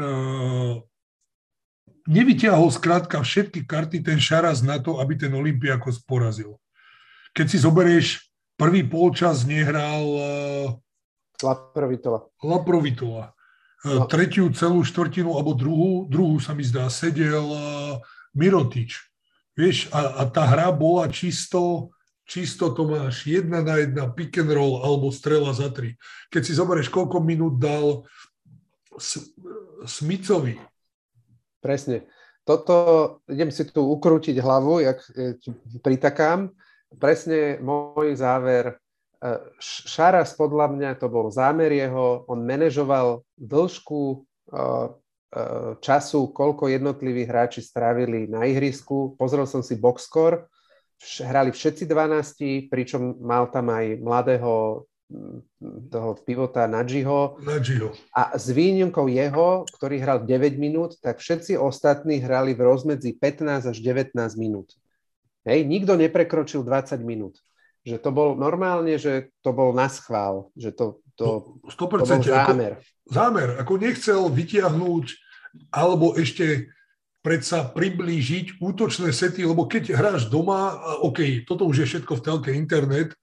uh, 0.00 0.82
nevyťahol 2.10 2.74
skrátka 2.74 3.22
všetky 3.22 3.62
karty 3.62 4.02
ten 4.02 4.18
Šaraz 4.18 4.66
na 4.66 4.82
to, 4.82 4.98
aby 4.98 5.14
ten 5.14 5.30
Olympiakos 5.30 6.02
porazil. 6.02 6.58
Keď 7.36 7.46
si 7.46 7.58
zoberieš, 7.62 8.25
prvý 8.56 8.82
polčas 8.84 9.44
nehral 9.44 10.04
Laprovitova. 11.42 12.32
Laprovitova. 12.40 13.36
Uh, 13.84 14.02
no. 14.02 14.08
Tretiu 14.08 14.48
celú 14.56 14.80
štvrtinu, 14.80 15.36
alebo 15.36 15.52
druhú, 15.52 16.08
druhú 16.08 16.40
sa 16.40 16.56
mi 16.56 16.64
zdá, 16.64 16.88
sedel 16.88 17.44
uh, 17.44 18.00
Mirotič 18.32 19.04
Vieš, 19.56 19.88
a, 19.88 20.20
a 20.20 20.22
tá 20.28 20.44
hra 20.44 20.68
bola 20.68 21.08
čisto, 21.08 21.88
čisto 22.28 22.76
to 22.76 22.84
máš 22.84 23.24
jedna 23.24 23.64
na 23.64 23.80
jedna 23.80 24.04
pick 24.12 24.36
and 24.36 24.52
roll 24.52 24.84
alebo 24.84 25.08
strela 25.08 25.48
za 25.56 25.72
tri. 25.72 25.96
Keď 26.28 26.42
si 26.44 26.52
zoberieš, 26.52 26.92
koľko 26.92 27.24
minút 27.24 27.56
dal 27.56 28.04
Smicovi. 29.88 30.60
Presne. 31.64 32.04
Toto, 32.44 32.76
idem 33.32 33.48
si 33.48 33.64
tu 33.72 33.80
ukrútiť 33.80 34.36
hlavu, 34.44 34.84
jak 34.84 35.00
pritakám. 35.80 36.52
Presne 36.94 37.58
môj 37.58 38.14
záver. 38.14 38.78
E, 39.18 39.42
Šaras 39.58 40.38
podľa 40.38 40.70
mňa 40.70 40.90
to 41.02 41.10
bol 41.10 41.32
zámer 41.34 41.74
jeho, 41.74 42.22
on 42.30 42.46
manažoval 42.46 43.26
dĺžku 43.34 44.02
e, 44.12 44.16
Eh, 45.36 45.76
času, 45.84 46.32
koľko 46.32 46.70
jednotliví 46.72 47.28
hráči 47.28 47.60
strávili 47.60 48.24
na 48.24 48.48
ihrisku. 48.48 49.18
Pozrel 49.20 49.44
som 49.44 49.60
si 49.60 49.76
boxscore, 49.76 50.48
hrali 51.20 51.52
všetci 51.52 51.84
12, 51.84 52.72
pričom 52.72 53.20
mal 53.20 53.52
tam 53.52 53.68
aj 53.68 54.00
mladého 54.00 54.86
toho 55.92 56.10
pivota 56.24 56.64
Nadžiho. 56.64 57.42
Nadžiho. 57.44 57.92
A 58.16 58.38
s 58.38 58.48
výnimkou 58.48 59.12
jeho, 59.12 59.68
ktorý 59.76 60.00
hral 60.00 60.24
9 60.24 60.56
minút, 60.56 60.96
tak 61.04 61.20
všetci 61.20 61.60
ostatní 61.60 62.16
hrali 62.22 62.56
v 62.56 62.64
rozmedzi 62.64 63.18
15 63.20 63.70
až 63.70 63.76
19 63.82 64.16
minút. 64.40 64.72
Hej, 65.46 65.62
nikto 65.64 65.94
neprekročil 65.94 66.66
20 66.66 66.98
minút. 67.06 67.38
Že 67.86 68.02
to 68.02 68.10
bol 68.10 68.34
normálne, 68.34 68.98
že 68.98 69.30
to 69.46 69.54
bol 69.54 69.70
na 69.70 69.86
schvál, 69.86 70.50
že 70.58 70.74
to, 70.74 70.98
to, 71.14 71.56
100%, 71.70 71.78
to 71.78 71.86
bol 71.86 72.02
zámer. 72.18 72.72
Ako, 72.74 72.82
zámer, 73.06 73.48
ako 73.62 73.72
nechcel 73.78 74.20
vytiahnuť 74.26 75.06
alebo 75.70 76.18
ešte 76.18 76.74
predsa 77.22 77.66
priblížiť 77.66 78.58
útočné 78.58 79.14
sety, 79.14 79.46
lebo 79.46 79.66
keď 79.70 79.94
hráš 79.94 80.30
doma, 80.30 80.78
OK, 81.02 81.46
toto 81.46 81.66
už 81.66 81.82
je 81.82 81.86
všetko 81.94 82.18
v 82.18 82.24
telke 82.26 82.50
internet, 82.54 83.14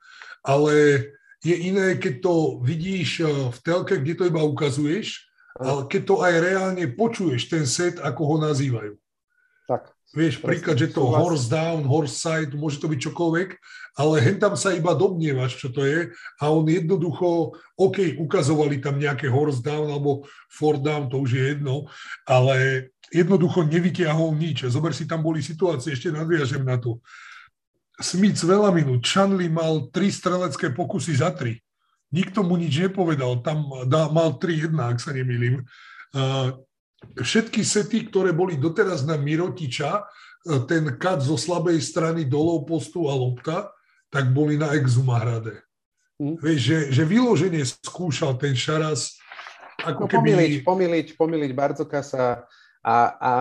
ale 0.43 1.07
je 1.43 1.55
iné, 1.55 1.99
keď 1.99 2.23
to 2.23 2.35
vidíš 2.63 3.23
eh, 3.23 3.27
v 3.51 3.57
telke, 3.63 3.99
kde 3.99 4.15
to 4.15 4.23
iba 4.27 4.43
ukazuješ, 4.43 5.27
ale 5.59 5.85
keď 5.85 6.01
to 6.03 6.15
aj 6.23 6.33
reálne 6.41 6.85
počuješ, 6.97 7.45
ten 7.45 7.63
set, 7.69 8.01
ako 8.01 8.21
ho 8.25 8.35
nazývajú. 8.41 8.97
Vieš, 10.13 10.45
príklad, 10.45 10.77
že 10.77 10.93
to 10.93 11.09
horse 11.09 11.49
down, 11.49 11.89
horse 11.89 12.21
side, 12.21 12.53
môže 12.53 12.77
to 12.77 12.85
byť 12.85 13.09
čokoľvek, 13.09 13.49
ale 13.97 14.21
hen 14.21 14.37
tam 14.37 14.53
sa 14.53 14.69
iba 14.69 14.93
domnievaš, 14.93 15.57
čo 15.57 15.73
to 15.73 15.81
je 15.81 16.13
a 16.13 16.43
on 16.53 16.69
jednoducho, 16.69 17.57
OK, 17.73 18.21
ukazovali 18.21 18.77
tam 18.77 19.01
nejaké 19.01 19.25
horse 19.25 19.65
down 19.65 19.89
alebo 19.89 20.21
four 20.53 20.77
down, 20.77 21.09
to 21.09 21.17
už 21.17 21.33
je 21.33 21.43
jedno, 21.57 21.89
ale 22.29 22.87
jednoducho 23.09 23.65
nevytiahol 23.65 24.37
nič. 24.37 24.69
Zober 24.69 24.93
si, 24.93 25.09
tam 25.09 25.25
boli 25.25 25.41
situácie, 25.41 25.97
ešte 25.97 26.13
nadviažem 26.13 26.61
na 26.61 26.77
to. 26.77 27.01
Smith 27.97 28.37
veľa 28.37 28.69
minút, 28.69 29.01
Chanley 29.01 29.49
mal 29.49 29.89
tri 29.89 30.13
strelecké 30.13 30.77
pokusy 30.77 31.17
za 31.17 31.33
tri. 31.33 31.57
Nikto 32.13 32.45
mu 32.45 32.53
nič 32.61 32.85
nepovedal, 32.85 33.41
tam 33.41 33.65
dá, 33.89 34.13
mal 34.13 34.37
3-1, 34.37 34.77
ak 34.77 35.01
sa 35.01 35.09
nemýlim. 35.09 35.65
Uh, 36.13 36.53
všetky 37.17 37.61
sety, 37.61 38.09
ktoré 38.09 38.31
boli 38.31 38.55
doteraz 38.57 39.03
na 39.03 39.19
Mirotiča, 39.19 39.91
e, 39.99 40.03
ten 40.67 40.87
kat 40.95 41.21
zo 41.21 41.35
slabej 41.35 41.79
strany 41.83 42.25
dolov 42.25 42.65
postu 42.67 43.07
a 43.09 43.13
lopta, 43.13 43.71
tak 44.07 44.29
boli 44.29 44.55
na 44.55 44.73
Exumahrade. 44.77 45.63
Hm. 46.21 46.37
Vieš, 46.37 46.59
že, 46.61 46.79
že 46.93 47.03
vyloženie 47.03 47.63
skúšal 47.65 48.37
ten 48.37 48.53
Šaras 48.53 49.17
ako 49.81 50.05
no, 50.05 50.09
keby... 50.09 50.29
Pomiliť, 50.31 50.53
pomiliť, 50.63 51.07
pomiliť 51.17 51.51
Barzokasa 51.51 52.45
a, 52.83 52.97
a 53.17 53.33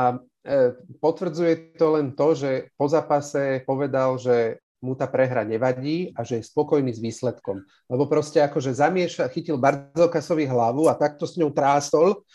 e, 0.42 0.72
potvrdzuje 0.98 1.78
to 1.78 1.86
len 1.98 2.16
to, 2.16 2.34
že 2.34 2.50
po 2.74 2.88
zápase 2.88 3.62
povedal, 3.68 4.16
že 4.18 4.58
mu 4.82 4.98
tá 4.98 5.06
prehra 5.06 5.46
nevadí 5.46 6.10
a 6.18 6.26
že 6.26 6.42
je 6.42 6.48
spokojný 6.50 6.90
s 6.90 6.98
výsledkom. 6.98 7.62
Lebo 7.86 8.10
proste 8.10 8.42
akože 8.42 8.74
zamieša, 8.74 9.30
chytil 9.30 9.54
Barzokasovi 9.54 10.50
hlavu 10.50 10.90
a 10.90 10.98
takto 10.98 11.22
s 11.22 11.38
ňou 11.38 11.54
trástol 11.54 12.26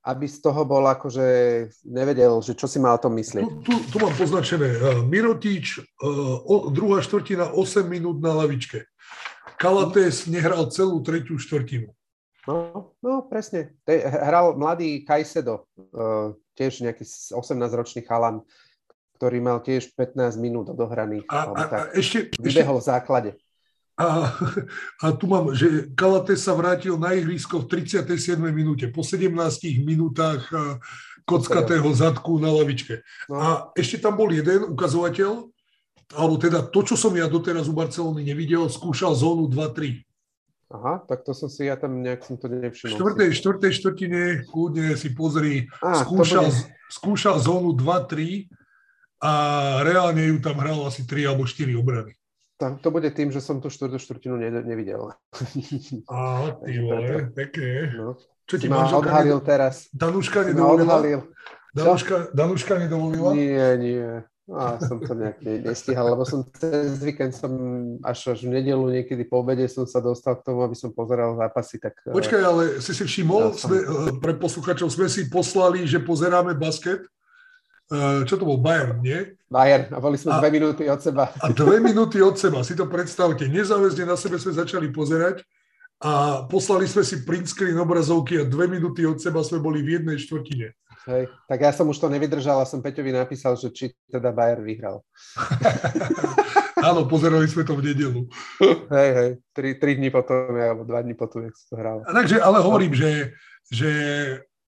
aby 0.00 0.24
z 0.24 0.40
toho 0.40 0.64
bol 0.64 0.80
akože 0.88 1.26
nevedel, 1.84 2.40
že 2.40 2.56
čo 2.56 2.64
si 2.64 2.80
mal 2.80 2.96
o 2.96 3.02
tom 3.02 3.12
myslieť. 3.20 3.44
Tu, 3.44 3.56
tu, 3.68 3.74
tu 3.92 3.96
mám 4.00 4.16
poznačené. 4.16 4.68
Uh, 4.80 5.04
Mirotič, 5.04 5.84
uh, 6.00 6.72
druhá 6.72 7.04
štvrtina, 7.04 7.52
8 7.52 7.84
minút 7.84 8.16
na 8.24 8.32
lavičke. 8.32 8.88
Kalates 9.60 10.24
nehral 10.24 10.72
celú 10.72 11.04
tretiu 11.04 11.36
štvrtinu. 11.36 11.92
No, 12.48 12.96
no 13.04 13.28
presne. 13.28 13.76
Te, 13.84 14.00
hral 14.00 14.56
mladý 14.56 15.04
Kajsedo, 15.04 15.68
uh, 15.92 16.32
tiež 16.56 16.80
nejaký 16.80 17.04
18-ročný 17.36 18.00
chalan, 18.08 18.40
ktorý 19.20 19.36
mal 19.44 19.60
tiež 19.60 19.92
15 19.92 20.40
minút 20.40 20.72
odohraných. 20.72 21.28
A, 21.28 21.52
a, 21.52 21.62
a 21.68 21.78
ešte, 21.92 22.32
vybehol 22.40 22.80
ešte, 22.80 22.88
v 22.88 22.88
základe. 22.88 23.30
A, 24.00 24.32
a 25.04 25.06
tu 25.12 25.28
mám, 25.28 25.52
že 25.52 25.92
Kalate 25.92 26.32
sa 26.32 26.56
vrátil 26.56 26.96
na 26.96 27.12
ihrisko 27.12 27.60
v 27.68 27.84
37. 27.84 28.40
minúte, 28.48 28.88
po 28.88 29.04
17 29.04 29.28
minútach 29.84 30.40
kockatého 31.28 31.84
zadku 31.92 32.40
na 32.40 32.48
lavičke. 32.48 33.04
No. 33.28 33.36
A 33.36 33.46
ešte 33.76 34.00
tam 34.00 34.16
bol 34.16 34.32
jeden 34.32 34.72
ukazovateľ, 34.72 35.52
alebo 36.16 36.34
teda 36.40 36.64
to, 36.64 36.80
čo 36.82 36.96
som 36.96 37.12
ja 37.12 37.28
doteraz 37.28 37.68
u 37.68 37.76
Barcelony 37.76 38.24
nevidel, 38.24 38.66
skúšal 38.72 39.12
zónu 39.12 39.46
2-3. 39.52 40.00
Aha, 40.70 41.02
tak 41.02 41.26
to 41.26 41.34
som 41.34 41.50
si, 41.50 41.66
ja 41.66 41.74
tam 41.74 41.98
nejak 41.98 42.22
som 42.22 42.38
to 42.38 42.46
nevšimol. 42.46 42.94
V 42.94 42.96
štvrtej, 42.96 43.30
štvrtej 43.42 43.72
štvrtine 43.74 44.22
kľudne 44.46 44.94
si 44.94 45.10
pozri, 45.10 45.66
Á, 45.82 46.06
skúšal, 46.06 46.46
bude... 46.46 46.62
skúšal 46.88 47.36
zónu 47.42 47.74
2-3 47.74 48.46
a 49.18 49.32
reálne 49.82 50.30
ju 50.30 50.38
tam 50.38 50.62
hral 50.62 50.78
asi 50.86 51.02
3 51.02 51.26
alebo 51.26 51.42
4 51.42 51.74
obrany. 51.74 52.14
Tam, 52.60 52.76
to 52.76 52.92
bude 52.92 53.08
tým, 53.16 53.32
že 53.32 53.40
som 53.40 53.56
tú 53.56 53.72
štvrtú 53.72 53.96
štvrtinu 53.96 54.36
ne, 54.36 54.52
nevidel. 54.60 55.16
Á, 56.12 56.52
ty 56.60 56.76
vole, 56.76 57.32
pekne. 57.32 57.88
No. 57.96 58.08
Čo 58.44 58.60
ti 58.60 58.68
ma 58.68 58.84
odhalil 58.84 59.40
teraz. 59.40 59.88
Danuška 59.96 60.44
nedovolila? 60.44 61.24
Danuška, 61.72 62.36
Danuška 62.36 62.76
nedovolila? 62.84 63.32
Nie, 63.32 63.80
nie. 63.80 64.04
A 64.50 64.82
som 64.82 64.98
to 64.98 65.14
nejak 65.14 65.38
nestíhal, 65.40 66.10
lebo 66.10 66.26
som 66.26 66.42
cez 66.58 66.98
víkend 66.98 67.30
som 67.30 67.54
až, 68.02 68.34
až 68.34 68.42
v 68.42 68.58
nedelu 68.58 68.82
niekedy 68.90 69.22
po 69.22 69.46
obede 69.46 69.62
som 69.70 69.86
sa 69.86 70.02
dostal 70.02 70.34
k 70.36 70.50
tomu, 70.50 70.66
aby 70.66 70.74
som 70.74 70.90
pozeral 70.90 71.38
zápasy. 71.38 71.78
Tak, 71.78 71.94
eh, 72.02 72.12
Počkaj, 72.12 72.40
ale 72.42 72.62
si 72.82 72.90
si 72.90 73.04
všimol, 73.06 73.54
sme, 73.54 73.78
eh, 73.78 74.12
pre 74.18 74.34
posluchačov 74.34 74.90
sme 74.90 75.06
si 75.06 75.30
poslali, 75.30 75.86
že 75.86 76.02
pozeráme 76.02 76.58
basket. 76.58 77.06
Eh, 77.90 78.22
čo 78.22 78.38
to 78.38 78.46
bol? 78.46 78.54
Bayern, 78.54 79.02
nie? 79.02 79.34
Bayern. 79.50 79.90
A 79.90 79.98
boli 79.98 80.14
sme 80.14 80.38
a, 80.38 80.38
dve 80.38 80.54
minúty 80.54 80.86
od 80.86 81.02
seba. 81.02 81.34
A 81.42 81.50
dve 81.50 81.82
minúty 81.82 82.22
od 82.22 82.38
seba, 82.38 82.62
si 82.62 82.78
to 82.78 82.86
predstavte. 82.86 83.50
Nezáväzne 83.50 84.06
na 84.06 84.14
sebe 84.14 84.38
sme 84.38 84.54
začali 84.54 84.94
pozerať 84.94 85.42
a 85.98 86.46
poslali 86.46 86.86
sme 86.86 87.02
si 87.02 87.26
print 87.26 87.50
screen 87.50 87.74
obrazovky 87.82 88.38
a 88.38 88.46
dve 88.46 88.70
minúty 88.70 89.02
od 89.02 89.18
seba 89.18 89.42
sme 89.42 89.58
boli 89.58 89.82
v 89.82 89.98
jednej 89.98 90.22
štvrtine. 90.22 90.70
Hej, 91.10 91.32
tak 91.50 91.58
ja 91.66 91.74
som 91.74 91.90
už 91.90 91.98
to 91.98 92.06
nevydržal 92.06 92.62
a 92.62 92.68
som 92.68 92.78
Peťovi 92.78 93.10
napísal, 93.10 93.58
že 93.58 93.74
či 93.74 93.90
teda 94.06 94.30
Bayer 94.30 94.62
vyhral. 94.62 95.02
Áno, 96.86 97.10
pozerali 97.10 97.50
sme 97.50 97.66
to 97.66 97.74
v 97.74 97.90
nedelu. 97.90 98.22
Hej, 98.86 99.10
hej, 99.18 99.30
tri, 99.50 99.68
tri 99.80 99.98
dní 99.98 100.14
potom, 100.14 100.54
alebo 100.54 100.86
dva 100.86 101.02
dní 101.02 101.18
potom, 101.18 101.42
jak 101.42 101.56
sa 101.58 101.66
to 101.72 101.74
hralo. 101.74 102.00
Takže, 102.06 102.36
ale 102.38 102.58
hovorím, 102.62 102.92
že, 102.94 103.34
že 103.66 103.90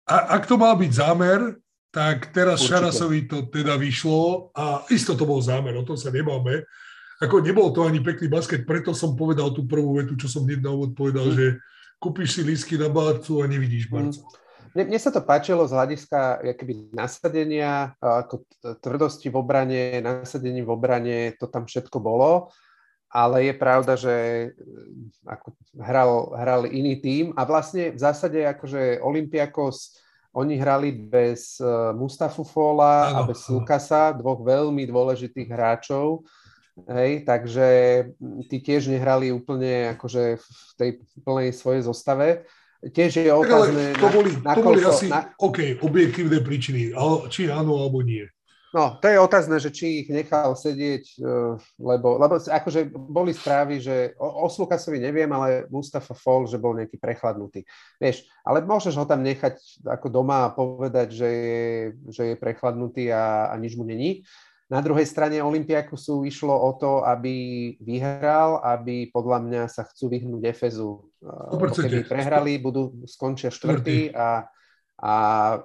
a, 0.08 0.40
ak 0.40 0.48
to 0.48 0.58
mal 0.58 0.74
byť 0.74 0.90
zámer, 0.90 1.62
tak 1.92 2.32
teraz 2.32 2.64
Určite. 2.64 2.72
Šarasovi 2.72 3.20
to 3.28 3.38
teda 3.52 3.76
vyšlo 3.76 4.48
a 4.56 4.80
isto 4.88 5.12
to 5.12 5.28
bol 5.28 5.44
zámer, 5.44 5.76
o 5.76 5.84
tom 5.84 6.00
sa 6.00 6.08
nemáme. 6.08 6.64
Ako 7.20 7.44
nebol 7.44 7.70
to 7.70 7.84
ani 7.84 8.00
pekný 8.00 8.32
basket, 8.32 8.64
preto 8.64 8.96
som 8.96 9.12
povedal 9.14 9.52
tú 9.52 9.68
prvú 9.68 10.00
vetu, 10.00 10.16
čo 10.16 10.26
som 10.26 10.42
hneď 10.42 10.64
na 10.64 10.72
úvod 10.72 10.96
povedal, 10.96 11.28
mm. 11.30 11.34
že 11.36 11.46
kúpiš 12.00 12.40
si 12.40 12.42
lísky 12.42 12.74
na 12.80 12.90
barcu 12.90 13.44
a 13.44 13.46
nevidíš 13.46 13.86
barcu. 13.92 14.24
Mm. 14.24 14.40
Mne, 14.72 14.84
mne 14.88 14.98
sa 14.98 15.12
to 15.12 15.20
páčilo 15.20 15.68
z 15.68 15.76
hľadiska 15.76 16.40
keby 16.56 16.96
nasadenia, 16.96 17.92
ako 18.00 18.48
tvrdosti 18.80 19.28
v 19.28 19.36
obrane, 19.36 20.00
nasadení 20.00 20.64
v 20.64 20.72
obrane, 20.72 21.36
to 21.36 21.44
tam 21.44 21.68
všetko 21.68 22.00
bolo, 22.00 22.48
ale 23.12 23.52
je 23.52 23.54
pravda, 23.54 23.92
že 24.00 24.14
mm, 24.56 25.28
ako 25.28 25.48
hral, 25.76 26.32
hral 26.32 26.62
iný 26.64 26.96
tím 27.04 27.36
a 27.36 27.44
vlastne 27.44 27.92
v 27.92 28.00
zásade 28.00 28.40
akože 28.48 29.04
Olympiakos, 29.04 30.01
oni 30.32 30.56
hrali 30.56 30.92
bez 30.92 31.60
e, 31.60 31.92
Mustafu 31.92 32.44
Fola 32.44 33.12
a 33.12 33.18
bez 33.28 33.44
Lukasa, 33.52 34.16
dvoch 34.16 34.40
veľmi 34.40 34.88
dôležitých 34.88 35.48
hráčov, 35.52 36.24
Hej, 36.88 37.28
takže 37.28 37.68
tí 38.48 38.64
tiež 38.64 38.88
nehrali 38.88 39.28
úplne 39.28 39.92
akože 39.92 40.40
v 40.40 40.72
tej 40.80 40.90
plnej 41.20 41.52
svojej 41.52 41.84
zostave. 41.84 42.48
Tiež 42.80 43.20
je 43.22 43.28
otázne... 43.28 43.92
To 44.00 44.08
boli, 44.08 44.30
na, 44.40 44.52
to 44.56 44.62
boli 44.64 44.80
asi, 44.80 45.06
na... 45.12 45.36
OK, 45.36 45.84
objektívne 45.84 46.40
príčiny, 46.40 46.96
či 47.28 47.52
áno, 47.52 47.76
alebo 47.76 48.00
nie. 48.00 48.24
No, 48.72 48.96
to 48.96 49.04
je 49.04 49.20
otázne, 49.20 49.60
že 49.60 49.68
či 49.68 50.00
ich 50.00 50.08
nechal 50.08 50.56
sedieť, 50.56 51.04
e, 51.20 51.60
lebo, 51.76 52.16
lebo 52.16 52.40
akože 52.40 52.88
boli 52.88 53.36
správy, 53.36 53.84
že 53.84 54.16
o, 54.16 54.44
o 54.44 54.46
Slukasovi 54.48 54.96
neviem, 54.96 55.28
ale 55.28 55.68
Mustafa 55.68 56.16
Fall, 56.16 56.48
že 56.48 56.56
bol 56.56 56.80
nejaký 56.80 56.96
prechladnutý. 56.96 57.68
Vieš, 58.00 58.24
ale 58.40 58.64
môžeš 58.64 58.96
ho 58.96 59.04
tam 59.04 59.20
nechať 59.20 59.84
ako 59.84 60.08
doma 60.08 60.48
a 60.48 60.54
povedať, 60.56 61.12
že 61.12 61.28
je, 61.28 61.62
že 62.16 62.22
je 62.32 62.40
prechladnutý 62.40 63.12
a, 63.12 63.52
a 63.52 63.54
nič 63.60 63.76
mu 63.76 63.84
není. 63.84 64.24
Na 64.72 64.80
druhej 64.80 65.04
strane 65.04 65.36
Olympiakusu 65.44 66.24
išlo 66.24 66.56
o 66.56 66.72
to, 66.72 67.04
aby 67.04 67.76
vyhral, 67.76 68.56
aby 68.64 69.12
podľa 69.12 69.38
mňa 69.44 69.62
sa 69.68 69.84
chcú 69.84 70.08
vyhnúť 70.08 70.48
Efezu. 70.48 71.12
Keby 71.76 72.08
prehrali, 72.08 72.56
budú 72.56 73.04
skončia 73.04 73.52
štvrtý 73.52 74.16
a, 74.16 74.48
a 74.98 75.12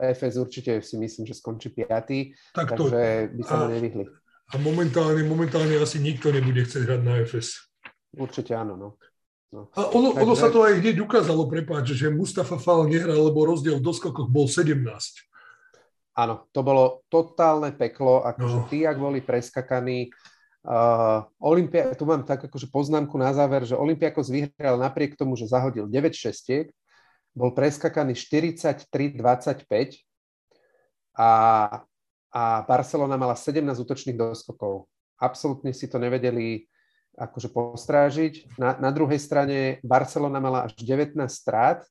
Efez 0.01 0.38
určite 0.38 0.80
si 0.82 0.95
myslím, 0.97 1.28
že 1.28 1.38
skončí 1.38 1.69
piatý, 1.69 2.34
tak 2.55 2.73
to, 2.73 2.88
takže 2.88 3.36
by 3.36 3.41
sa 3.43 3.55
mu 3.61 3.65
nevyhli. 3.73 4.05
A 4.47 4.55
momentálne, 4.63 5.21
momentálne 5.28 5.75
asi 5.75 5.99
nikto 5.99 6.32
nebude 6.32 6.63
chcieť 6.63 6.88
hrať 6.88 7.01
na 7.03 7.19
Efes. 7.19 7.67
Určite 8.15 8.55
áno, 8.55 8.80
no. 8.80 8.89
No. 9.47 9.71
A 9.80 9.88
ono, 9.95 10.11
Takže... 10.11 10.23
ono 10.28 10.34
sa 10.36 10.47
to 10.51 10.59
aj 10.59 10.84
hneď 10.84 10.99
ukázalo, 10.99 11.47
prepáč, 11.47 11.95
že 11.95 12.11
Mustafa 12.11 12.59
Fall 12.59 12.91
nehral, 12.91 13.32
lebo 13.32 13.47
rozdiel 13.47 13.80
v 13.80 13.86
doskokoch 13.86 14.28
bol 14.28 14.43
17. 14.51 14.84
Áno, 16.17 16.49
to 16.51 16.59
bolo 16.65 17.07
totálne 17.07 17.71
peklo, 17.71 18.28
akože 18.28 18.57
no. 18.59 18.67
tí, 18.67 18.84
ak 18.84 18.97
boli 18.99 19.23
preskakaní. 19.23 20.11
Uh, 20.67 21.23
Olympia, 21.39 21.95
tu 21.95 22.03
mám 22.03 22.28
tak 22.28 22.43
akože 22.43 22.67
poznámku 22.67 23.15
na 23.15 23.32
záver, 23.32 23.63
že 23.63 23.80
Olympiakos 23.80 24.28
vyhral 24.28 24.75
napriek 24.75 25.15
tomu, 25.15 25.39
že 25.39 25.47
zahodil 25.47 25.88
9 25.88 26.11
šestiek, 26.11 26.67
bol 27.38 27.53
preskakaný 27.53 28.17
43-25 28.17 29.13
a, 31.13 31.31
a 32.33 32.43
Barcelona 32.65 33.13
mala 33.13 33.38
17 33.38 33.61
útočných 33.77 34.17
doskokov. 34.17 34.89
Absolútne 35.21 35.69
si 35.69 35.85
to 35.85 36.01
nevedeli 36.01 36.65
akože 37.17 37.53
postrážiť. 37.53 38.57
Na, 38.57 38.73
na 38.77 38.89
druhej 38.89 39.21
strane 39.21 39.77
Barcelona 39.85 40.41
mala 40.41 40.65
až 40.65 40.77
19 40.81 41.13
strát, 41.29 41.85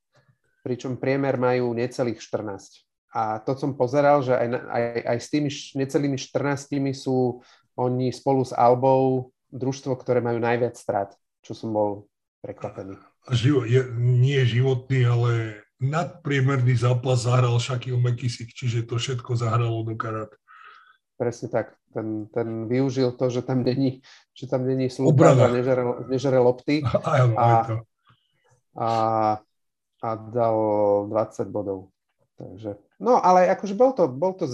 pričom 0.67 0.99
priemer 0.99 1.39
majú 1.39 1.75
necelých 1.75 2.19
14. 2.19 2.83
A 3.15 3.39
to 3.43 3.55
som 3.55 3.79
pozeral, 3.79 4.23
že 4.27 4.35
aj, 4.35 4.49
aj, 4.51 4.83
aj 5.15 5.19
s 5.23 5.29
tými 5.31 5.51
necelými 5.79 6.19
14 6.19 6.75
sú 6.91 7.43
oni 7.79 8.11
spolu 8.11 8.43
s 8.43 8.51
Albou 8.51 9.31
družstvo, 9.55 9.95
ktoré 9.95 10.19
majú 10.19 10.43
najviac 10.43 10.75
strát, 10.75 11.15
čo 11.43 11.55
som 11.55 11.71
bol 11.71 12.11
prekvapený. 12.43 12.99
Živo, 13.33 13.67
je, 13.67 13.83
nie 13.99 14.39
životný, 14.47 15.07
ale 15.07 15.31
nadpriemerný 15.83 16.79
zápas 16.79 17.27
zahral 17.27 17.59
Shaquille 17.59 18.01
McKissick, 18.01 18.55
čiže 18.55 18.87
to 18.87 18.97
všetko 18.97 19.37
zahralo 19.37 19.83
do 19.83 19.99
karát. 19.99 20.31
Presne 21.17 21.49
tak. 21.49 21.75
Ten, 21.97 22.29
ten 22.29 22.69
využil 22.69 23.17
to, 23.17 23.33
že 23.33 23.41
tam 23.41 23.65
není, 23.65 24.05
že 24.37 24.45
tam 24.47 24.69
není 24.69 24.93
a 24.93 25.49
nežere, 25.49 25.83
nežere 26.13 26.39
lopty. 26.39 26.85
A, 27.07 27.65
a, 28.77 28.91
a 30.05 30.09
dal 30.29 30.57
20 31.09 31.49
bodov. 31.49 31.89
Takže 32.37 32.77
No, 32.97 33.21
ale 33.21 33.53
akože 33.53 33.77
bol 33.77 33.93
to, 33.93 34.09
bol 34.09 34.33
to 34.33 34.49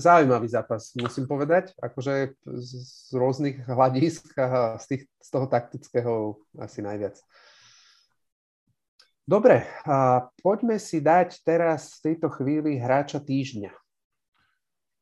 zaujímavý 0.00 0.48
zápas, 0.48 0.96
musím 0.96 1.28
povedať. 1.28 1.76
Akože 1.76 2.40
z 2.40 3.12
rôznych 3.12 3.68
hľadisk 3.68 4.32
a 4.40 4.80
z, 4.80 4.84
tých, 4.88 5.02
z 5.20 5.28
toho 5.28 5.44
taktického 5.44 6.40
asi 6.56 6.80
najviac. 6.80 7.20
Dobre, 9.32 9.64
a 9.88 10.28
poďme 10.44 10.76
si 10.76 11.00
dať 11.00 11.40
teraz 11.40 11.96
v 11.96 12.12
tejto 12.12 12.28
chvíli 12.28 12.76
hráča 12.76 13.16
týždňa. 13.16 13.72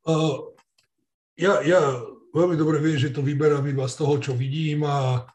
Uh, 0.07 0.55
ja, 1.35 1.59
ja 1.67 1.99
veľmi 2.31 2.55
dobre 2.55 2.79
viem, 2.79 2.95
že 2.95 3.11
to 3.11 3.27
vyberám 3.27 3.67
iba 3.67 3.91
z 3.91 3.99
toho, 3.99 4.23
čo 4.23 4.39
vidím 4.39 4.87
a, 4.87 5.27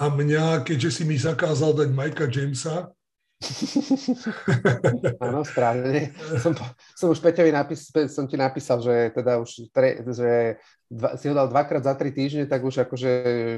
a 0.00 0.04
mňa, 0.08 0.64
keďže 0.64 0.90
si 0.96 1.02
mi 1.04 1.20
zakázal 1.20 1.76
dať 1.76 1.92
Majka 1.92 2.24
Jamesa, 2.24 2.96
Áno, 5.24 5.42
správne. 5.42 6.14
Som, 6.38 6.54
som 6.94 7.08
už 7.10 7.18
Peťovi 7.18 7.50
napis, 7.50 7.90
som 8.10 8.26
ti 8.30 8.38
napísal, 8.38 8.80
že 8.80 9.10
teda 9.12 9.42
už 9.42 9.68
tre, 9.74 10.02
že 10.06 10.56
dva, 10.86 11.18
si 11.18 11.26
ho 11.26 11.34
dal 11.34 11.50
dvakrát 11.50 11.82
za 11.82 11.94
tri 11.98 12.14
týždne, 12.14 12.46
tak 12.46 12.62
už 12.62 12.86
akože 12.88 13.10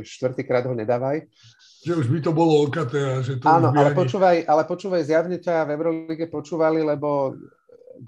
štvrtýkrát 0.05 0.65
ho 0.67 0.75
nedávaj. 0.75 1.29
Že 1.85 1.93
už 2.01 2.07
by 2.09 2.19
to 2.25 2.33
bolo 2.33 2.65
okaté. 2.65 3.21
Že 3.21 3.33
to 3.41 3.45
Áno, 3.45 3.69
ale 3.71 3.93
ani... 3.93 3.99
počúvaj, 3.99 4.37
ale 4.49 4.63
počúvaj, 4.65 5.03
zjavne 5.05 5.37
ťa 5.37 5.69
v 5.69 5.71
Eurolige 5.77 6.27
počúvali, 6.33 6.81
lebo 6.81 7.37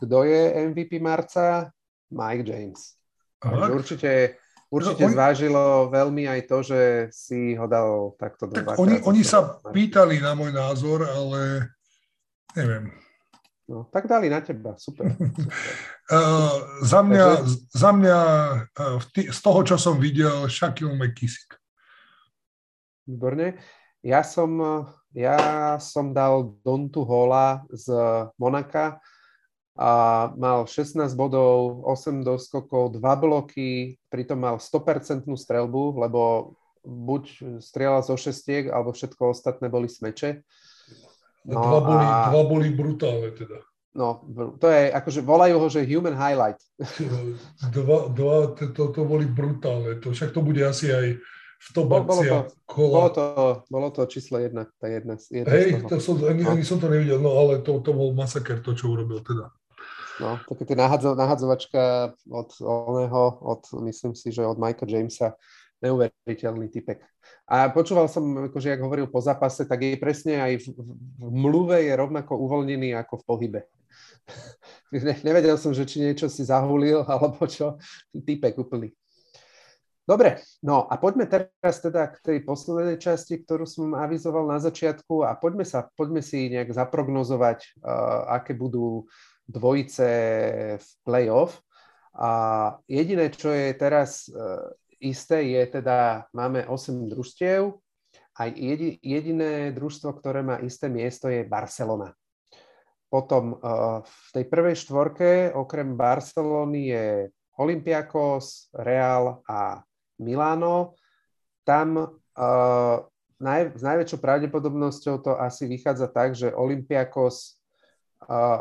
kto 0.00 0.24
je 0.24 0.42
MVP 0.72 0.98
marca? 0.98 1.70
Mike 2.10 2.46
James. 2.46 2.94
Takže 3.42 3.70
určite 3.74 4.10
Určite 4.66 5.06
no, 5.06 5.08
oni, 5.10 5.14
zvážilo 5.14 5.64
veľmi 5.94 6.26
aj 6.26 6.40
to, 6.50 6.58
že 6.66 6.80
si 7.14 7.54
ho 7.54 7.70
dal 7.70 8.18
takto 8.18 8.50
tak 8.50 8.74
oni, 8.74 8.98
oni 9.06 9.22
sa 9.22 9.62
pýtali 9.62 10.18
na 10.18 10.34
môj 10.34 10.50
názor, 10.50 11.06
ale 11.06 11.70
neviem. 12.58 12.90
No, 13.66 13.86
tak 13.90 14.10
dali 14.10 14.26
na 14.30 14.42
teba, 14.42 14.74
super. 14.78 15.10
super. 15.18 15.50
uh, 16.10 16.82
za 16.82 17.02
mňa, 17.02 17.26
Takže... 17.26 17.54
za 17.74 17.90
mňa 17.94 18.18
uh, 18.74 18.98
tý, 19.14 19.22
z 19.30 19.40
toho, 19.42 19.60
čo 19.62 19.76
som 19.78 19.98
videl, 20.02 20.50
Shaquille 20.50 20.98
McKissick. 20.98 21.54
Výborne. 23.06 23.58
Ja 24.02 24.22
som, 24.22 24.58
ja 25.14 25.38
som 25.82 26.14
dal 26.14 26.54
Dontu 26.62 27.02
Hola 27.02 27.66
z 27.74 27.90
Monaka 28.38 29.02
a 29.76 29.90
mal 30.40 30.64
16 30.64 31.12
bodov, 31.12 31.84
8 31.84 32.24
doskokov, 32.24 32.96
2 32.96 33.00
bloky, 33.20 34.00
pritom 34.08 34.40
mal 34.40 34.56
100% 34.56 35.28
strelbu, 35.28 36.00
lebo 36.00 36.52
buď 36.80 37.22
strieľal 37.60 38.00
zo 38.00 38.16
šestiek, 38.16 38.72
alebo 38.72 38.96
všetko 38.96 39.36
ostatné 39.36 39.68
boli 39.68 39.92
smeče. 39.92 40.40
No, 41.46 41.60
dva, 41.60 41.80
boli, 41.84 42.06
a... 42.08 42.14
dva 42.32 42.42
boli 42.48 42.68
brutálne 42.72 43.30
teda. 43.36 43.60
No, 43.96 44.24
to 44.60 44.68
je, 44.68 44.92
akože 44.92 45.20
volajú 45.24 45.56
ho, 45.56 45.66
že 45.72 45.88
human 45.88 46.12
highlight. 46.12 46.60
Dva, 47.76 48.12
dva 48.12 48.52
to, 48.52 48.92
to 48.92 49.02
boli 49.08 49.24
brutálne. 49.24 49.96
To, 50.04 50.12
však 50.12 50.36
to 50.36 50.44
bude 50.44 50.60
asi 50.60 50.92
aj 50.92 51.16
v 51.56 51.68
top 51.72 51.88
bolo, 51.88 52.04
bolo, 52.04 52.20
to, 52.20 52.38
kola. 52.68 52.92
Bolo 52.92 53.08
to, 53.08 53.24
bolo 53.72 53.88
to 53.88 54.04
číslo 54.04 54.36
jedna, 54.36 54.68
tá 54.76 54.92
jedna, 54.92 55.16
jedna 55.32 55.48
Hej, 55.48 55.88
to 55.88 55.96
som, 55.96 56.20
ani, 56.20 56.44
no. 56.44 56.52
ani 56.52 56.62
som 56.68 56.76
to 56.76 56.92
nevidel, 56.92 57.16
no 57.24 57.32
ale 57.32 57.64
to, 57.64 57.80
to 57.80 57.96
bol 57.96 58.12
masaker, 58.12 58.60
to, 58.60 58.76
čo 58.76 58.92
urobil 58.92 59.24
teda. 59.24 59.48
No, 60.16 60.40
také 60.48 60.64
tie 60.64 60.76
nahadzo, 60.76 61.12
nahadzovačka 61.12 62.16
od 62.24 62.50
oného, 62.64 63.22
od, 63.44 63.62
myslím 63.84 64.16
si, 64.16 64.32
že 64.32 64.48
od 64.48 64.56
Mikea 64.56 64.88
Jamesa, 64.88 65.36
neuveriteľný 65.84 66.72
typek. 66.72 67.04
A 67.46 67.68
počúval 67.68 68.08
som, 68.08 68.48
akože 68.48 68.72
jak 68.72 68.80
hovoril 68.80 69.06
po 69.12 69.20
zápase, 69.20 69.68
tak 69.68 69.84
je 69.84 70.00
presne 70.00 70.40
aj 70.40 70.52
v, 70.64 70.66
v 71.20 71.30
mluve 71.30 71.78
je 71.84 71.92
rovnako 71.92 72.32
uvoľnený 72.32 72.96
ako 72.96 73.22
v 73.22 73.26
pohybe. 73.26 73.60
Ne, 74.94 75.18
nevedel 75.26 75.58
som, 75.58 75.74
že 75.74 75.82
či 75.82 75.98
niečo 75.98 76.30
si 76.30 76.46
zahulil, 76.46 77.02
alebo 77.10 77.42
čo. 77.50 77.76
Typek 78.14 78.54
úplný. 78.56 78.94
Dobre, 80.06 80.38
no 80.62 80.86
a 80.86 80.94
poďme 81.02 81.26
teraz 81.26 81.82
teda 81.82 82.06
k 82.14 82.16
tej 82.22 82.38
poslednej 82.46 82.94
časti, 82.94 83.42
ktorú 83.42 83.66
som 83.66 83.90
avizoval 83.98 84.46
na 84.46 84.62
začiatku 84.62 85.26
a 85.26 85.34
poďme, 85.34 85.66
sa, 85.66 85.90
poďme 85.98 86.22
si 86.22 86.46
nejak 86.46 86.70
zaprognozovať, 86.70 87.82
uh, 87.82 88.38
aké 88.38 88.54
budú 88.54 89.10
dvojice 89.48 90.08
v 90.78 90.88
play-off. 91.06 91.62
A 92.16 92.30
jediné, 92.88 93.30
čo 93.30 93.52
je 93.52 93.72
teraz 93.76 94.26
uh, 94.28 94.72
isté, 95.00 95.52
je 95.56 95.80
teda, 95.80 96.28
máme 96.32 96.66
8 96.66 97.08
družstiev 97.08 97.76
a 98.36 98.42
jedi, 98.48 99.00
jediné 99.00 99.72
družstvo, 99.72 100.16
ktoré 100.16 100.40
má 100.42 100.56
isté 100.60 100.88
miesto, 100.88 101.28
je 101.28 101.44
Barcelona. 101.44 102.12
Potom 103.06 103.56
uh, 103.56 104.00
v 104.02 104.28
tej 104.32 104.44
prvej 104.48 104.76
štvorke, 104.80 105.52
okrem 105.52 105.94
Barcelony, 105.94 106.82
je 106.90 107.04
Olympiakos, 107.56 108.68
Real 108.72 109.40
a 109.48 109.80
Milano, 110.20 110.96
tam 111.64 112.20
naj, 113.40 113.60
s 113.76 113.82
najväčšou 113.82 114.18
pravdepodobnosťou 114.20 115.14
to 115.24 115.32
asi 115.36 115.68
vychádza 115.68 116.08
tak, 116.12 116.36
že 116.36 116.52
Olympiakos, 116.52 117.56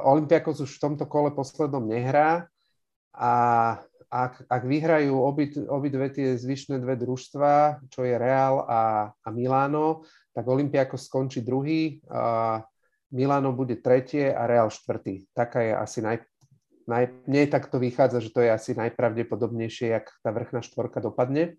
Olympiakos 0.05 0.59
už 0.59 0.77
v 0.77 0.83
tomto 0.83 1.05
kole 1.07 1.31
poslednom 1.31 1.87
nehrá 1.87 2.51
a 3.15 3.31
ak, 4.11 4.47
ak 4.47 4.63
vyhrajú 4.63 5.17
obi, 5.17 5.51
obidve 5.67 6.07
tie 6.13 6.37
zvyšné 6.37 6.79
dve 6.79 6.95
družstva, 6.95 7.83
čo 7.89 8.05
je 8.05 8.15
Real 8.15 8.63
a, 8.63 9.11
a 9.11 9.27
Milano, 9.33 10.05
tak 10.31 10.45
Olympiakos 10.47 11.09
skončí 11.09 11.41
druhý, 11.41 11.99
a 12.07 12.61
Milano 13.11 13.51
bude 13.55 13.79
tretie 13.79 14.31
a 14.31 14.47
Real 14.47 14.69
štvrtý. 14.69 15.27
Taká 15.31 15.59
je 15.63 15.73
asi 15.75 15.99
naj, 16.03 16.17
naj, 16.87 17.11
mne 17.27 17.47
takto 17.47 17.79
vychádza, 17.79 18.19
že 18.23 18.31
to 18.31 18.39
je 18.43 18.51
asi 18.51 18.71
najpravdepodobnejšie, 18.75 19.87
jak 19.95 20.05
tá 20.21 20.29
vrchná 20.31 20.61
štvorka 20.61 20.99
dopadne. 21.01 21.57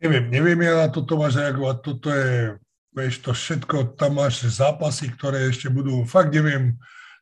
Neviem, 0.00 0.32
neviem 0.32 0.60
ja 0.64 0.86
na 0.86 0.88
toto 0.88 1.20
reagovať. 1.20 1.76
Toto 1.84 2.08
je, 2.08 2.56
vieš, 2.94 3.22
to 3.22 3.30
všetko, 3.30 3.94
tam 3.94 4.18
máš 4.18 4.46
zápasy, 4.50 5.10
ktoré 5.14 5.46
ešte 5.50 5.70
budú, 5.70 6.02
fakt 6.06 6.34
neviem, 6.34 6.78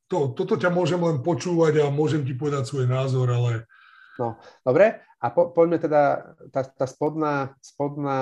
to, 0.08 0.32
toto 0.32 0.56
ťa 0.56 0.72
môžem 0.72 1.00
len 1.00 1.20
počúvať 1.20 1.84
a 1.84 1.92
môžem 1.92 2.24
ti 2.24 2.32
povedať 2.32 2.64
svoj 2.64 2.88
názor, 2.88 3.28
ale... 3.28 3.68
No, 4.16 4.40
dobre, 4.64 5.04
a 5.20 5.26
po, 5.28 5.52
poďme 5.52 5.78
teda, 5.78 6.32
tá, 6.48 6.64
tá 6.64 6.86
spodná, 6.88 7.52
spodná 7.60 8.20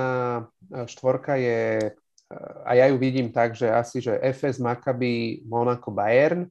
e, 0.68 0.84
štvorka 0.90 1.38
je, 1.38 1.92
e, 1.94 2.38
a 2.66 2.70
ja 2.74 2.90
ju 2.90 2.98
vidím 2.98 3.30
tak, 3.30 3.54
že 3.54 3.70
asi, 3.70 4.02
že 4.02 4.18
FS, 4.18 4.58
Maccabi, 4.58 5.46
Monaco, 5.46 5.94
Bayern, 5.94 6.50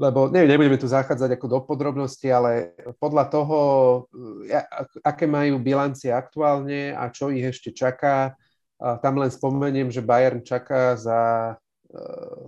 lebo 0.00 0.32
neviem, 0.32 0.56
nebudeme 0.56 0.80
tu 0.80 0.88
zachádzať 0.88 1.36
ako 1.36 1.46
do 1.46 1.58
podrobností, 1.62 2.32
ale 2.32 2.72
podľa 2.96 3.24
toho, 3.28 3.58
ja, 4.48 4.64
aké 5.04 5.28
majú 5.28 5.60
bilancie 5.60 6.10
aktuálne 6.10 6.96
a 6.96 7.12
čo 7.12 7.28
ich 7.28 7.44
ešte 7.44 7.70
čaká, 7.70 8.34
tam 8.98 9.14
len 9.22 9.30
spomeniem, 9.30 9.88
že 9.94 10.02
Bayern 10.02 10.42
čaká 10.42 10.98
za 10.98 11.54
uh, 11.94 12.42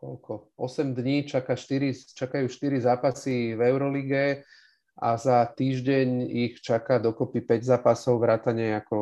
koľko, 0.00 0.56
8 0.56 0.96
dní, 0.96 1.28
čaká 1.28 1.54
4, 1.54 2.16
čakajú 2.16 2.48
4 2.48 2.88
zápasy 2.88 3.54
v 3.54 3.60
Eurolige 3.60 4.48
a 4.96 5.16
za 5.20 5.44
týždeň 5.44 6.24
ich 6.24 6.64
čaká 6.64 6.96
dokopy 6.96 7.44
5 7.44 7.62
zápasov 7.76 8.20
vrátane 8.20 8.80
ako 8.80 8.96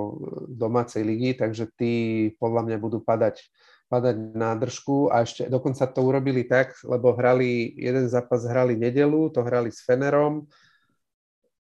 domácej 0.50 1.06
ligy, 1.06 1.38
takže 1.38 1.70
tí 1.78 1.94
podľa 2.36 2.66
mňa 2.66 2.76
budú 2.82 2.98
padať 3.00 3.40
padať 3.88 4.36
na 4.36 4.52
držku. 4.52 5.08
A 5.08 5.24
ešte 5.24 5.48
dokonca 5.48 5.88
to 5.88 6.04
urobili 6.04 6.44
tak, 6.44 6.76
lebo 6.84 7.16
hrali, 7.16 7.72
jeden 7.72 8.04
zápas 8.06 8.44
hrali 8.44 8.76
nedelu, 8.76 9.32
to 9.32 9.40
hrali 9.40 9.72
s 9.72 9.80
Fenerom, 9.82 10.44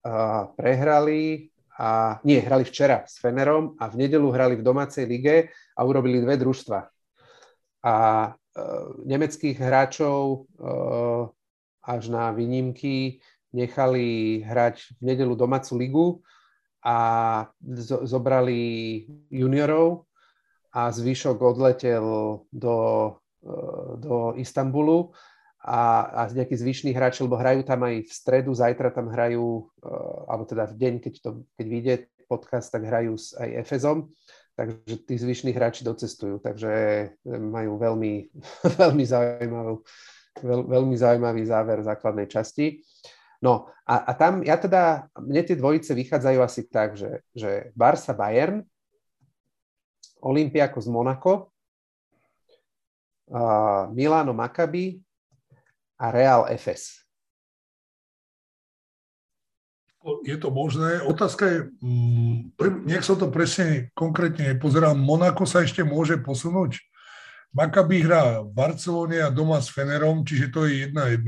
a 0.00 0.48
prehrali 0.56 1.52
a 1.80 2.20
nie, 2.28 2.44
hrali 2.44 2.68
včera 2.68 3.08
s 3.08 3.16
Fenerom 3.16 3.72
a 3.80 3.88
v 3.88 4.04
nedelu 4.04 4.28
hrali 4.28 4.60
v 4.60 4.66
domácej 4.68 5.08
lige 5.08 5.48
a 5.72 5.80
urobili 5.80 6.20
dve 6.20 6.36
družstva. 6.36 6.80
A 7.88 7.94
e, 8.28 8.30
nemeckých 9.08 9.56
hráčov 9.56 10.20
e, 10.20 10.38
až 11.80 12.02
na 12.12 12.36
výnimky 12.36 13.24
nechali 13.56 14.40
hrať 14.44 15.00
v 15.00 15.02
nedelu 15.08 15.32
domácu 15.32 15.72
ligu 15.80 16.06
a 16.84 16.98
zo, 17.64 18.04
zobrali 18.04 18.60
juniorov 19.32 20.04
a 20.76 20.92
zvyšok 20.92 21.40
odletel 21.40 22.04
do, 22.52 22.76
e, 23.40 23.50
do 23.96 24.36
Istanbulu 24.36 25.16
a, 25.60 26.08
a 26.08 26.20
nejakí 26.32 26.56
zvyšní 26.56 26.96
hráči, 26.96 27.20
lebo 27.20 27.36
hrajú 27.36 27.60
tam 27.68 27.84
aj 27.84 28.08
v 28.08 28.12
stredu, 28.12 28.50
zajtra 28.56 28.88
tam 28.96 29.12
hrajú, 29.12 29.68
e, 29.84 29.92
alebo 30.24 30.44
teda 30.48 30.64
v 30.72 30.74
deň, 30.80 30.94
keď, 31.04 31.14
to, 31.20 31.30
keď 31.60 31.66
vyjde 31.68 31.94
podcast, 32.24 32.72
tak 32.72 32.88
hrajú 32.88 33.20
aj 33.36 33.48
Efezom, 33.60 34.08
takže 34.56 35.04
tí 35.04 35.14
zvyšní 35.20 35.52
hráči 35.52 35.84
docestujú, 35.84 36.40
takže 36.40 36.72
majú 37.28 37.76
veľmi, 37.76 38.32
veľmi, 38.80 39.04
zaujímavú, 39.04 39.84
veľ, 40.40 40.60
veľmi 40.64 40.96
zaujímavý 40.96 41.42
záver 41.44 41.84
základnej 41.84 42.24
časti. 42.24 42.80
No 43.44 43.68
a, 43.84 44.08
a 44.08 44.12
tam 44.16 44.40
ja 44.44 44.56
teda, 44.56 45.08
mne 45.16 45.42
tie 45.44 45.56
dvojice 45.56 45.92
vychádzajú 45.92 46.38
asi 46.40 46.62
tak, 46.68 46.96
že, 46.96 47.24
že 47.36 47.72
Barsa 47.76 48.16
Bayern, 48.16 48.64
Olympiakos 50.20 50.84
Monaco, 50.88 51.48
uh, 53.32 53.88
Milano 53.96 54.36
Maccabi 54.36 55.00
a 56.00 56.08
Real 56.08 56.48
FS. 56.48 57.04
Je 60.24 60.32
to 60.40 60.48
možné. 60.48 61.04
Otázka 61.04 61.44
je, 61.44 61.58
nech 62.88 63.04
som 63.04 63.20
to 63.20 63.28
presne 63.28 63.92
konkrétne 63.92 64.56
nepozerám. 64.56 64.96
Monako 64.96 65.44
sa 65.44 65.60
ešte 65.60 65.84
môže 65.84 66.16
posunúť? 66.24 66.80
Makaby 67.52 68.08
hrá 68.08 68.40
v 68.40 68.48
Barcelone 68.48 69.20
a 69.20 69.28
doma 69.28 69.60
s 69.60 69.68
Fenerom, 69.68 70.24
čiže 70.24 70.48
to 70.48 70.64
je 70.64 70.88
1-1. 70.88 71.20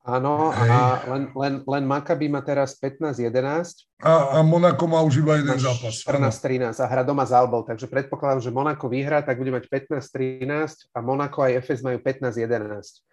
Áno, 0.00 0.48
a 0.48 0.96
len, 1.12 1.28
len, 1.36 1.54
len 1.60 1.84
Maccabi 1.84 2.32
má 2.32 2.40
teraz 2.40 2.72
15-11. 2.80 3.84
A, 4.00 4.12
a 4.32 4.38
Monako 4.40 4.88
má 4.88 5.04
už 5.04 5.20
iba 5.20 5.36
jeden 5.36 5.60
zápas. 5.60 6.00
14-13 6.08 6.72
a 6.80 6.86
hra 6.88 7.04
doma 7.04 7.28
s 7.28 7.36
Albou, 7.36 7.60
takže 7.60 7.84
predpokladám, 7.84 8.40
že 8.40 8.48
Monako 8.48 8.88
vyhrá, 8.88 9.20
tak 9.20 9.36
bude 9.36 9.52
mať 9.52 9.68
15-13 9.68 10.96
a 10.96 10.98
Monako 11.04 11.44
aj 11.44 11.52
FS 11.68 11.84
majú 11.84 12.00
15-11. 12.00 13.04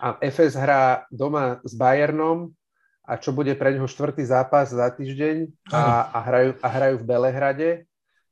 A 0.00 0.16
FS 0.24 0.56
hrá 0.56 1.04
doma 1.12 1.60
s 1.68 1.76
Bayernom 1.76 2.48
a 3.04 3.20
čo 3.20 3.36
bude 3.36 3.52
pre 3.52 3.76
neho 3.76 3.84
štvrtý 3.84 4.24
zápas 4.24 4.72
za 4.72 4.88
týždeň 4.88 5.52
a, 5.68 6.16
a, 6.16 6.18
hrajú, 6.24 6.50
a 6.64 6.68
hrajú 6.72 6.96
v 6.96 7.08
Belehrade, 7.12 7.70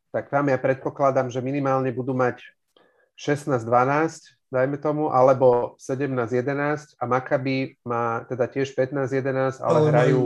tak 0.09 0.33
tam 0.33 0.49
ja 0.49 0.57
predpokladám, 0.57 1.29
že 1.29 1.45
minimálne 1.45 1.93
budú 1.93 2.17
mať 2.17 2.41
16-12 3.21 4.40
dajme 4.51 4.77
tomu, 4.83 5.15
alebo 5.15 5.79
17-11 5.79 6.99
a 6.99 7.05
Maccabi 7.07 7.79
má 7.87 8.27
teda 8.27 8.51
tiež 8.51 8.75
15-11, 8.75 9.63
ale, 9.63 9.79
ale 9.79 9.79
hrajú 9.95 10.21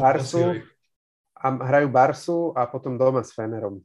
Barsu 0.00 0.64
a 1.36 1.46
hrajú 1.52 1.88
Barsu 1.92 2.38
a 2.56 2.64
potom 2.64 2.96
doma 2.96 3.20
s 3.20 3.36
Fenerom. 3.36 3.84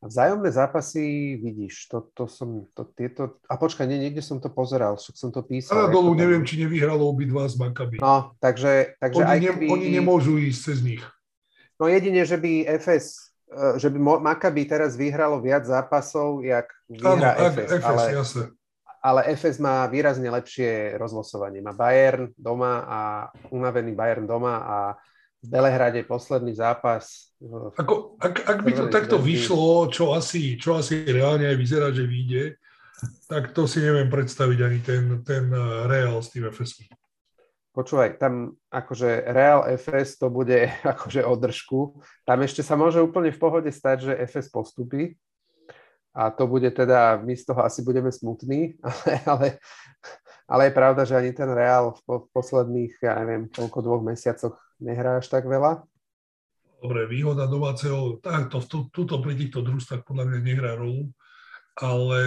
A 0.00 0.08
vzájomné 0.08 0.48
zápasy, 0.48 1.36
vidíš, 1.36 1.92
to, 1.92 2.08
to 2.16 2.24
som, 2.24 2.64
to, 2.72 2.88
tieto, 2.96 3.36
a 3.44 3.60
počkaj, 3.60 3.84
nie, 3.84 4.00
niekde 4.00 4.24
som 4.24 4.40
to 4.40 4.48
pozeral, 4.48 4.96
však 4.96 5.12
som 5.12 5.28
to 5.28 5.44
písal. 5.44 5.76
Ale 5.76 5.92
dolu 5.92 6.16
neviem, 6.16 6.40
či 6.40 6.56
nevyhralo 6.56 7.04
obidva 7.04 7.44
s 7.44 7.60
Maccabi. 7.60 8.00
No, 8.00 8.32
takže, 8.40 8.96
takže 8.96 9.20
oni, 9.20 9.28
aj 9.28 9.38
keby... 9.44 9.66
Ne, 9.68 9.72
oni 9.76 9.88
nemôžu 9.92 10.40
ísť 10.40 10.60
cez 10.72 10.78
nich. 10.80 11.04
No 11.76 11.84
jedine, 11.84 12.24
že 12.24 12.40
by 12.40 12.80
FS 12.80 13.29
že 13.76 13.88
by 13.90 13.98
Maccabi 14.22 14.62
teraz 14.66 14.94
vyhralo 14.94 15.42
viac 15.42 15.66
zápasov, 15.66 16.46
jak 16.46 16.70
vyhrá 16.86 17.34
Áno, 17.34 17.50
FS. 17.50 17.68
FS 17.82 17.84
ale, 17.84 18.04
jasne. 18.14 18.44
ale 19.02 19.20
FS 19.34 19.56
má 19.58 19.86
výrazne 19.90 20.30
lepšie 20.30 20.94
rozlosovanie. 20.94 21.58
Má 21.58 21.74
Bayern 21.74 22.30
doma 22.38 22.86
a 22.86 22.98
unavený 23.50 23.92
Bayern 23.98 24.26
doma 24.26 24.54
a 24.62 24.76
v 25.40 25.46
Belehrade 25.48 26.04
posledný 26.04 26.52
zápas. 26.52 27.32
Ako, 27.80 28.20
ak, 28.20 28.44
ak 28.44 28.58
by 28.60 28.72
to 28.76 28.84
takto 28.92 29.16
vyšlo, 29.16 29.88
čo 29.88 30.12
asi, 30.12 30.60
čo 30.60 30.76
asi 30.76 31.00
reálne 31.08 31.48
aj 31.48 31.56
vyzerá, 31.56 31.88
že 31.90 32.04
vyjde, 32.04 32.60
tak 33.24 33.56
to 33.56 33.64
si 33.64 33.80
neviem 33.80 34.12
predstaviť 34.12 34.58
ani 34.60 34.78
ten, 34.84 35.04
ten 35.24 35.48
eh, 35.48 35.88
Real 35.88 36.20
s 36.20 36.28
tým 36.28 36.44
FS. 36.52 36.84
Počúvaj, 37.70 38.18
tam 38.18 38.58
akože 38.74 39.30
Real 39.30 39.62
FS 39.78 40.18
to 40.18 40.26
bude 40.26 40.66
akože 40.94 41.22
održku. 41.22 42.02
Tam 42.26 42.42
ešte 42.42 42.66
sa 42.66 42.74
môže 42.74 42.98
úplne 42.98 43.30
v 43.30 43.38
pohode 43.38 43.70
stať, 43.70 44.10
že 44.10 44.18
FS 44.26 44.50
postupí. 44.50 45.14
A 46.10 46.34
to 46.34 46.50
bude 46.50 46.66
teda, 46.74 47.22
my 47.22 47.38
z 47.38 47.46
toho 47.46 47.62
asi 47.62 47.86
budeme 47.86 48.10
smutní, 48.10 48.74
ale, 48.82 49.14
ale, 49.22 49.46
ale 50.50 50.62
je 50.66 50.72
pravda, 50.74 51.06
že 51.06 51.14
ani 51.14 51.30
ten 51.30 51.46
Real 51.46 51.94
v, 51.94 52.02
v 52.02 52.26
posledných, 52.34 52.98
ja 52.98 53.14
neviem, 53.22 53.46
koľko 53.46 53.78
dvoch 53.78 54.02
mesiacoch 54.02 54.58
nehrá 54.82 55.22
až 55.22 55.30
tak 55.30 55.46
veľa. 55.46 55.86
Dobre, 56.82 57.06
výhoda 57.06 57.46
domáceho, 57.46 58.18
takto, 58.18 58.58
túto 58.90 59.22
pri 59.22 59.38
týchto 59.38 59.62
družstvách 59.62 60.02
podľa 60.02 60.24
mňa 60.32 60.38
nehrá 60.42 60.72
rolu, 60.74 61.14
ale 61.78 62.20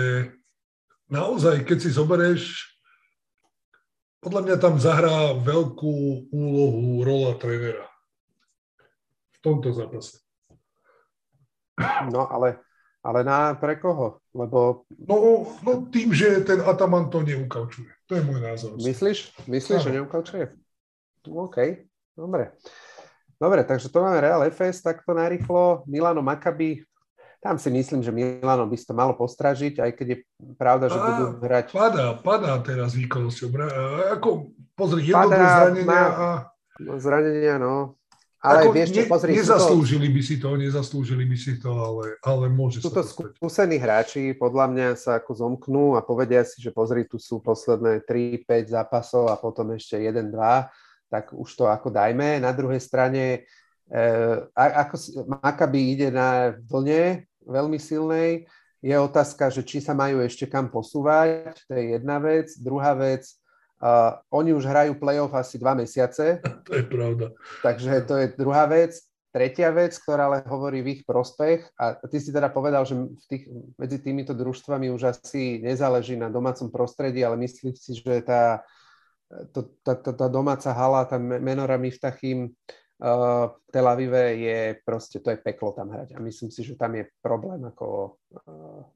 naozaj, 1.12 1.68
keď 1.68 1.78
si 1.84 1.90
zoberieš, 1.92 2.73
podľa 4.24 4.42
mňa 4.48 4.56
tam 4.58 4.76
zahrá 4.80 5.36
veľkú 5.36 5.94
úlohu 6.32 7.04
rola 7.04 7.36
trénera 7.36 7.86
v 9.36 9.38
tomto 9.44 9.76
zápase. 9.76 10.24
No 12.14 12.30
ale, 12.32 12.64
ale 13.04 13.20
na, 13.28 13.58
pre 13.60 13.76
koho? 13.76 14.24
Lebo... 14.32 14.88
No, 14.96 15.44
no 15.66 15.72
tým, 15.92 16.16
že 16.16 16.40
ten 16.48 16.64
Ataman 16.64 17.12
to 17.12 17.20
neukaučuje. 17.20 17.92
To 18.08 18.16
je 18.16 18.24
môj 18.24 18.40
názor. 18.40 18.80
Myslíš? 18.80 19.48
Myslíš, 19.50 19.84
že 19.84 19.92
neukaučuje? 19.92 20.46
OK. 21.28 21.58
Dobre. 22.14 22.56
Dobre, 23.42 23.66
takže 23.68 23.92
to 23.92 24.00
máme 24.00 24.24
Real 24.24 24.46
FS 24.48 24.86
takto 24.86 25.12
narýchlo. 25.12 25.84
Milano 25.90 26.24
Maccabi, 26.24 26.80
tam 27.44 27.60
si 27.60 27.68
myslím, 27.68 28.00
že 28.00 28.16
Milano 28.16 28.64
by 28.64 28.76
to 28.80 28.94
malo 28.96 29.14
postražiť, 29.20 29.84
aj 29.84 29.92
keď 30.00 30.08
je 30.16 30.18
pravda, 30.56 30.88
že 30.88 30.96
a, 30.96 31.04
budú 31.04 31.26
hrať... 31.44 31.66
Padá, 31.76 32.16
padá 32.16 32.56
teraz 32.64 32.96
výkonnosťou. 32.96 33.52
Ako, 34.16 34.56
pozri, 34.80 35.12
jednotné 35.12 35.44
zranenia 35.44 35.86
má, 35.86 36.04
a... 36.08 36.30
No, 36.80 36.96
zranenia, 36.98 37.56
no. 37.60 38.00
Ale 38.40 38.68
ako, 38.68 38.72
vieš 38.72 38.90
čo, 38.96 39.02
pozri... 39.12 39.36
Nezaslúžili 39.36 40.08
by 40.08 40.22
si 40.24 40.36
to, 40.40 40.50
nezaslúžili 40.56 41.24
by 41.28 41.38
si 41.38 41.54
to, 41.60 41.72
ale, 41.76 42.16
ale 42.24 42.46
môže 42.48 42.80
Sú 42.80 42.92
to 42.92 43.04
skúsení 43.04 43.76
hráči, 43.76 44.36
podľa 44.36 44.66
mňa 44.72 44.88
sa 44.96 45.20
ako 45.20 45.32
zomknú 45.36 46.00
a 46.00 46.04
povedia 46.04 46.48
si, 46.48 46.64
že 46.64 46.72
pozri, 46.72 47.04
tu 47.04 47.20
sú 47.20 47.44
posledné 47.44 48.08
3-5 48.08 48.72
zápasov 48.72 49.28
a 49.28 49.36
potom 49.36 49.76
ešte 49.76 50.00
1-2 50.00 50.32
tak 51.14 51.30
už 51.30 51.50
to 51.54 51.70
ako 51.70 51.94
dajme. 51.94 52.42
Na 52.42 52.50
druhej 52.50 52.82
strane, 52.82 53.46
eh, 53.94 54.36
ako 54.58 54.98
Maccabi 55.30 55.94
ide 55.94 56.10
na 56.10 56.58
vlne 56.66 57.30
veľmi 57.48 57.80
silnej, 57.80 58.48
je 58.84 58.96
otázka, 59.00 59.48
že 59.48 59.64
či 59.64 59.80
sa 59.80 59.96
majú 59.96 60.20
ešte 60.20 60.44
kam 60.44 60.68
posúvať, 60.68 61.56
to 61.72 61.72
je 61.72 61.96
jedna 61.96 62.20
vec. 62.20 62.52
Druhá 62.60 62.92
vec, 62.92 63.24
uh, 63.80 64.20
oni 64.28 64.52
už 64.52 64.68
hrajú 64.68 65.00
playoff 65.00 65.32
asi 65.32 65.56
dva 65.56 65.72
mesiace. 65.72 66.44
To 66.68 66.76
je 66.76 66.84
pravda. 66.84 67.32
Takže 67.64 68.04
to 68.04 68.14
je 68.20 68.28
druhá 68.36 68.68
vec. 68.68 69.00
Tretia 69.34 69.74
vec, 69.74 69.98
ktorá 69.98 70.30
ale 70.30 70.46
hovorí 70.46 70.86
v 70.86 71.00
ich 71.00 71.02
prospech, 71.10 71.66
a 71.80 71.98
ty 72.06 72.22
si 72.22 72.30
teda 72.30 72.54
povedal, 72.54 72.86
že 72.86 72.94
v 72.94 73.26
tých, 73.26 73.50
medzi 73.82 73.98
týmito 73.98 74.30
družstvami 74.38 74.94
už 74.94 75.10
asi 75.10 75.58
nezáleží 75.58 76.14
na 76.14 76.30
domácom 76.30 76.70
prostredí, 76.70 77.26
ale 77.26 77.42
myslím 77.42 77.74
si, 77.74 77.98
že 77.98 78.22
tá, 78.22 78.62
to, 79.50 79.74
tá, 79.82 79.98
tá, 79.98 80.14
tá 80.14 80.28
domáca 80.30 80.70
hala, 80.70 81.10
tá 81.10 81.18
Menora 81.18 81.82
Miftachim 81.82 82.54
uh, 82.54 82.83
v 83.04 83.52
Tel 83.68 83.84
Avive 83.84 84.40
je 84.40 84.60
proste, 84.88 85.20
to 85.20 85.36
je 85.36 85.40
peklo 85.44 85.76
tam 85.76 85.92
hrať 85.92 86.16
a 86.16 86.24
myslím 86.24 86.48
si, 86.48 86.64
že 86.64 86.80
tam 86.80 86.96
je 86.96 87.04
problém 87.20 87.60
ako 87.68 88.16
uh, 88.48 88.88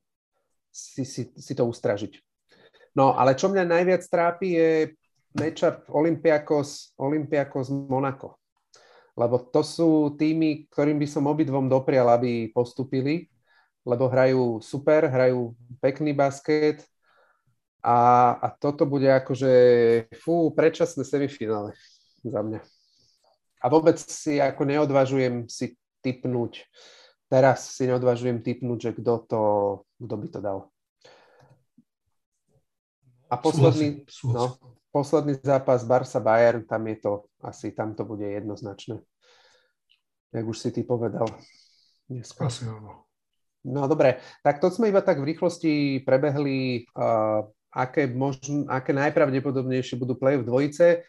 si, 0.72 1.04
si, 1.04 1.28
si 1.36 1.54
to 1.54 1.68
ustražiť. 1.68 2.16
No, 2.96 3.20
ale 3.20 3.36
čo 3.36 3.52
mňa 3.52 3.68
najviac 3.68 4.08
trápi 4.08 4.48
je 4.56 4.70
matchup 5.36 5.86
Olympiakos, 5.92 6.96
Olympiakos 6.98 7.68
Monaco. 7.70 8.40
Lebo 9.18 9.44
to 9.50 9.66
sú 9.66 10.16
týmy, 10.16 10.70
ktorým 10.72 10.98
by 11.02 11.08
som 11.10 11.28
obidvom 11.28 11.68
doprial, 11.68 12.08
aby 12.16 12.54
postupili, 12.54 13.28
lebo 13.84 14.08
hrajú 14.08 14.64
super, 14.64 15.10
hrajú 15.10 15.52
pekný 15.82 16.14
basket, 16.14 16.86
a, 17.88 17.98
a 18.42 18.48
toto 18.52 18.84
bude 18.84 19.08
akože, 19.08 19.54
fú, 20.20 20.52
predčasné 20.52 21.08
semifinále 21.08 21.72
za 22.26 22.42
mňa. 22.44 22.77
A 23.62 23.66
vôbec 23.68 23.98
si 23.98 24.38
ako 24.38 24.64
neodvažujem 24.70 25.50
si 25.50 25.74
typnúť, 26.06 26.66
teraz 27.28 27.74
si 27.74 27.90
neodvažujem 27.90 28.46
typnúť, 28.46 28.80
že 28.80 28.92
kto 29.02 29.14
to, 29.26 29.44
kto 29.98 30.16
by 30.16 30.28
to 30.30 30.40
dal. 30.40 30.60
A 33.28 33.36
posledný, 33.36 34.08
súhlasím, 34.08 34.08
súhlasím. 34.08 34.64
No, 34.64 34.78
posledný 34.94 35.34
zápas 35.44 35.84
Barsa 35.84 36.24
Bayern, 36.24 36.64
tam 36.64 36.88
je 36.88 36.98
to 37.04 37.12
asi, 37.44 37.76
tam 37.76 37.92
to 37.92 38.08
bude 38.08 38.24
jednoznačné. 38.24 39.04
Jak 40.32 40.46
už 40.48 40.58
si 40.60 40.70
ty 40.72 40.84
povedal. 40.84 41.28
Dneska. 42.08 42.48
Asi 42.48 42.64
áno. 42.64 43.04
No 43.68 43.84
dobre, 43.84 44.24
tak 44.48 44.64
to 44.64 44.72
sme 44.72 44.88
iba 44.88 45.04
tak 45.04 45.20
v 45.20 45.36
rýchlosti 45.36 46.00
prebehli 46.08 46.88
uh, 46.96 47.44
aké, 47.68 48.08
možn, 48.08 48.64
aké 48.72 48.96
najpravdepodobnejšie 48.96 50.00
budú 50.00 50.16
play 50.16 50.40
v 50.40 50.48
dvojice. 50.48 51.04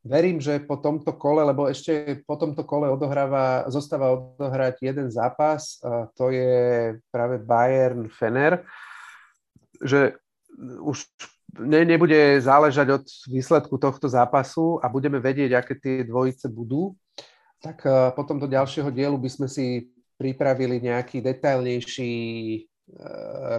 Verím, 0.00 0.40
že 0.40 0.64
po 0.64 0.80
tomto 0.80 1.12
kole, 1.12 1.44
lebo 1.44 1.68
ešte 1.68 2.24
po 2.24 2.40
tomto 2.40 2.64
kole 2.64 2.88
odohráva, 2.88 3.68
zostáva 3.68 4.16
odohrať 4.16 4.80
jeden 4.80 5.12
zápas, 5.12 5.76
to 6.16 6.32
je 6.32 6.96
práve 7.12 7.36
Bayern 7.44 8.08
Fener, 8.08 8.64
že 9.76 10.16
už 10.80 11.04
ne, 11.60 11.84
nebude 11.84 12.40
záležať 12.40 12.86
od 12.96 13.04
výsledku 13.28 13.76
tohto 13.76 14.08
zápasu 14.08 14.80
a 14.80 14.88
budeme 14.88 15.20
vedieť, 15.20 15.52
aké 15.52 15.74
tie 15.76 15.96
dvojice 16.08 16.48
budú. 16.48 16.96
Tak 17.60 17.84
potom 18.16 18.40
do 18.40 18.48
ďalšieho 18.48 18.88
dielu 18.88 19.20
by 19.20 19.28
sme 19.28 19.48
si 19.52 19.92
pripravili 20.16 20.80
nejaký 20.80 21.20
detailnejší 21.20 22.12
e, 22.56 22.60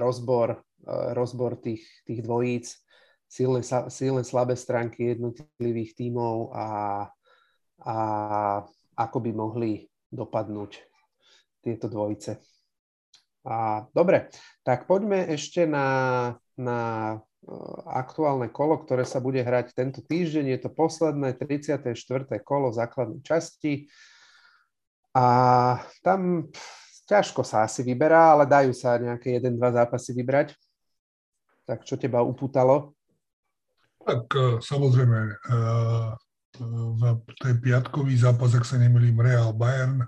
rozbor 0.02 0.58
E, 0.82 1.14
rozbor 1.14 1.62
tých, 1.62 1.86
tých 2.06 2.26
dvojíc, 2.26 2.74
silné, 3.32 3.64
silné 3.88 4.28
slabé 4.28 4.60
stránky 4.60 5.16
jednotlivých 5.16 5.96
tímov 5.96 6.52
a, 6.52 6.68
a 7.88 7.96
ako 9.00 9.18
by 9.24 9.32
mohli 9.32 9.88
dopadnúť 10.12 10.84
tieto 11.64 11.88
dvojice. 11.88 12.44
A, 13.48 13.88
dobre, 13.96 14.28
tak 14.68 14.86
poďme 14.86 15.32
ešte 15.32 15.64
na, 15.64 15.88
na 16.60 16.80
e, 17.16 17.18
aktuálne 17.88 18.52
kolo, 18.52 18.84
ktoré 18.84 19.08
sa 19.08 19.24
bude 19.24 19.40
hrať 19.42 19.74
tento 19.74 20.04
týždeň. 20.04 20.52
Je 20.52 20.60
to 20.68 20.70
posledné 20.70 21.40
34. 21.40 21.88
kolo 22.44 22.70
základnej 22.70 23.24
časti. 23.24 23.88
A 25.16 25.26
tam 26.06 26.52
ťažko 27.10 27.42
sa 27.42 27.66
asi 27.66 27.82
vyberá, 27.82 28.36
ale 28.38 28.46
dajú 28.46 28.76
sa 28.76 29.00
nejaké 29.02 29.42
1-2 29.42 29.58
zápasy 29.58 30.12
vybrať. 30.14 30.54
Tak 31.66 31.88
čo 31.88 31.98
teba 31.98 32.22
upútalo? 32.22 32.94
Tak 34.02 34.22
e, 34.34 34.42
samozrejme, 34.62 35.20
e, 35.30 35.34
v 36.62 37.02
ten 37.40 37.56
piatkový 37.58 38.18
zápas, 38.18 38.54
ak 38.54 38.68
sa 38.68 38.78
nemýlim, 38.78 39.18
Real 39.18 39.56
Bayern 39.56 40.04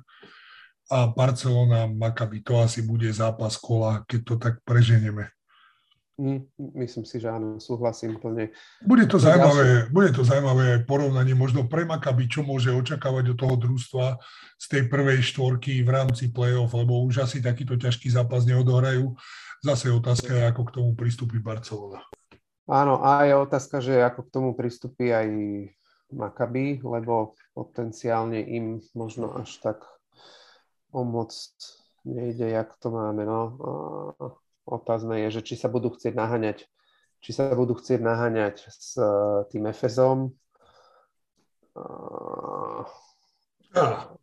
a 0.92 1.08
Barcelona 1.10 1.88
Maccabi, 1.88 2.44
to 2.44 2.60
asi 2.60 2.84
bude 2.84 3.08
zápas 3.10 3.58
kola, 3.58 4.04
keď 4.06 4.20
to 4.22 4.36
tak 4.38 4.60
preženieme. 4.68 5.32
Mm, 6.14 6.46
myslím 6.78 7.10
si, 7.10 7.18
že 7.18 7.26
áno, 7.26 7.58
súhlasím 7.58 8.22
plne. 8.22 8.54
Bude 8.86 9.10
to, 9.10 9.18
zaujímavé, 9.18 9.90
bude 9.90 10.14
to 10.14 10.22
zaujímavé 10.22 10.86
porovnanie 10.86 11.34
možno 11.34 11.66
pre 11.66 11.90
Maccabi, 11.90 12.30
čo 12.30 12.46
môže 12.46 12.70
očakávať 12.70 13.34
od 13.34 13.38
toho 13.40 13.56
družstva 13.58 14.22
z 14.62 14.66
tej 14.70 14.84
prvej 14.94 15.26
štvorky 15.26 15.82
v 15.82 15.90
rámci 15.90 16.30
play-off, 16.30 16.78
lebo 16.78 17.02
už 17.02 17.26
asi 17.26 17.42
takýto 17.42 17.74
ťažký 17.82 18.14
zápas 18.14 18.46
neodohrajú 18.46 19.18
Zase 19.64 19.88
je 19.88 19.96
otázka, 19.96 20.52
ako 20.52 20.62
k 20.68 20.74
tomu 20.76 20.92
pristúpi 20.92 21.40
Barcelona. 21.40 22.04
Áno, 22.64 23.04
a 23.04 23.28
je 23.28 23.34
otázka, 23.36 23.84
že 23.84 24.00
ako 24.00 24.20
k 24.24 24.34
tomu 24.34 24.50
pristúpi 24.56 25.12
aj 25.12 25.28
Maccabi, 26.14 26.80
lebo 26.80 27.36
potenciálne 27.52 28.40
im 28.40 28.80
možno 28.96 29.36
až 29.36 29.60
tak 29.60 29.84
o 30.96 31.04
moc 31.04 31.36
nejde, 32.08 32.48
jak 32.50 32.72
to 32.80 32.88
máme. 32.88 33.28
No. 33.28 33.40
A 34.16 34.26
otázne 34.64 35.28
je, 35.28 35.40
že 35.40 35.42
či 35.44 35.56
sa 35.60 35.68
budú 35.68 35.92
chcieť 35.92 36.16
naháňať 36.16 36.68
či 37.24 37.32
sa 37.32 37.56
budú 37.56 37.80
chcieť 37.80 38.04
naháňať 38.04 38.68
s 38.68 39.00
e, 39.00 39.08
tým 39.48 39.72
Efezom. 39.72 40.36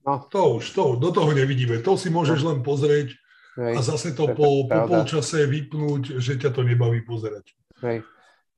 No. 0.04 0.14
To 0.28 0.60
už, 0.60 0.64
to, 0.76 1.00
do 1.00 1.08
toho 1.08 1.32
nevidíme. 1.32 1.80
To 1.80 1.96
si 1.96 2.12
môžeš 2.12 2.44
no. 2.44 2.48
len 2.52 2.58
pozrieť 2.60 3.16
Hej, 3.56 3.74
a 3.74 3.80
zase 3.82 4.12
to, 4.12 4.30
po, 4.36 4.68
po 4.68 4.80
polčase 4.86 5.48
vypnúť, 5.48 6.20
že 6.20 6.38
ťa 6.38 6.54
to 6.54 6.62
nebaví 6.62 7.02
pozerať. 7.02 7.56
Hej. 7.80 8.04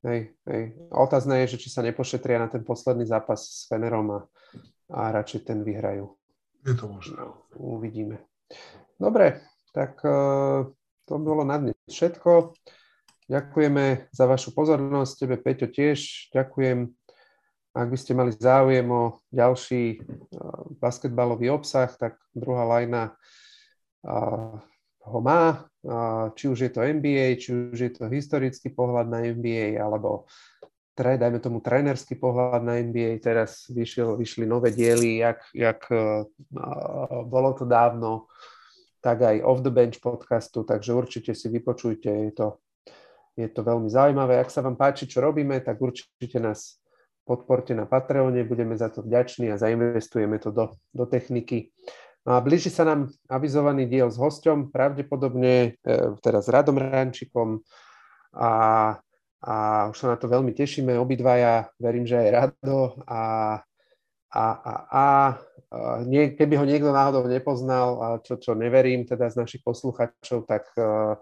Hej, 0.07 0.21
hej. 0.47 0.65
Otázne 0.91 1.43
je, 1.43 1.57
že 1.57 1.67
či 1.67 1.69
sa 1.71 1.83
nepošetria 1.83 2.39
na 2.39 2.49
ten 2.51 2.67
posledný 2.67 3.07
zápas 3.07 3.43
s 3.43 3.71
Fenerom 3.71 4.09
a, 4.11 4.21
a 4.93 5.11
radšej 5.15 5.41
ten 5.47 5.63
vyhrajú. 5.63 6.13
Je 6.63 6.75
to 6.79 6.87
možné. 6.87 7.19
No, 7.19 7.43
uvidíme. 7.59 8.23
Dobre, 9.01 9.43
tak 9.75 9.99
uh, 10.07 10.69
to 11.07 11.15
bolo 11.19 11.43
na 11.43 11.59
dnes 11.59 11.75
všetko. 11.91 12.55
Ďakujeme 13.27 14.13
za 14.15 14.25
vašu 14.29 14.55
pozornosť, 14.55 15.15
tebe 15.19 15.37
Peťo 15.41 15.67
tiež. 15.67 16.31
Ďakujem. 16.31 16.87
Ak 17.73 17.89
by 17.89 17.99
ste 17.99 18.13
mali 18.13 18.37
záujem 18.37 18.85
o 18.93 19.19
ďalší 19.33 19.99
uh, 19.99 20.71
basketbalový 20.79 21.51
obsah, 21.51 21.89
tak 21.89 22.21
druhá 22.31 22.63
lajna 22.63 23.17
uh, 24.07 24.61
ho 25.03 25.19
má, 25.19 25.72
či 26.39 26.45
už 26.49 26.59
je 26.59 26.71
to 26.71 26.81
NBA, 26.81 27.43
či 27.43 27.75
už 27.75 27.79
je 27.79 27.91
to 27.91 28.07
historický 28.07 28.71
pohľad 28.71 29.11
na 29.11 29.27
NBA, 29.27 29.83
alebo 29.83 30.31
tre, 30.95 31.19
dajme 31.19 31.43
tomu 31.43 31.59
trénerský 31.59 32.15
pohľad 32.21 32.63
na 32.63 32.79
NBA, 32.79 33.19
teraz 33.19 33.67
vyšiel, 33.67 34.15
vyšli 34.15 34.47
nové 34.47 34.71
diely, 34.71 35.19
jak, 35.19 35.41
jak 35.55 35.81
uh, 35.91 36.23
bolo 37.27 37.51
to 37.59 37.65
dávno, 37.65 38.31
tak 39.03 39.27
aj 39.27 39.43
Off 39.43 39.67
the 39.67 39.75
Bench 39.75 39.99
podcastu, 39.99 40.63
takže 40.63 40.95
určite 40.95 41.35
si 41.35 41.51
vypočujte, 41.51 42.11
je 42.11 42.33
to, 42.33 42.47
je 43.35 43.49
to 43.51 43.61
veľmi 43.67 43.91
zaujímavé. 43.91 44.39
Ak 44.39 44.55
sa 44.55 44.63
vám 44.63 44.79
páči, 44.79 45.11
čo 45.11 45.19
robíme, 45.19 45.59
tak 45.59 45.83
určite 45.83 46.39
nás 46.39 46.79
podporte 47.27 47.75
na 47.75 47.87
Patreone, 47.87 48.47
budeme 48.47 48.79
za 48.79 48.89
to 48.89 49.03
vďační 49.03 49.51
a 49.51 49.59
zainvestujeme 49.59 50.39
to 50.39 50.51
do, 50.51 50.67
do 50.95 51.07
techniky. 51.07 51.75
No 52.23 52.39
a 52.39 52.45
blíži 52.45 52.71
sa 52.71 52.87
nám 52.87 53.11
avizovaný 53.27 53.91
diel 53.91 54.07
s 54.07 54.19
hosťom, 54.19 54.71
pravdepodobne 54.71 55.75
e, 55.83 56.15
teraz 56.23 56.47
s 56.47 56.53
Radom 56.55 56.79
Rančikom. 56.79 57.63
A 58.33 58.51
a 59.43 59.91
už 59.91 59.99
sa 59.99 60.15
na 60.15 60.17
to 60.17 60.31
veľmi 60.31 60.55
tešíme 60.55 60.95
obidvaja, 61.03 61.67
verím, 61.83 62.07
že 62.07 62.15
aj 62.15 62.31
Rado 62.31 62.95
a, 63.11 63.23
a, 64.31 64.45
a, 64.55 64.73
a 64.87 65.05
nie, 66.07 66.39
keby 66.39 66.55
ho 66.63 66.65
niekto 66.69 66.95
náhodou 66.95 67.27
nepoznal, 67.27 68.23
čo, 68.23 68.39
čo 68.39 68.55
neverím 68.55 69.03
teda 69.03 69.27
z 69.35 69.43
našich 69.43 69.67
posluchačov, 69.67 70.47
tak 70.47 70.71
uh, 70.79 71.19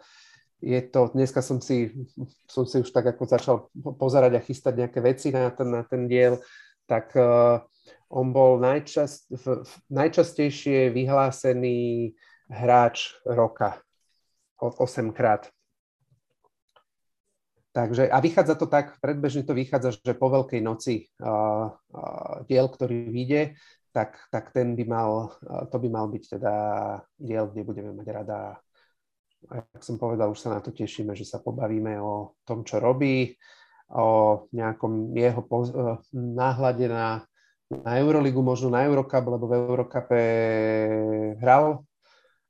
je 0.61 0.85
to, 0.85 1.09
dneska 1.17 1.41
som 1.41 1.65
si, 1.65 1.97
som 2.45 2.69
si 2.69 2.85
už 2.85 2.93
tak 2.93 3.17
ako 3.17 3.25
začal 3.25 3.57
pozerať 3.97 4.37
a 4.37 4.45
chystať 4.45 4.85
nejaké 4.85 5.01
veci 5.01 5.33
na 5.33 5.49
ten, 5.49 5.69
na 5.73 5.83
ten 5.89 6.05
diel, 6.05 6.37
tak 6.85 7.17
uh, 7.17 7.65
on 8.11 8.35
bol 8.35 8.59
najčast, 8.59 9.31
v, 9.31 9.63
najčastejšie 9.91 10.91
vyhlásený 10.91 12.11
hráč 12.51 13.15
roka 13.23 13.79
8 14.59 15.15
krát. 15.15 15.49
Takže, 17.71 18.11
a 18.11 18.19
vychádza 18.19 18.59
to 18.59 18.67
tak, 18.67 18.99
predbežne 18.99 19.47
to 19.47 19.55
vychádza, 19.55 19.95
že 19.95 20.19
po 20.19 20.27
Veľkej 20.27 20.59
noci 20.59 21.07
uh, 21.23 21.71
uh, 21.71 22.43
diel, 22.51 22.67
ktorý 22.67 23.15
vyjde, 23.15 23.55
tak, 23.95 24.19
tak 24.35 24.51
ten 24.51 24.75
by 24.75 24.85
mal, 24.91 25.11
to 25.71 25.77
by 25.79 25.89
mal 25.91 26.11
byť 26.11 26.39
teda 26.39 26.55
diel, 27.15 27.47
kde 27.47 27.63
budeme 27.63 27.91
mať 27.95 28.07
rada. 28.11 28.59
A 29.51 29.53
jak 29.63 29.83
som 29.87 30.03
povedal, 30.03 30.35
už 30.35 30.43
sa 30.43 30.51
na 30.51 30.59
to 30.59 30.75
tešíme, 30.75 31.15
že 31.15 31.23
sa 31.23 31.39
pobavíme 31.39 31.95
o 32.03 32.35
tom, 32.43 32.67
čo 32.67 32.83
robí, 32.83 33.39
o 33.91 34.47
nejakom 34.51 35.15
jeho 35.15 35.43
poz- 35.47 35.75
uh, 35.75 36.03
náhľade 36.15 36.91
na, 36.91 37.23
na 37.71 38.03
Euroligu, 38.03 38.43
možno 38.43 38.75
na 38.75 38.83
Eurocup, 38.83 39.25
lebo 39.31 39.47
v 39.47 39.55
Eurocupe 39.55 40.19
hral 41.39 41.87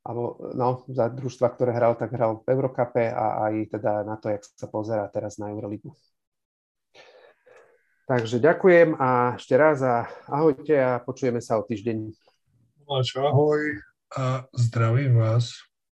alebo 0.01 0.41
no, 0.57 0.81
za 0.89 1.13
družstva, 1.13 1.47
ktoré 1.53 1.77
hral, 1.77 1.93
tak 1.93 2.09
hral 2.17 2.41
v 2.41 2.49
Eurokape 2.57 3.05
a 3.05 3.45
aj 3.45 3.53
teda 3.69 4.01
na 4.01 4.17
to, 4.17 4.33
jak 4.33 4.41
sa 4.41 4.65
pozera 4.65 5.05
teraz 5.13 5.37
na 5.37 5.53
Euroligu. 5.53 5.93
Takže 8.09 8.41
ďakujem 8.41 8.97
a 8.97 9.37
ešte 9.37 9.53
raz 9.55 9.79
a 9.85 10.09
ahojte 10.25 10.73
a 10.73 10.99
počujeme 10.99 11.39
sa 11.39 11.61
o 11.61 11.63
týždeň. 11.63 12.11
Ahoj 13.23 13.77
a 14.17 14.43
zdravím 14.51 15.21
vás. 15.21 15.70